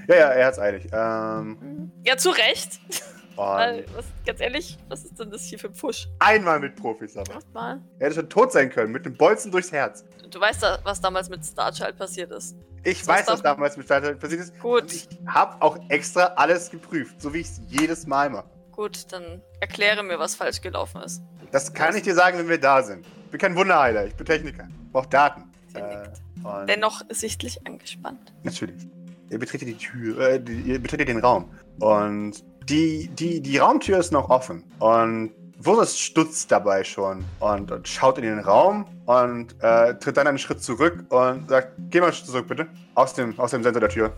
Ja, 0.08 0.16
ja, 0.16 0.28
er 0.30 0.46
hat's 0.46 0.58
eilig. 0.58 0.86
Ähm, 0.92 1.58
Mhm. 1.60 1.92
Ja, 2.04 2.16
zu 2.16 2.30
Recht. 2.30 2.80
Weil, 3.36 3.84
und 3.84 3.96
was, 3.96 4.04
ganz 4.26 4.40
ehrlich, 4.40 4.76
was 4.88 5.04
ist 5.04 5.18
denn 5.18 5.30
das 5.30 5.44
hier 5.44 5.58
für 5.58 5.68
ein 5.68 5.74
Pfusch? 5.74 6.08
einmal 6.18 6.60
mit 6.60 6.76
Profis 6.76 7.16
aber. 7.16 7.38
Mal. 7.54 7.80
Er 7.98 8.06
hätte 8.06 8.16
schon 8.20 8.28
tot 8.28 8.52
sein 8.52 8.68
können, 8.68 8.92
mit 8.92 9.06
dem 9.06 9.16
Bolzen 9.16 9.50
durchs 9.50 9.72
Herz. 9.72 10.04
Du 10.30 10.38
weißt, 10.38 10.62
was 10.84 11.00
damals 11.00 11.30
mit 11.30 11.44
Starchild 11.44 11.96
passiert 11.96 12.32
ist. 12.32 12.54
Ich 12.82 13.06
Was 13.06 13.20
weiß, 13.20 13.28
was 13.28 13.42
damals 13.42 13.76
mit 13.76 13.86
Starter 13.86 14.14
passiert 14.14 14.42
ist. 14.42 14.58
Gut. 14.60 14.82
Und 14.82 14.92
ich 14.92 15.08
habe 15.26 15.60
auch 15.62 15.78
extra 15.88 16.24
alles 16.36 16.70
geprüft, 16.70 17.20
so 17.20 17.32
wie 17.32 17.38
ich 17.38 17.46
es 17.46 17.60
jedes 17.68 18.06
Mal 18.06 18.30
mache. 18.30 18.48
Gut, 18.72 19.10
dann 19.12 19.42
erkläre 19.60 20.02
mir, 20.02 20.18
was 20.18 20.34
falsch 20.34 20.60
gelaufen 20.60 21.02
ist. 21.02 21.22
Das 21.50 21.72
kann 21.72 21.94
ich 21.96 22.02
dir 22.02 22.14
sagen, 22.14 22.38
wenn 22.38 22.48
wir 22.48 22.60
da 22.60 22.82
sind. 22.82 23.06
Ich 23.24 23.30
bin 23.30 23.40
kein 23.40 23.56
Wunderheiler, 23.56 24.06
ich 24.06 24.14
bin 24.14 24.26
Techniker. 24.26 24.68
Ich 24.86 24.92
brauche 24.92 25.08
Daten. 25.08 25.50
Nickt. 25.74 26.20
Und 26.44 26.68
Dennoch 26.68 27.02
sichtlich 27.10 27.66
angespannt. 27.66 28.32
Natürlich. 28.42 28.86
Ihr 29.30 29.38
betretet 29.38 29.68
die 29.68 29.76
Tür, 29.76 30.18
äh, 30.20 30.40
die, 30.40 30.60
ihr 30.62 30.78
betretet 30.80 31.08
den 31.08 31.18
Raum. 31.18 31.50
Und 31.78 32.44
die, 32.68 33.08
die, 33.08 33.40
die 33.40 33.58
Raumtür 33.58 33.98
ist 33.98 34.12
noch 34.12 34.28
offen. 34.28 34.64
Und 34.78 35.32
Wurst 35.62 36.00
stutzt 36.00 36.50
dabei 36.50 36.84
schon 36.84 37.24
und, 37.38 37.70
und 37.70 37.86
schaut 37.86 38.16
in 38.16 38.24
den 38.24 38.38
Raum 38.38 38.86
und 39.04 39.54
äh, 39.62 39.94
tritt 39.98 40.16
dann 40.16 40.26
einen 40.26 40.38
Schritt 40.38 40.62
zurück 40.62 41.04
und 41.10 41.48
sagt, 41.50 41.74
geh 41.90 42.00
mal 42.00 42.12
zurück, 42.12 42.48
bitte. 42.48 42.66
Aus 42.94 43.12
dem, 43.14 43.38
aus 43.38 43.50
dem 43.50 43.62
Sensor 43.62 43.80
der 43.80 43.90
Tür. 43.90 44.16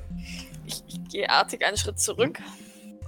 Ich, 0.67 0.85
ich 0.87 1.05
gehe 1.09 1.29
artig 1.29 1.67
einen 1.67 1.77
Schritt 1.77 1.99
zurück. 1.99 2.39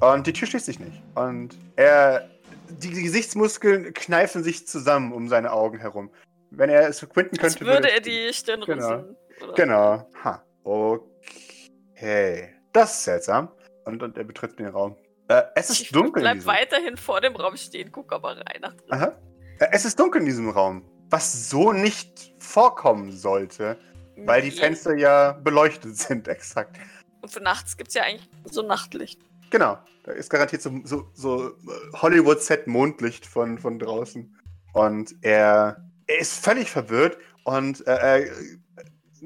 Und 0.00 0.26
die 0.26 0.32
Tür 0.32 0.48
schließt 0.48 0.66
sich 0.66 0.80
nicht. 0.80 1.00
Und 1.14 1.56
er. 1.76 2.28
Die 2.68 2.90
Gesichtsmuskeln 2.90 3.92
kneifen 3.94 4.42
sich 4.42 4.66
zusammen 4.66 5.12
um 5.12 5.28
seine 5.28 5.52
Augen 5.52 5.78
herum. 5.78 6.10
Wenn 6.56 6.70
er 6.70 6.88
es 6.88 7.00
Als 7.42 7.56
könnte. 7.56 7.72
würde 7.72 7.88
es 7.88 7.94
er 7.94 8.00
die 8.00 8.32
Stirn 8.32 8.60
Genau. 8.62 9.04
Oder? 9.42 9.54
Genau. 9.54 10.08
Ha. 10.24 10.44
Okay. 10.64 12.54
Das 12.72 12.94
ist 12.94 13.04
seltsam. 13.04 13.48
Und, 13.84 14.02
und 14.02 14.16
er 14.16 14.24
betritt 14.24 14.58
den 14.58 14.66
Raum. 14.68 14.96
Äh, 15.28 15.42
es 15.54 15.70
ist 15.70 15.80
Ich 15.80 15.90
dunkel. 15.92 16.22
in 16.22 16.38
bleib 16.38 16.46
weiterhin 16.46 16.96
vor 16.96 17.20
dem 17.20 17.34
Raum 17.36 17.56
stehen, 17.56 17.90
guck 17.92 18.12
aber 18.12 18.36
rein 18.36 18.60
nach 18.60 18.74
drin. 18.74 18.92
Aha. 18.92 19.18
Äh, 19.60 19.68
es 19.72 19.84
ist 19.84 19.98
dunkel 19.98 20.20
in 20.20 20.26
diesem 20.26 20.48
Raum. 20.50 20.84
Was 21.10 21.48
so 21.50 21.72
nicht 21.72 22.32
vorkommen 22.38 23.12
sollte, 23.12 23.78
weil 24.16 24.42
die 24.42 24.48
Nee. 24.50 24.56
Fenster 24.56 24.94
ja 24.96 25.32
beleuchtet 25.32 25.96
sind, 25.96 26.28
exakt. 26.28 26.76
Und 27.20 27.30
für 27.30 27.40
nachts 27.40 27.76
gibt 27.76 27.88
es 27.88 27.94
ja 27.94 28.02
eigentlich 28.02 28.28
so 28.44 28.62
Nachtlicht. 28.62 29.20
Genau. 29.50 29.78
Da 30.04 30.12
ist 30.12 30.28
garantiert 30.28 30.60
so, 30.60 30.70
so, 30.84 31.08
so 31.14 31.48
äh, 31.48 31.52
Hollywood-Set-Mondlicht 31.94 33.24
von, 33.26 33.58
von 33.58 33.78
draußen. 33.78 34.38
Und 34.74 35.14
er, 35.22 35.88
er 36.06 36.18
ist 36.18 36.44
völlig 36.44 36.70
verwirrt 36.70 37.18
und 37.44 37.86
äh, 37.86 38.30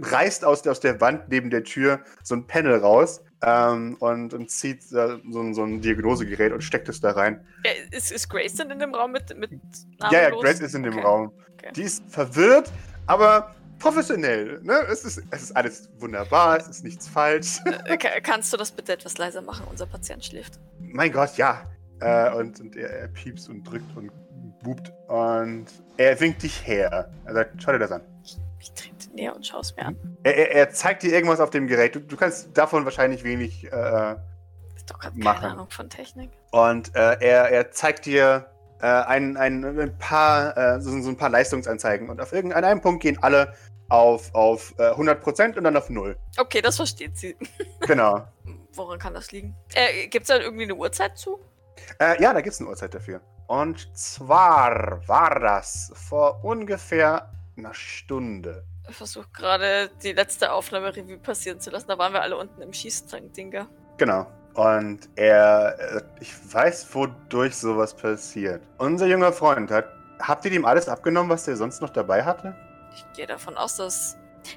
reißt 0.01 0.45
aus, 0.45 0.63
der- 0.63 0.73
aus 0.73 0.81
der 0.81 1.01
Wand 1.01 1.29
neben 1.29 1.51
der 1.51 1.65
Tür 1.65 2.01
so 2.23 2.35
ein 2.37 2.47
Panel 2.47 2.77
raus 2.79 3.21
ähm, 3.43 3.97
und, 4.01 4.33
und 4.35 4.51
zieht 4.51 4.83
äh, 4.93 5.19
so, 5.31 5.41
ein- 5.41 5.55
so 5.55 5.65
ein 5.65 5.81
Diagnosegerät 5.81 6.53
und 6.53 6.63
steckt 6.63 6.89
es 6.89 7.01
da 7.01 7.13
rein. 7.13 7.45
Ja, 7.65 7.73
ist, 7.97 8.13
ist 8.13 8.29
Grace 8.29 8.55
denn 8.55 8.71
in 8.71 8.79
dem 8.79 8.95
Raum 8.95 9.13
mit, 9.13 9.37
mit 9.37 9.51
Ja, 10.01 10.11
ja, 10.13 10.21
namenlos? 10.23 10.43
Grace 10.45 10.61
ist 10.61 10.75
in 10.75 10.83
dem 10.85 10.95
Okay. 10.95 11.03
Raum. 11.03 11.33
Okay. 11.55 11.73
Die 11.75 11.83
ist 11.83 12.03
verwirrt, 12.09 12.71
aber 13.07 13.55
professionell. 13.81 14.61
Ne? 14.63 14.75
Es, 14.91 15.05
ist, 15.05 15.23
es 15.31 15.43
ist 15.43 15.57
alles 15.57 15.89
wunderbar, 15.99 16.59
es 16.59 16.69
ist 16.69 16.85
nichts 16.85 17.09
falsch. 17.09 17.59
Äh, 17.87 17.97
ka- 17.97 18.21
kannst 18.23 18.53
du 18.53 18.57
das 18.57 18.71
bitte 18.71 18.93
etwas 18.93 19.19
leiser 19.19 19.43
machen? 19.43 19.67
Unser 19.71 19.87
Patient 19.87 20.25
schläft. 20.25 20.59
mein 20.81 21.11
Gott, 21.13 21.37
ja. 21.37 21.63
Äh, 22.01 22.33
und 22.35 22.61
und 22.61 22.77
er, 22.77 22.91
er 22.91 23.09
piepst 23.09 23.49
und 23.49 23.65
drückt 23.65 23.97
und 23.97 24.13
bubt. 24.63 24.93
Und 25.09 25.67
er 25.97 26.19
winkt 26.21 26.43
dich 26.43 26.67
her. 26.67 27.11
Er 27.25 27.35
sagt, 27.35 27.63
schau 27.63 27.73
dir 27.73 27.79
das 27.79 27.93
an. 27.93 28.03
Ich 28.61 28.73
trete 28.73 29.15
näher 29.15 29.35
und 29.35 29.47
schaue 29.47 29.61
es 29.61 29.75
mir 29.77 29.87
an. 29.87 29.97
Er, 30.23 30.37
er, 30.37 30.51
er 30.53 30.71
zeigt 30.71 31.03
dir 31.03 31.13
irgendwas 31.13 31.41
auf 31.41 31.51
dem 31.51 31.67
Gerät. 31.67 31.95
Du, 31.95 32.01
du 32.01 32.17
kannst 32.17 32.57
davon 32.57 32.85
wahrscheinlich 32.85 33.25
wenig. 33.25 33.65
Äh, 33.65 34.17
Ist 34.77 34.91
doch 34.91 34.99
Machen. 35.15 35.23
keine 35.23 35.53
Ahnung 35.53 35.71
von 35.71 35.89
Technik. 35.89 36.31
und 36.51 36.95
äh, 36.95 37.17
er, 37.21 37.51
er 37.51 37.71
zeigt 37.71 38.07
dir 38.07 38.47
äh, 38.81 38.87
ein, 38.87 39.37
ein, 39.37 39.65
ein 39.65 39.99
paar, 39.99 40.57
äh, 40.57 40.81
so, 40.81 40.91
so 41.01 41.09
ein 41.09 41.17
paar 41.17 41.31
Leistungsanzeigen. 41.31 42.09
Und 42.11 42.21
auf 42.21 42.33
irgendeinem 42.33 42.65
einem 42.65 42.81
Punkt 42.81 43.03
gehen 43.03 43.19
alle 43.23 43.55
auf, 43.89 44.35
auf 44.35 44.75
äh, 44.79 44.91
100% 44.91 45.57
und 45.57 45.65
dann 45.65 45.77
auf 45.77 45.89
0. 45.89 46.17
Okay, 46.39 46.61
das 46.61 46.77
versteht 46.77 47.17
sie. 47.17 47.37
Genau. 47.87 48.25
Woran 48.75 48.99
kann 48.99 49.15
das 49.15 49.33
liegen? 49.33 49.57
Äh, 49.75 50.09
Gibt 50.09 50.25
es 50.25 50.29
da 50.29 50.39
irgendwie 50.39 50.65
eine 50.65 50.75
Uhrzeit 50.75 51.17
zu? 51.17 51.41
Äh, 51.99 52.21
ja, 52.23 52.33
da 52.35 52.41
gibt 52.41 52.53
es 52.55 52.61
eine 52.61 52.69
Uhrzeit 52.69 52.93
dafür. 52.95 53.21
Und 53.49 53.97
zwar 53.97 55.01
war 55.09 55.41
das 55.41 55.91
vor 55.95 56.45
ungefähr 56.45 57.33
einer 57.57 57.73
Stunde. 57.75 58.65
Ich 58.89 58.97
versuche 58.97 59.29
gerade 59.33 59.91
die 60.03 60.13
letzte 60.13 60.53
Aufnahme 60.53 60.95
Revue 60.95 61.19
passieren 61.19 61.59
zu 61.59 61.71
lassen. 61.71 61.89
Da 61.89 61.99
waren 61.99 62.13
wir 62.13 62.23
alle 62.23 62.37
unten 62.37 62.61
im 62.61 62.73
Schießtrank-Dinger. 62.73 63.67
Genau. 63.97 64.27
Und 64.55 65.09
er, 65.17 65.79
äh, 65.79 66.03
ich 66.21 66.33
weiß, 66.53 66.95
wodurch 66.95 67.57
sowas 67.57 67.95
passiert. 67.95 68.63
Unser 68.77 69.07
junger 69.07 69.33
Freund 69.33 69.71
hat, 69.71 69.87
habt 70.21 70.45
ihr 70.45 70.53
ihm 70.53 70.65
alles 70.65 70.89
abgenommen, 70.89 71.31
was 71.31 71.45
der 71.45 71.57
sonst 71.57 71.81
noch 71.81 71.91
dabei 71.91 72.25
hatte? 72.25 72.55
Ich 72.95 73.05
gehe 73.17 73.27
davon 73.27 73.57
aus, 73.57 73.77
dass 73.77 74.17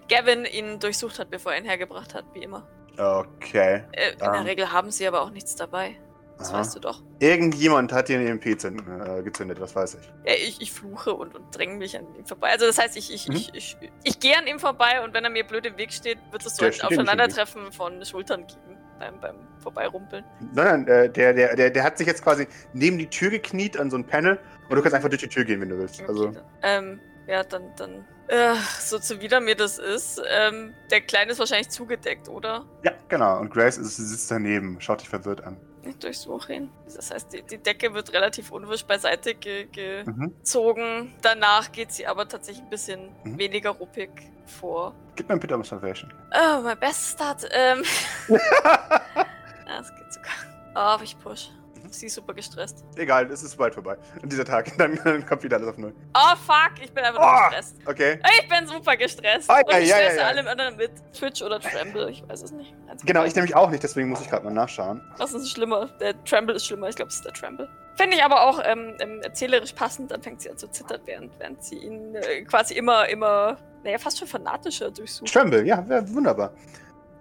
Gavin 0.10 0.46
ihn 0.46 0.80
durchsucht 0.80 1.18
hat, 1.20 1.30
bevor 1.30 1.54
er 1.54 1.60
ihn 1.60 1.66
hergebracht 1.66 2.14
hat, 2.14 2.26
wie 2.34 2.44
immer. 2.44 2.68
Okay. 2.98 3.84
Äh, 3.94 4.14
in 4.14 4.20
Ähm. 4.22 4.34
der 4.34 4.46
Regel 4.46 4.72
haben 4.72 4.92
sie 4.92 5.08
aber 5.08 5.22
auch 5.22 5.30
nichts 5.30 5.56
dabei. 5.56 5.96
Das 6.42 6.50
Aha. 6.52 6.60
weißt 6.60 6.76
du 6.76 6.80
doch. 6.80 7.04
Irgendjemand 7.20 7.94
hat 7.94 8.08
hier 8.08 8.18
einen 8.18 8.28
EMP 8.28 8.46
äh, 8.48 9.22
gezündet, 9.24 9.60
das 9.62 9.76
weiß 9.76 9.96
ich. 9.96 10.06
Ja, 10.26 10.34
ich, 10.34 10.60
ich 10.60 10.72
fluche 10.72 11.14
und, 11.14 11.36
und 11.36 11.56
dränge 11.56 11.76
mich 11.76 11.96
an 11.98 12.06
ihm 12.16 12.26
vorbei. 12.26 12.50
Also 12.52 12.66
das 12.66 12.80
heißt, 12.80 12.98
ich, 12.98 13.14
ich, 13.14 13.28
Mhm. 13.28 13.36
ich, 13.36 13.54
ich, 13.54 13.78
ich 14.04 14.20
gehe 14.20 14.36
an 14.38 14.48
ihm 14.48 14.58
vorbei 14.60 15.04
und 15.04 15.14
wenn 15.14 15.24
er 15.24 15.30
mir 15.30 15.44
blöd 15.46 15.66
im 15.68 15.78
Weg 15.78 15.94
steht, 15.94 16.18
wird 16.32 16.46
es 16.46 16.56
so 16.56 16.66
ein 16.66 16.74
Aufeinandertreffen 16.82 17.72
von 17.72 18.04
Schultern 18.04 18.48
geben 18.48 18.78
beim, 19.00 19.20
beim 19.20 19.36
Vorbeirumpeln. 19.60 20.24
Nein, 20.54 20.86
nein, 20.86 20.88
äh, 20.88 21.10
der, 21.12 21.34
der, 21.34 21.56
der, 21.56 21.70
der 21.70 21.84
hat 21.84 21.98
sich 21.98 22.08
jetzt 22.08 22.24
quasi 22.24 22.48
neben 22.74 22.98
die 22.98 23.08
Tür 23.08 23.30
gekniet 23.30 23.78
an 23.80 23.90
so 23.92 23.98
ein 23.98 24.06
Panel 24.06 24.40
und 24.70 24.76
du 24.76 24.82
kannst 24.82 24.96
einfach 24.96 25.10
durch 25.10 25.22
die 25.22 25.28
Tür 25.30 25.44
gehen, 25.46 25.62
wenn 25.62 25.70
du 25.70 25.78
willst. 25.78 26.00
Okay, 26.02 26.10
Also, 26.10 26.28
dann. 26.32 26.44
ähm, 26.64 27.00
Ja, 27.28 27.44
dann, 27.44 27.72
dann. 27.78 28.06
Äh, 28.28 28.56
so 28.80 28.98
zuwider 28.98 29.42
mir 29.42 29.56
das 29.56 29.78
ist, 29.78 30.22
ähm, 30.40 30.74
der 30.90 31.02
Kleine 31.02 31.32
ist 31.34 31.40
wahrscheinlich 31.40 31.70
zugedeckt, 31.70 32.30
oder? 32.30 32.66
Ja, 32.84 32.94
genau. 33.10 33.40
Und 33.40 33.52
Grace 33.52 33.78
ist, 33.78 33.98
sitzt 33.98 34.32
daneben, 34.32 34.80
schaut 34.80 35.02
dich 35.02 35.10
verwirrt 35.10 35.44
an. 35.44 35.58
Durchsuche 36.00 36.54
ihn. 36.54 36.72
Das 36.86 37.12
heißt, 37.12 37.34
die, 37.34 37.42
die 37.44 37.58
Decke 37.58 37.94
wird 37.94 38.14
relativ 38.14 38.52
unwirsch 38.52 38.86
beiseite 38.86 39.36
ge 39.36 40.04
Mhm. 40.06 40.34
gezogen. 40.38 41.14
Danach 41.22 41.72
geht 41.72 41.92
sie 41.92 42.06
aber 42.08 42.28
tatsächlich 42.28 42.64
ein 42.64 42.70
bisschen 42.70 43.10
Mhm. 43.24 43.38
weniger 43.38 43.72
ruppig 43.72 44.10
vor. 44.46 44.94
Gib 45.16 45.28
mir 45.30 45.38
bitte 45.38 45.56
Observation. 45.56 46.14
Oh, 46.34 46.62
mein 46.62 46.80
bestes 46.80 47.12
Start. 47.14 47.48
Ähm. 47.52 47.84
ja, 48.30 49.80
es 49.80 49.90
geht 49.96 50.14
sogar. 50.14 50.32
Oh, 50.76 50.80
aber 50.80 51.04
ich 51.04 51.18
push. 51.20 51.50
Mhm. 51.84 51.92
Sie 51.92 52.06
ist 52.08 52.16
super 52.16 52.34
gestresst. 52.34 52.84
Egal, 52.96 53.30
es 53.32 53.44
ist 53.44 53.58
bald 53.58 53.74
vorbei. 53.74 53.98
Und 54.22 54.32
dieser 54.32 54.46
Tag, 54.46 54.76
dann, 54.78 55.00
dann 55.04 55.26
kommt 55.26 55.44
wieder 55.44 55.58
alles 55.58 55.70
auf 55.70 55.78
Null. 55.78 55.94
Oh, 56.16 56.36
fuck, 56.46 56.72
ich 56.84 56.92
bin 56.92 57.04
einfach 57.04 57.22
nur 57.22 57.32
Oh! 57.32 57.50
gestresst. 57.50 57.78
Okay. 57.86 58.20
Ich 58.40 58.50
bin 58.50 58.68
super 58.68 58.96
gestresst. 58.98 59.50
Und 59.50 59.72
ja, 59.72 59.80
ich 59.80 59.90
ja, 59.90 59.98
ja, 59.98 60.04
stresse 60.06 60.20
ja. 60.20 60.28
alle 60.28 60.50
anderen 60.50 60.78
mit. 60.78 60.92
Twitch 61.14 61.42
oder 61.42 61.60
Tremble, 61.60 62.10
ich 62.10 62.28
weiß 62.28 62.44
es 62.44 62.52
nicht. 62.52 62.74
Von 62.88 62.98
Genau, 63.06 63.24
ich 63.24 63.36
nämlich 63.36 63.56
auch 63.56 63.70
nicht, 63.70 63.84
deswegen 63.84 64.10
muss 64.10 64.22
ich 64.22 64.30
gerade 64.30 64.46
mal 64.46 64.54
nachschauen. 64.54 65.02
Was 65.18 65.34
ist 65.34 65.50
schlimmer? 65.52 65.88
Der 66.00 66.22
Tremble 66.24 66.56
ist 66.56 66.66
schlimmer. 66.66 66.90
Ich 66.90 66.96
glaube, 66.96 67.10
es 67.10 67.16
ist 67.16 67.26
der 67.26 67.34
Tremble. 67.34 67.70
Finde 67.96 68.16
ich 68.16 68.24
aber 68.24 68.42
auch 68.44 68.60
ähm, 68.64 68.96
ähm, 69.00 69.22
erzählerisch 69.22 69.74
passend. 69.74 70.12
Dann 70.12 70.22
fängt 70.22 70.42
sie 70.42 70.50
an 70.50 70.58
zu 70.58 70.68
zittern, 70.70 71.02
während, 71.06 71.38
während 71.40 71.64
sie 71.64 71.76
ihn 71.76 72.16
äh, 72.16 72.42
quasi 72.44 72.74
immer, 72.74 73.08
immer, 73.10 73.58
naja, 73.84 73.98
fast 73.98 74.18
schon 74.20 74.28
fanatischer 74.28 74.90
durchsucht. 74.92 75.32
Tremble, 75.32 75.66
ja, 75.66 75.86
wunderbar. 76.14 76.54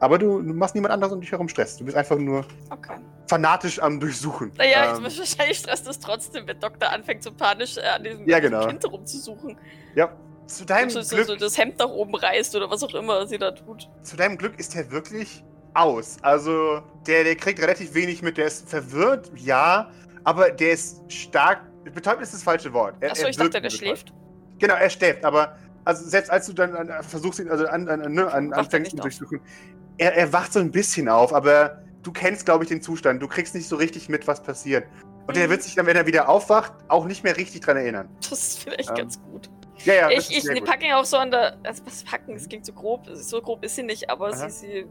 Aber 0.01 0.19
du, 0.19 0.41
du 0.43 0.55
machst 0.55 0.75
niemand 0.75 0.93
anderes 0.95 1.13
um 1.13 1.21
dich 1.21 1.31
herum 1.31 1.49
Stress. 1.49 1.77
Du 1.77 1.85
bist 1.85 1.97
einfach 1.97 2.17
nur 2.17 2.45
Okay. 2.71 2.97
fanatisch 3.29 3.81
am 3.81 4.01
Durchsuchen. 4.01 4.51
Naja, 4.57 4.97
Ähm, 4.97 5.05
ich, 5.07 5.19
wahrscheinlich 5.19 5.59
stresst 5.59 5.87
es 5.87 5.99
trotzdem, 5.99 6.47
wenn 6.47 6.59
Doktor 6.59 6.91
anfängt, 6.91 7.23
so 7.23 7.31
panisch 7.33 7.77
äh, 7.77 7.83
an 7.83 8.03
diesem, 8.05 8.29
Ja, 8.29 8.39
genau. 8.41 8.67
Kind 8.67 8.85
rumzusuchen. 8.91 9.57
ja. 9.95 10.11
Zu 10.47 10.65
deinem, 10.65 10.91
so, 10.91 11.01
so, 11.03 11.15
Glück, 11.15 11.27
so 11.29 11.37
das 11.37 11.57
Hemd 11.59 11.79
nach 11.79 11.89
oben 11.91 12.13
reißt 12.17 12.57
oder 12.57 12.69
was 12.69 12.83
auch 12.83 12.93
immer 12.95 13.25
sie 13.29 13.39
da 13.39 13.53
tut. 13.53 13.89
zu 14.03 14.17
deinem 14.17 14.37
Glück 14.37 14.59
ist 14.59 14.75
er 14.75 14.91
wirklich 14.91 15.45
aus. 15.75 16.17
Also, 16.23 16.83
der, 17.07 17.23
der 17.23 17.37
kriegt 17.37 17.61
relativ 17.63 17.95
wenig 17.95 18.21
mit. 18.23 18.37
Der 18.37 18.47
ist 18.47 18.69
verwirrt, 18.69 19.31
ja, 19.37 19.93
aber 20.25 20.51
der 20.51 20.73
ist 20.73 21.01
stark. 21.13 21.61
Betäubt 21.95 22.21
ist 22.21 22.35
das 22.35 22.43
falsche 22.43 22.73
Wort. 22.73 22.97
Er, 22.99 23.13
Achso, 23.13 23.29
ich 23.29 23.37
dachte, 23.37 23.51
der 23.51 23.61
betäubt. 23.61 23.79
schläft. 23.79 24.13
Genau, 24.59 24.75
er 24.75 24.91
schläft, 24.91 25.25
aber 25.25 25.57
also 25.85 26.05
selbst 26.09 26.31
als 26.33 26.47
du 26.47 26.53
dann 26.53 26.75
an, 26.75 27.03
versuchst 27.05 27.39
ihn, 27.39 27.49
also 27.49 27.67
an, 27.69 27.89
an, 27.89 28.13
ne, 28.13 28.33
an, 28.33 28.53
anfängst 28.53 28.95
auf. 28.95 29.01
durchsuchen, 29.03 29.41
er, 30.01 30.17
er 30.17 30.33
wacht 30.33 30.53
so 30.53 30.59
ein 30.61 30.71
bisschen 30.71 31.09
auf, 31.09 31.33
aber 31.35 31.83
du 32.03 32.11
kennst, 32.11 32.47
glaube 32.47 32.65
ich, 32.65 32.69
den 32.71 32.81
Zustand. 32.83 33.23
Du 33.23 33.29
kriegst 33.29 33.55
nicht 33.55 33.69
so 33.69 33.77
richtig 33.77 34.09
mit, 34.09 34.27
was 34.27 34.43
passiert. 34.43 34.85
Und 35.27 35.37
er 35.37 35.47
Mhm. 35.47 35.51
wird 35.51 35.63
sich 35.63 35.75
dann, 35.75 35.87
wenn 35.87 35.97
er 35.97 36.07
wieder 36.07 36.29
aufwacht, 36.29 36.73
auch 36.89 37.05
nicht 37.05 37.23
mehr 37.23 37.37
richtig 37.37 37.61
dran 37.61 37.77
erinnern. 37.77 38.09
Das 38.21 38.33
ist 38.33 38.59
vielleicht 38.65 38.89
Ähm, 38.91 38.97
ganz 38.97 39.21
gut. 39.23 39.51
Ja, 39.85 39.95
ja, 39.95 40.11
ich 40.11 40.37
ich 40.37 40.65
packe 40.65 40.87
ihn 40.87 40.93
auch 40.93 41.05
so 41.05 41.17
an 41.17 41.31
der. 41.31 41.57
Also, 41.63 41.85
was 41.87 42.03
packen? 42.05 42.35
Es 42.35 42.49
klingt 42.49 42.67
so 42.67 42.73
grob. 42.73 43.07
So 43.13 43.41
grob 43.41 43.65
ist 43.65 43.77
sie 43.77 43.83
nicht, 43.83 44.11
aber 44.11 44.29
Aha. 44.29 44.49
sie, 44.51 44.51
sie 44.51 44.87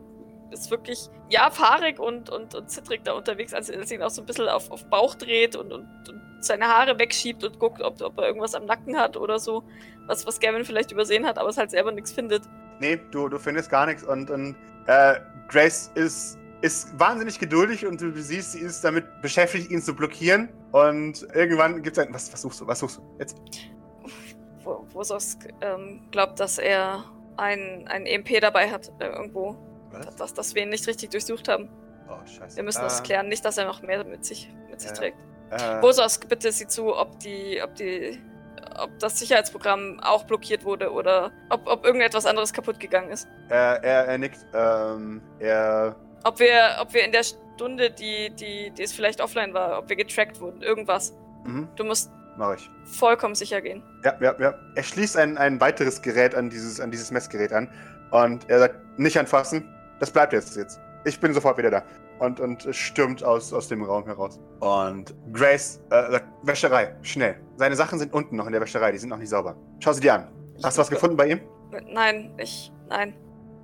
ist 0.51 0.71
wirklich, 0.71 1.09
ja, 1.29 1.51
fahrig 1.51 1.99
und, 1.99 2.29
und, 2.29 2.55
und 2.55 2.69
zittrig 2.71 3.03
da 3.03 3.13
unterwegs, 3.13 3.53
als 3.53 3.67
sie 3.67 3.95
ihn 3.95 4.01
auch 4.01 4.09
so 4.09 4.21
ein 4.21 4.25
bisschen 4.25 4.47
auf, 4.47 4.71
auf 4.71 4.85
Bauch 4.85 5.13
dreht 5.15 5.55
und, 5.55 5.71
und, 5.71 5.87
und 6.09 6.21
seine 6.39 6.65
Haare 6.65 6.97
wegschiebt 6.97 7.43
und 7.43 7.59
guckt, 7.59 7.81
ob, 7.81 8.01
ob 8.01 8.17
er 8.17 8.27
irgendwas 8.27 8.55
am 8.55 8.65
Nacken 8.65 8.97
hat 8.97 9.17
oder 9.17 9.37
so. 9.39 9.63
Was, 10.07 10.25
was 10.25 10.39
Gavin 10.39 10.65
vielleicht 10.65 10.91
übersehen 10.91 11.25
hat, 11.25 11.37
aber 11.37 11.49
es 11.49 11.57
halt 11.57 11.69
selber 11.69 11.91
nichts 11.91 12.11
findet. 12.11 12.43
Nee, 12.79 12.99
du, 13.11 13.27
du 13.29 13.37
findest 13.37 13.69
gar 13.69 13.85
nichts 13.85 14.03
und, 14.03 14.31
und 14.31 14.55
äh, 14.87 15.15
Grace 15.47 15.91
ist, 15.95 16.37
ist 16.61 16.97
wahnsinnig 16.99 17.39
geduldig 17.39 17.85
und 17.85 18.01
du 18.01 18.11
siehst, 18.21 18.53
sie 18.53 18.59
ist 18.59 18.83
damit 18.83 19.05
beschäftigt, 19.21 19.71
ihn 19.71 19.81
zu 19.81 19.95
blockieren. 19.95 20.49
Und 20.71 21.27
irgendwann 21.33 21.81
gibt 21.81 21.97
es 21.97 22.05
ein. 22.05 22.13
Was, 22.13 22.31
was 22.31 22.41
suchst 22.41 22.61
du? 22.61 22.67
Was 22.67 22.79
suchst 22.79 22.97
du? 22.97 23.01
Jetzt. 23.19 23.37
Wo, 24.63 24.85
Wososk 24.93 25.47
ähm, 25.61 26.01
glaubt, 26.11 26.39
dass 26.39 26.57
er 26.57 27.03
ein, 27.37 27.87
ein 27.87 28.05
EMP 28.05 28.41
dabei 28.41 28.69
hat, 28.69 28.91
äh, 28.99 29.07
irgendwo. 29.07 29.55
Dass, 30.17 30.33
dass 30.33 30.53
wir 30.53 30.63
ihn 30.63 30.69
nicht 30.69 30.85
richtig 30.87 31.09
durchsucht 31.09 31.47
haben. 31.47 31.67
Oh, 32.07 32.25
scheiße. 32.25 32.57
Wir 32.57 32.63
müssen 32.63 32.81
das 32.81 32.99
Äh, 32.99 33.03
klären, 33.03 33.27
nicht, 33.27 33.43
dass 33.43 33.57
er 33.57 33.65
noch 33.65 33.81
mehr 33.81 34.03
mit 34.03 34.23
sich, 34.23 34.53
mit 34.69 34.79
sich 34.79 34.91
trägt. 34.91 35.17
Äh, 35.49 35.81
Bososk, 35.81 36.27
bitte 36.29 36.51
sieh 36.51 36.67
zu, 36.67 36.95
ob 36.95 37.19
die, 37.19 37.59
ob 37.63 37.73
die, 37.73 38.19
ob 38.79 38.97
das 38.99 39.19
Sicherheitsprogramm 39.19 39.99
auch 40.01 40.23
blockiert 40.25 40.63
wurde 40.63 40.91
oder 40.91 41.31
ob, 41.49 41.67
ob 41.67 41.85
irgendetwas 41.85 42.25
anderes 42.25 42.53
kaputt 42.53 42.79
gegangen 42.79 43.09
ist. 43.11 43.27
er, 43.49 43.83
er, 43.83 44.05
er 44.07 44.17
nickt. 44.17 44.39
Ähm, 44.53 45.21
er. 45.39 45.95
Ob 46.23 46.39
wir, 46.39 46.77
ob 46.81 46.93
wir 46.93 47.03
in 47.05 47.11
der 47.11 47.23
Stunde, 47.23 47.91
die, 47.91 48.29
die, 48.31 48.71
die 48.71 48.83
es 48.83 48.91
vielleicht 48.93 49.21
offline 49.21 49.53
war, 49.53 49.79
ob 49.79 49.89
wir 49.89 49.95
getrackt 49.95 50.39
wurden, 50.39 50.61
irgendwas. 50.61 51.13
Mhm, 51.45 51.67
Du 51.75 51.83
musst 51.83 52.11
mach 52.37 52.55
ich. 52.55 52.69
vollkommen 52.85 53.35
sicher 53.35 53.61
gehen. 53.61 53.81
Ja, 54.03 54.15
ja, 54.21 54.35
ja. 54.39 54.53
Er 54.75 54.83
schließt 54.83 55.17
ein, 55.17 55.37
ein 55.37 55.59
weiteres 55.61 56.01
Gerät 56.01 56.35
an 56.35 56.49
dieses, 56.49 56.79
an 56.79 56.91
dieses 56.91 57.11
Messgerät 57.11 57.53
an. 57.53 57.69
Und 58.11 58.49
er 58.49 58.59
sagt, 58.59 58.99
nicht 58.99 59.17
anfassen. 59.19 59.63
Das 59.99 60.11
bleibt 60.11 60.33
jetzt 60.33 60.55
jetzt. 60.55 60.79
Ich 61.05 61.19
bin 61.19 61.33
sofort 61.33 61.57
wieder 61.57 61.69
da. 61.71 61.83
Und, 62.19 62.39
und 62.39 62.67
stürmt 62.75 63.23
aus, 63.23 63.53
aus 63.53 63.69
dem 63.69 63.81
Raum 63.81 64.05
heraus. 64.05 64.39
Und 64.59 65.15
Grace 65.31 65.81
äh, 65.89 66.11
sagt, 66.11 66.25
Wäscherei, 66.43 66.95
schnell. 67.01 67.39
Seine 67.55 67.75
Sachen 67.75 67.97
sind 67.97 68.13
unten 68.13 68.35
noch 68.35 68.45
in 68.45 68.51
der 68.51 68.61
Wäscherei, 68.61 68.91
die 68.91 68.97
sind 68.97 69.09
noch 69.09 69.17
nicht 69.17 69.29
sauber. 69.29 69.55
Schau 69.79 69.93
sie 69.93 70.01
dir 70.01 70.15
an. 70.15 70.27
Hast 70.61 70.77
du 70.77 70.81
was 70.81 70.89
gefunden 70.89 71.15
bei 71.15 71.27
ihm? 71.27 71.41
Nein, 71.87 72.33
ich, 72.37 72.71
nein. 72.89 73.13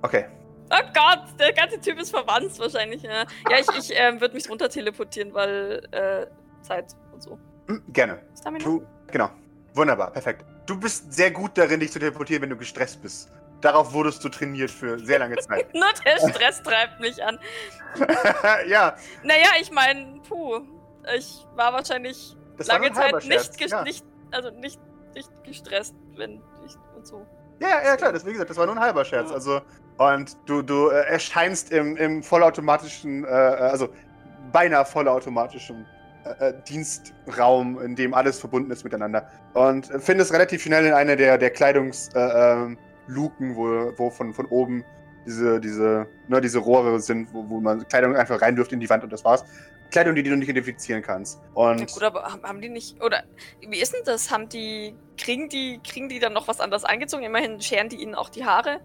Okay. 0.02 0.24
Oh 0.70 0.84
Gott, 0.94 1.38
der 1.38 1.52
ganze 1.52 1.80
Typ 1.80 2.00
ist 2.00 2.10
verwandt 2.10 2.58
wahrscheinlich. 2.58 3.02
Ja, 3.02 3.24
ja 3.50 3.58
ich, 3.60 3.68
ich 3.78 3.92
ähm, 3.94 4.20
würde 4.20 4.34
mich 4.34 4.48
runter 4.48 4.68
teleportieren, 4.68 5.32
weil 5.34 5.86
äh, 5.92 6.26
Zeit 6.62 6.96
und 7.12 7.22
so. 7.22 7.38
Hm, 7.68 7.82
gerne. 7.92 8.22
Stamina? 8.38 8.64
Du, 8.64 8.82
genau. 9.10 9.30
Wunderbar, 9.74 10.10
perfekt. 10.10 10.44
Du 10.66 10.78
bist 10.78 11.12
sehr 11.12 11.30
gut 11.30 11.56
darin, 11.58 11.80
dich 11.80 11.92
zu 11.92 11.98
teleportieren, 11.98 12.42
wenn 12.42 12.50
du 12.50 12.56
gestresst 12.56 13.02
bist. 13.02 13.30
Darauf 13.60 13.92
wurdest 13.92 14.22
du 14.22 14.28
trainiert 14.28 14.70
für 14.70 14.98
sehr 14.98 15.18
lange 15.18 15.36
Zeit. 15.38 15.72
Nur 15.74 15.86
der 16.04 16.28
Stress 16.28 16.62
treibt 16.62 17.00
mich 17.00 17.22
an. 17.22 17.38
ja, 18.68 18.96
Naja, 19.22 19.48
ich 19.60 19.70
meine, 19.70 20.20
puh. 20.28 20.60
Ich 21.16 21.46
war 21.54 21.72
wahrscheinlich 21.72 22.36
das 22.58 22.68
war 22.68 22.78
lange 22.78 22.94
halber 22.94 23.20
Zeit 23.20 23.28
nicht, 23.28 23.70
Ja. 23.70 23.82
nicht, 23.82 24.04
also 24.32 24.50
nicht, 24.50 24.80
nicht 25.14 25.30
gestresst, 25.44 25.94
wenn 26.16 26.42
ich 26.66 26.74
und 26.96 27.06
so. 27.06 27.26
Ja, 27.60 27.68
ja, 27.68 27.84
ja, 27.84 27.96
klar, 27.96 28.12
das, 28.12 28.26
wie 28.26 28.32
gesagt, 28.32 28.50
das 28.50 28.56
war 28.56 28.66
nur 28.66 28.74
ein 28.74 28.80
halber 28.80 29.04
Scherz. 29.04 29.30
Also, 29.30 29.60
und 29.98 30.36
du, 30.46 30.62
du 30.62 30.88
äh, 30.88 31.06
erscheinst 31.06 31.72
im, 31.72 31.96
im 31.96 32.22
vollautomatischen, 32.22 33.24
äh, 33.24 33.28
also 33.28 33.88
beinahe 34.52 34.84
vollautomatischen 34.84 35.86
äh, 36.24 36.48
äh, 36.48 36.54
Dienstraum, 36.68 37.80
in 37.80 37.96
dem 37.96 38.12
alles 38.12 38.38
verbunden 38.38 38.70
ist 38.70 38.84
miteinander. 38.84 39.30
Und 39.54 39.86
findest 40.00 40.32
relativ 40.32 40.62
schnell 40.62 40.84
in 40.86 40.92
eine 40.92 41.16
der, 41.16 41.38
der 41.38 41.50
Kleidungsluken, 41.50 42.20
äh, 42.20 42.52
ähm, 42.52 42.78
Luken, 43.06 43.56
wo, 43.56 43.92
wo 43.96 44.10
von, 44.10 44.32
von 44.34 44.46
oben 44.46 44.84
diese, 45.26 45.60
diese, 45.60 46.06
ne, 46.28 46.40
diese 46.40 46.58
Rohre 46.58 47.00
sind, 47.00 47.32
wo, 47.32 47.48
wo 47.48 47.60
man 47.60 47.86
Kleidung 47.88 48.16
einfach 48.16 48.40
rein 48.40 48.56
dürft 48.56 48.72
in 48.72 48.80
die 48.80 48.88
Wand 48.88 49.04
und 49.04 49.12
das 49.12 49.24
war's. 49.24 49.44
Kleidung, 49.90 50.14
die 50.14 50.22
du 50.22 50.36
nicht 50.36 50.48
identifizieren 50.48 51.02
kannst. 51.02 51.40
Und 51.54 51.78
Ja 51.78 51.86
gut, 51.86 52.02
aber 52.02 52.24
haben, 52.42 52.60
die 52.60 52.68
nicht, 52.68 53.00
oder 53.02 53.22
wie 53.60 53.80
ist 53.80 53.94
denn 53.94 54.02
das? 54.04 54.30
Haben 54.30 54.48
die, 54.48 54.94
kriegen 55.16 55.48
die, 55.48 55.80
kriegen 55.84 56.08
die 56.08 56.18
dann 56.18 56.32
noch 56.32 56.48
was 56.48 56.60
anderes 56.60 56.84
angezogen? 56.84 57.24
Immerhin 57.24 57.60
scheren 57.60 57.88
die 57.88 57.96
ihnen 57.96 58.14
auch 58.14 58.28
die 58.28 58.44
Haare. 58.44 58.80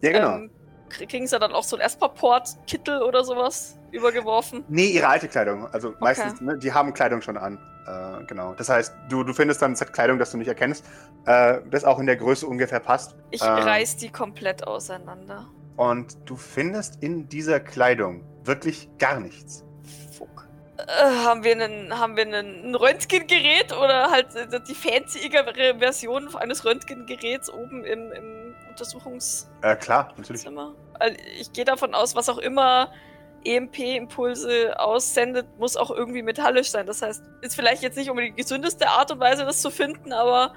ja, 0.00 0.12
genau. 0.12 0.36
Ähm, 0.36 0.50
kriegen 0.88 1.26
sie 1.26 1.38
dann 1.38 1.52
auch 1.52 1.62
so 1.64 1.76
einen 1.76 1.84
Espaport-Kittel 1.84 3.02
oder 3.02 3.24
sowas 3.24 3.78
übergeworfen? 3.92 4.64
Nee, 4.68 4.86
ihre 4.86 5.08
alte 5.08 5.28
Kleidung. 5.28 5.66
Also 5.72 5.94
meistens, 6.00 6.40
ne, 6.40 6.58
die 6.58 6.72
haben 6.72 6.92
Kleidung 6.92 7.22
schon 7.22 7.36
an. 7.36 7.58
Äh, 7.86 8.24
genau. 8.26 8.54
Das 8.54 8.68
heißt, 8.68 8.94
du, 9.08 9.24
du 9.24 9.32
findest 9.32 9.62
dann 9.62 9.74
ein 9.74 9.92
Kleidung, 9.92 10.18
das 10.18 10.30
du 10.30 10.36
nicht 10.36 10.48
erkennst, 10.48 10.84
äh, 11.26 11.58
das 11.70 11.84
auch 11.84 11.98
in 11.98 12.06
der 12.06 12.16
Größe 12.16 12.46
ungefähr 12.46 12.80
passt. 12.80 13.16
Ich 13.30 13.42
Ähm. 13.42 13.48
reiß 13.48 13.96
die 13.96 14.10
komplett 14.10 14.66
auseinander. 14.66 15.46
Und 15.76 16.16
du 16.26 16.36
findest 16.36 17.02
in 17.02 17.28
dieser 17.28 17.60
Kleidung 17.60 18.24
wirklich 18.44 18.88
gar 18.98 19.20
nichts. 19.20 19.64
Fuck. 20.12 20.48
Äh, 20.76 21.24
haben 21.24 21.44
wir 21.44 21.52
einen, 21.52 21.98
haben 21.98 22.16
wir 22.16 22.24
einen, 22.24 22.70
ein 22.70 22.74
Röntgengerät 22.74 23.72
oder 23.72 24.10
halt 24.10 24.34
äh, 24.34 24.60
die 24.68 24.74
fancyigere 24.74 25.78
Version 25.78 26.34
eines 26.34 26.64
Röntgengeräts 26.64 27.50
oben 27.50 27.84
im, 27.84 28.12
im 28.12 28.37
Untersuchungszimmer? 28.78 29.52
Äh, 29.62 29.76
klar, 29.76 30.12
natürlich. 30.16 30.46
Also 30.98 31.16
ich 31.38 31.52
gehe 31.52 31.64
davon 31.64 31.94
aus, 31.94 32.14
was 32.14 32.28
auch 32.28 32.38
immer 32.38 32.90
EMP-Impulse 33.44 34.78
aussendet, 34.78 35.46
muss 35.58 35.76
auch 35.76 35.90
irgendwie 35.90 36.22
metallisch 36.22 36.70
sein. 36.70 36.86
Das 36.86 37.02
heißt, 37.02 37.22
ist 37.42 37.54
vielleicht 37.54 37.82
jetzt 37.82 37.96
nicht 37.96 38.10
unbedingt 38.10 38.38
die 38.38 38.42
gesündeste 38.42 38.88
Art 38.88 39.10
und 39.10 39.20
Weise, 39.20 39.44
das 39.44 39.60
zu 39.60 39.70
finden, 39.70 40.12
aber 40.12 40.54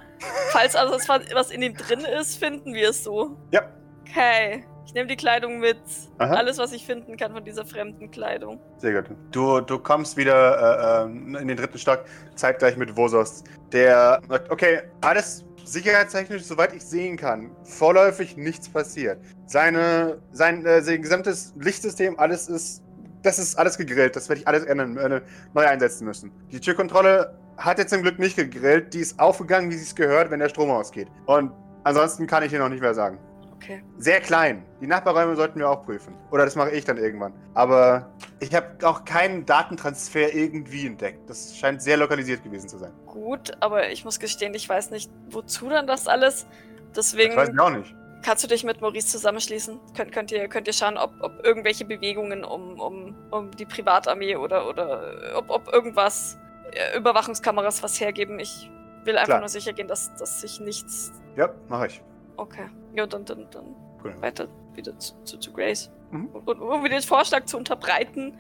falls 0.51 0.75
also 0.75 0.93
das, 0.97 1.07
was 1.07 1.51
in 1.51 1.61
ihm 1.61 1.75
drin 1.75 2.01
ist, 2.19 2.37
finden 2.37 2.73
wir 2.73 2.89
es 2.89 3.03
so. 3.03 3.37
Ja. 3.51 3.61
Okay. 4.07 4.65
Ich 4.85 4.95
nehme 4.95 5.07
die 5.07 5.15
Kleidung 5.15 5.59
mit. 5.59 5.79
Aha. 6.17 6.33
Alles, 6.33 6.57
was 6.57 6.73
ich 6.73 6.85
finden 6.85 7.15
kann 7.15 7.31
von 7.31 7.45
dieser 7.45 7.65
fremden 7.65 8.11
Kleidung. 8.11 8.59
Sehr 8.77 9.01
gut. 9.01 9.15
Du, 9.31 9.61
du 9.61 9.79
kommst 9.79 10.17
wieder 10.17 11.05
äh, 11.05 11.05
ähm, 11.05 11.35
in 11.35 11.47
den 11.47 11.55
dritten 11.55 11.77
Stock, 11.77 12.03
zeitgleich 12.35 12.75
mit 12.75 12.97
Vosos. 12.97 13.43
Der 13.71 14.19
sagt, 14.27 14.51
okay, 14.51 14.81
alles 14.99 15.45
sicherheitstechnisch, 15.65 16.43
soweit 16.43 16.73
ich 16.73 16.83
sehen 16.83 17.17
kann, 17.17 17.51
vorläufig 17.63 18.37
nichts 18.37 18.69
passiert. 18.69 19.19
Seine, 19.45 20.19
sein, 20.31 20.65
äh, 20.65 20.81
sein 20.81 21.01
gesamtes 21.01 21.53
Lichtsystem, 21.59 22.17
alles 22.19 22.47
ist, 22.47 22.83
das 23.23 23.39
ist 23.39 23.57
alles 23.57 23.77
gegrillt. 23.77 24.15
Das 24.15 24.29
werde 24.29 24.41
ich 24.41 24.47
alles 24.47 24.63
ändern, 24.63 24.97
äh, 24.97 25.21
neu 25.53 25.65
einsetzen 25.65 26.05
müssen. 26.05 26.31
Die 26.51 26.59
Türkontrolle 26.59 27.37
hat 27.57 27.77
jetzt 27.77 27.91
zum 27.91 28.01
Glück 28.01 28.19
nicht 28.19 28.35
gegrillt. 28.35 28.93
Die 28.93 28.99
ist 28.99 29.19
aufgegangen, 29.19 29.69
wie 29.69 29.75
sie 29.75 29.83
es 29.83 29.95
gehört, 29.95 30.31
wenn 30.31 30.39
der 30.39 30.49
Strom 30.49 30.71
ausgeht. 30.71 31.07
Und 31.25 31.51
ansonsten 31.83 32.27
kann 32.27 32.43
ich 32.43 32.49
dir 32.49 32.59
noch 32.59 32.69
nicht 32.69 32.81
mehr 32.81 32.93
sagen. 32.93 33.19
Okay. 33.61 33.83
Sehr 33.97 34.19
klein. 34.21 34.65
Die 34.81 34.87
Nachbarräume 34.87 35.35
sollten 35.35 35.59
wir 35.59 35.69
auch 35.69 35.83
prüfen. 35.85 36.15
Oder 36.31 36.45
das 36.45 36.55
mache 36.55 36.71
ich 36.71 36.83
dann 36.83 36.97
irgendwann. 36.97 37.31
Aber 37.53 38.11
ich 38.39 38.53
habe 38.55 38.65
auch 38.87 39.05
keinen 39.05 39.45
Datentransfer 39.45 40.33
irgendwie 40.33 40.87
entdeckt. 40.87 41.29
Das 41.29 41.55
scheint 41.55 41.81
sehr 41.81 41.97
lokalisiert 41.97 42.43
gewesen 42.43 42.67
zu 42.69 42.79
sein. 42.79 42.91
Gut, 43.05 43.51
aber 43.59 43.89
ich 43.89 44.03
muss 44.03 44.19
gestehen, 44.19 44.53
ich 44.55 44.67
weiß 44.67 44.89
nicht, 44.89 45.11
wozu 45.29 45.69
dann 45.69 45.85
das 45.85 46.07
alles. 46.07 46.47
Deswegen 46.95 47.35
Das 47.35 47.47
weiß 47.47 47.53
ich 47.53 47.59
auch 47.59 47.69
nicht. 47.69 47.95
kannst 48.23 48.43
du 48.43 48.47
dich 48.47 48.63
mit 48.63 48.81
Maurice 48.81 49.07
zusammenschließen. 49.07 49.79
Könnt, 49.95 50.11
könnt, 50.11 50.31
ihr, 50.31 50.47
könnt 50.47 50.65
ihr 50.67 50.73
schauen, 50.73 50.97
ob, 50.97 51.11
ob 51.21 51.45
irgendwelche 51.45 51.85
Bewegungen 51.85 52.43
um, 52.43 52.79
um, 52.79 53.15
um 53.29 53.51
die 53.51 53.65
Privatarmee 53.65 54.35
oder, 54.37 54.67
oder 54.67 55.33
ob, 55.35 55.49
ob 55.51 55.71
irgendwas, 55.71 56.37
äh, 56.71 56.97
Überwachungskameras 56.97 57.83
was 57.83 57.99
hergeben. 57.99 58.39
Ich 58.39 58.71
will 59.03 59.15
einfach 59.17 59.25
Klar. 59.27 59.39
nur 59.41 59.49
sicher 59.49 59.73
gehen, 59.73 59.87
dass, 59.87 60.13
dass 60.15 60.41
sich 60.41 60.59
nichts. 60.59 61.11
Ja, 61.35 61.49
mache 61.69 61.87
ich. 61.87 62.01
Okay. 62.41 62.65
Ja, 62.95 63.05
dann, 63.05 63.23
dann, 63.25 63.47
dann 63.51 63.75
Cool. 64.03 64.19
weiter 64.19 64.47
wieder 64.73 64.97
zu, 64.97 65.13
zu, 65.25 65.37
zu 65.37 65.53
Grace. 65.53 65.91
Mhm. 66.09 66.25
Und, 66.27 66.59
um 66.59 66.83
den 66.83 67.01
Vorschlag 67.03 67.45
zu 67.45 67.55
unterbreiten, 67.57 68.35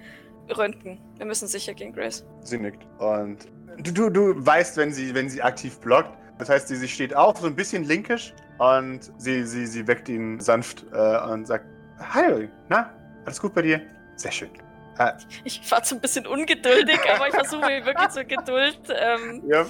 Röntgen. 0.57 0.99
Wir 1.17 1.25
müssen 1.27 1.47
sicher 1.47 1.75
gehen, 1.75 1.93
Grace. 1.93 2.25
Sie 2.41 2.57
nickt. 2.57 2.83
Und 2.97 3.47
du, 3.77 3.91
du, 3.91 4.09
du 4.09 4.45
weißt, 4.45 4.75
wenn 4.77 4.91
sie, 4.91 5.13
wenn 5.13 5.29
sie 5.29 5.41
aktiv 5.43 5.77
blockt. 5.79 6.17
Das 6.39 6.49
heißt, 6.49 6.67
sie, 6.67 6.77
sie 6.77 6.87
steht 6.87 7.15
auf, 7.15 7.37
so 7.37 7.45
ein 7.45 7.55
bisschen 7.55 7.83
linkisch. 7.83 8.33
Und 8.57 9.11
sie, 9.17 9.45
sie, 9.45 9.67
sie 9.67 9.85
weckt 9.87 10.09
ihn 10.09 10.39
sanft 10.39 10.83
äh, 10.91 11.19
und 11.31 11.45
sagt: 11.45 11.65
Hi, 11.99 12.49
na, 12.69 12.91
alles 13.25 13.39
gut 13.39 13.53
bei 13.53 13.61
dir? 13.61 13.81
Sehr 14.15 14.31
schön. 14.31 14.49
Äh, 14.97 15.11
Ich 15.43 15.69
war 15.71 15.83
so 15.85 15.93
ein 15.95 16.01
bisschen 16.01 16.25
ungeduldig, 16.25 16.99
aber 17.13 17.27
ich 17.27 17.35
versuche 17.35 17.65
mich 17.67 17.85
wirklich 17.85 18.09
zur 18.09 18.23
Geduld 18.23 18.79
ähm, 18.89 19.43
ja. 19.47 19.65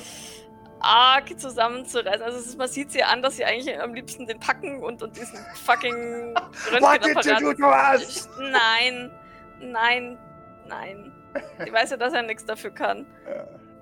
Arg 0.81 1.39
zusammenzureißen. 1.39 2.21
Also 2.21 2.39
ist, 2.39 2.57
man 2.57 2.67
sieht 2.67 2.91
sie 2.91 3.03
an, 3.03 3.21
dass 3.21 3.37
sie 3.37 3.45
eigentlich 3.45 3.79
am 3.79 3.93
liebsten 3.93 4.27
den 4.27 4.39
packen 4.39 4.81
und, 4.83 5.01
und 5.03 5.15
diesen 5.15 5.37
fucking 5.65 6.33
What 6.79 7.03
do 7.03 7.53
to 7.53 7.67
us? 7.67 8.29
Nein, 8.39 9.11
nein, 9.59 10.17
nein. 10.67 11.11
Ich 11.65 11.71
weiß 11.71 11.91
ja, 11.91 11.97
dass 11.97 12.13
er 12.13 12.23
nichts 12.23 12.45
dafür 12.45 12.71
kann. 12.71 13.05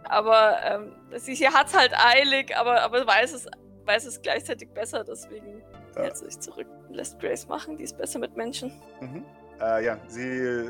Aber 0.04 0.58
ähm, 0.64 0.91
sie, 1.18 1.34
sie 1.36 1.47
hat 1.47 1.68
es 1.68 1.76
halt 1.78 1.93
eilig, 1.97 2.56
aber, 2.56 2.82
aber 2.82 3.06
weiß, 3.08 3.34
es, 3.34 3.47
weiß 3.86 4.06
es 4.06 4.22
gleichzeitig 4.22 4.70
besser. 4.70 5.04
Deswegen 5.04 5.64
Ja. 5.95 6.04
hält 6.04 6.18
sie 6.18 6.26
sich 6.26 6.39
zurück 6.39 6.68
und 6.88 6.95
lässt 6.95 7.20
Grace 7.20 7.47
machen. 7.47 7.78
Die 7.78 7.84
ist 7.86 7.97
besser 7.97 8.20
mit 8.20 8.36
Menschen. 8.38 8.72
Mhm. 9.02 9.26
Äh, 9.60 9.86
ja, 9.86 9.97
sie. 10.08 10.70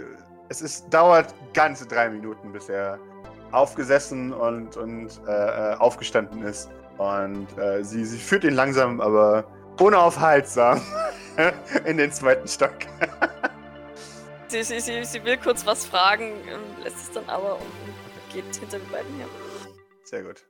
Es 0.52 0.62
ist, 0.62 0.92
dauert 0.94 1.34
ganze 1.54 1.86
drei 1.86 2.10
Minuten, 2.10 2.52
bis 2.52 2.70
er 2.70 2.98
aufgesessen 3.52 4.34
und, 4.34 4.78
und 4.78 5.10
äh, 5.28 5.32
äh, 5.32 5.76
aufgestanden 5.76 6.44
ist. 6.44 6.70
Und 6.98 7.48
äh, 7.58 7.84
sie, 7.84 8.04
sie 8.06 8.18
führt 8.18 8.44
ihn 8.44 8.54
langsam, 8.54 9.00
aber 9.00 9.46
unaufhaltsam 9.80 10.82
in 11.86 11.98
den 11.98 12.12
zweiten 12.12 12.48
Stock. 12.48 12.76
Sie, 14.52 14.64
sie, 14.64 14.80
sie, 14.80 15.04
sie 15.04 15.24
will 15.24 15.38
kurz 15.38 15.64
was 15.68 15.86
fragen, 15.86 16.32
ähm, 16.52 16.84
lässt 16.84 16.98
es 16.98 17.12
dann 17.12 17.30
aber 17.30 17.58
und, 17.58 17.62
und 17.62 18.34
geht 18.34 18.56
hinter 18.56 18.80
den 18.80 18.90
beiden 18.90 19.16
her. 19.18 19.28
Sehr 20.04 20.24
gut. 20.24 20.49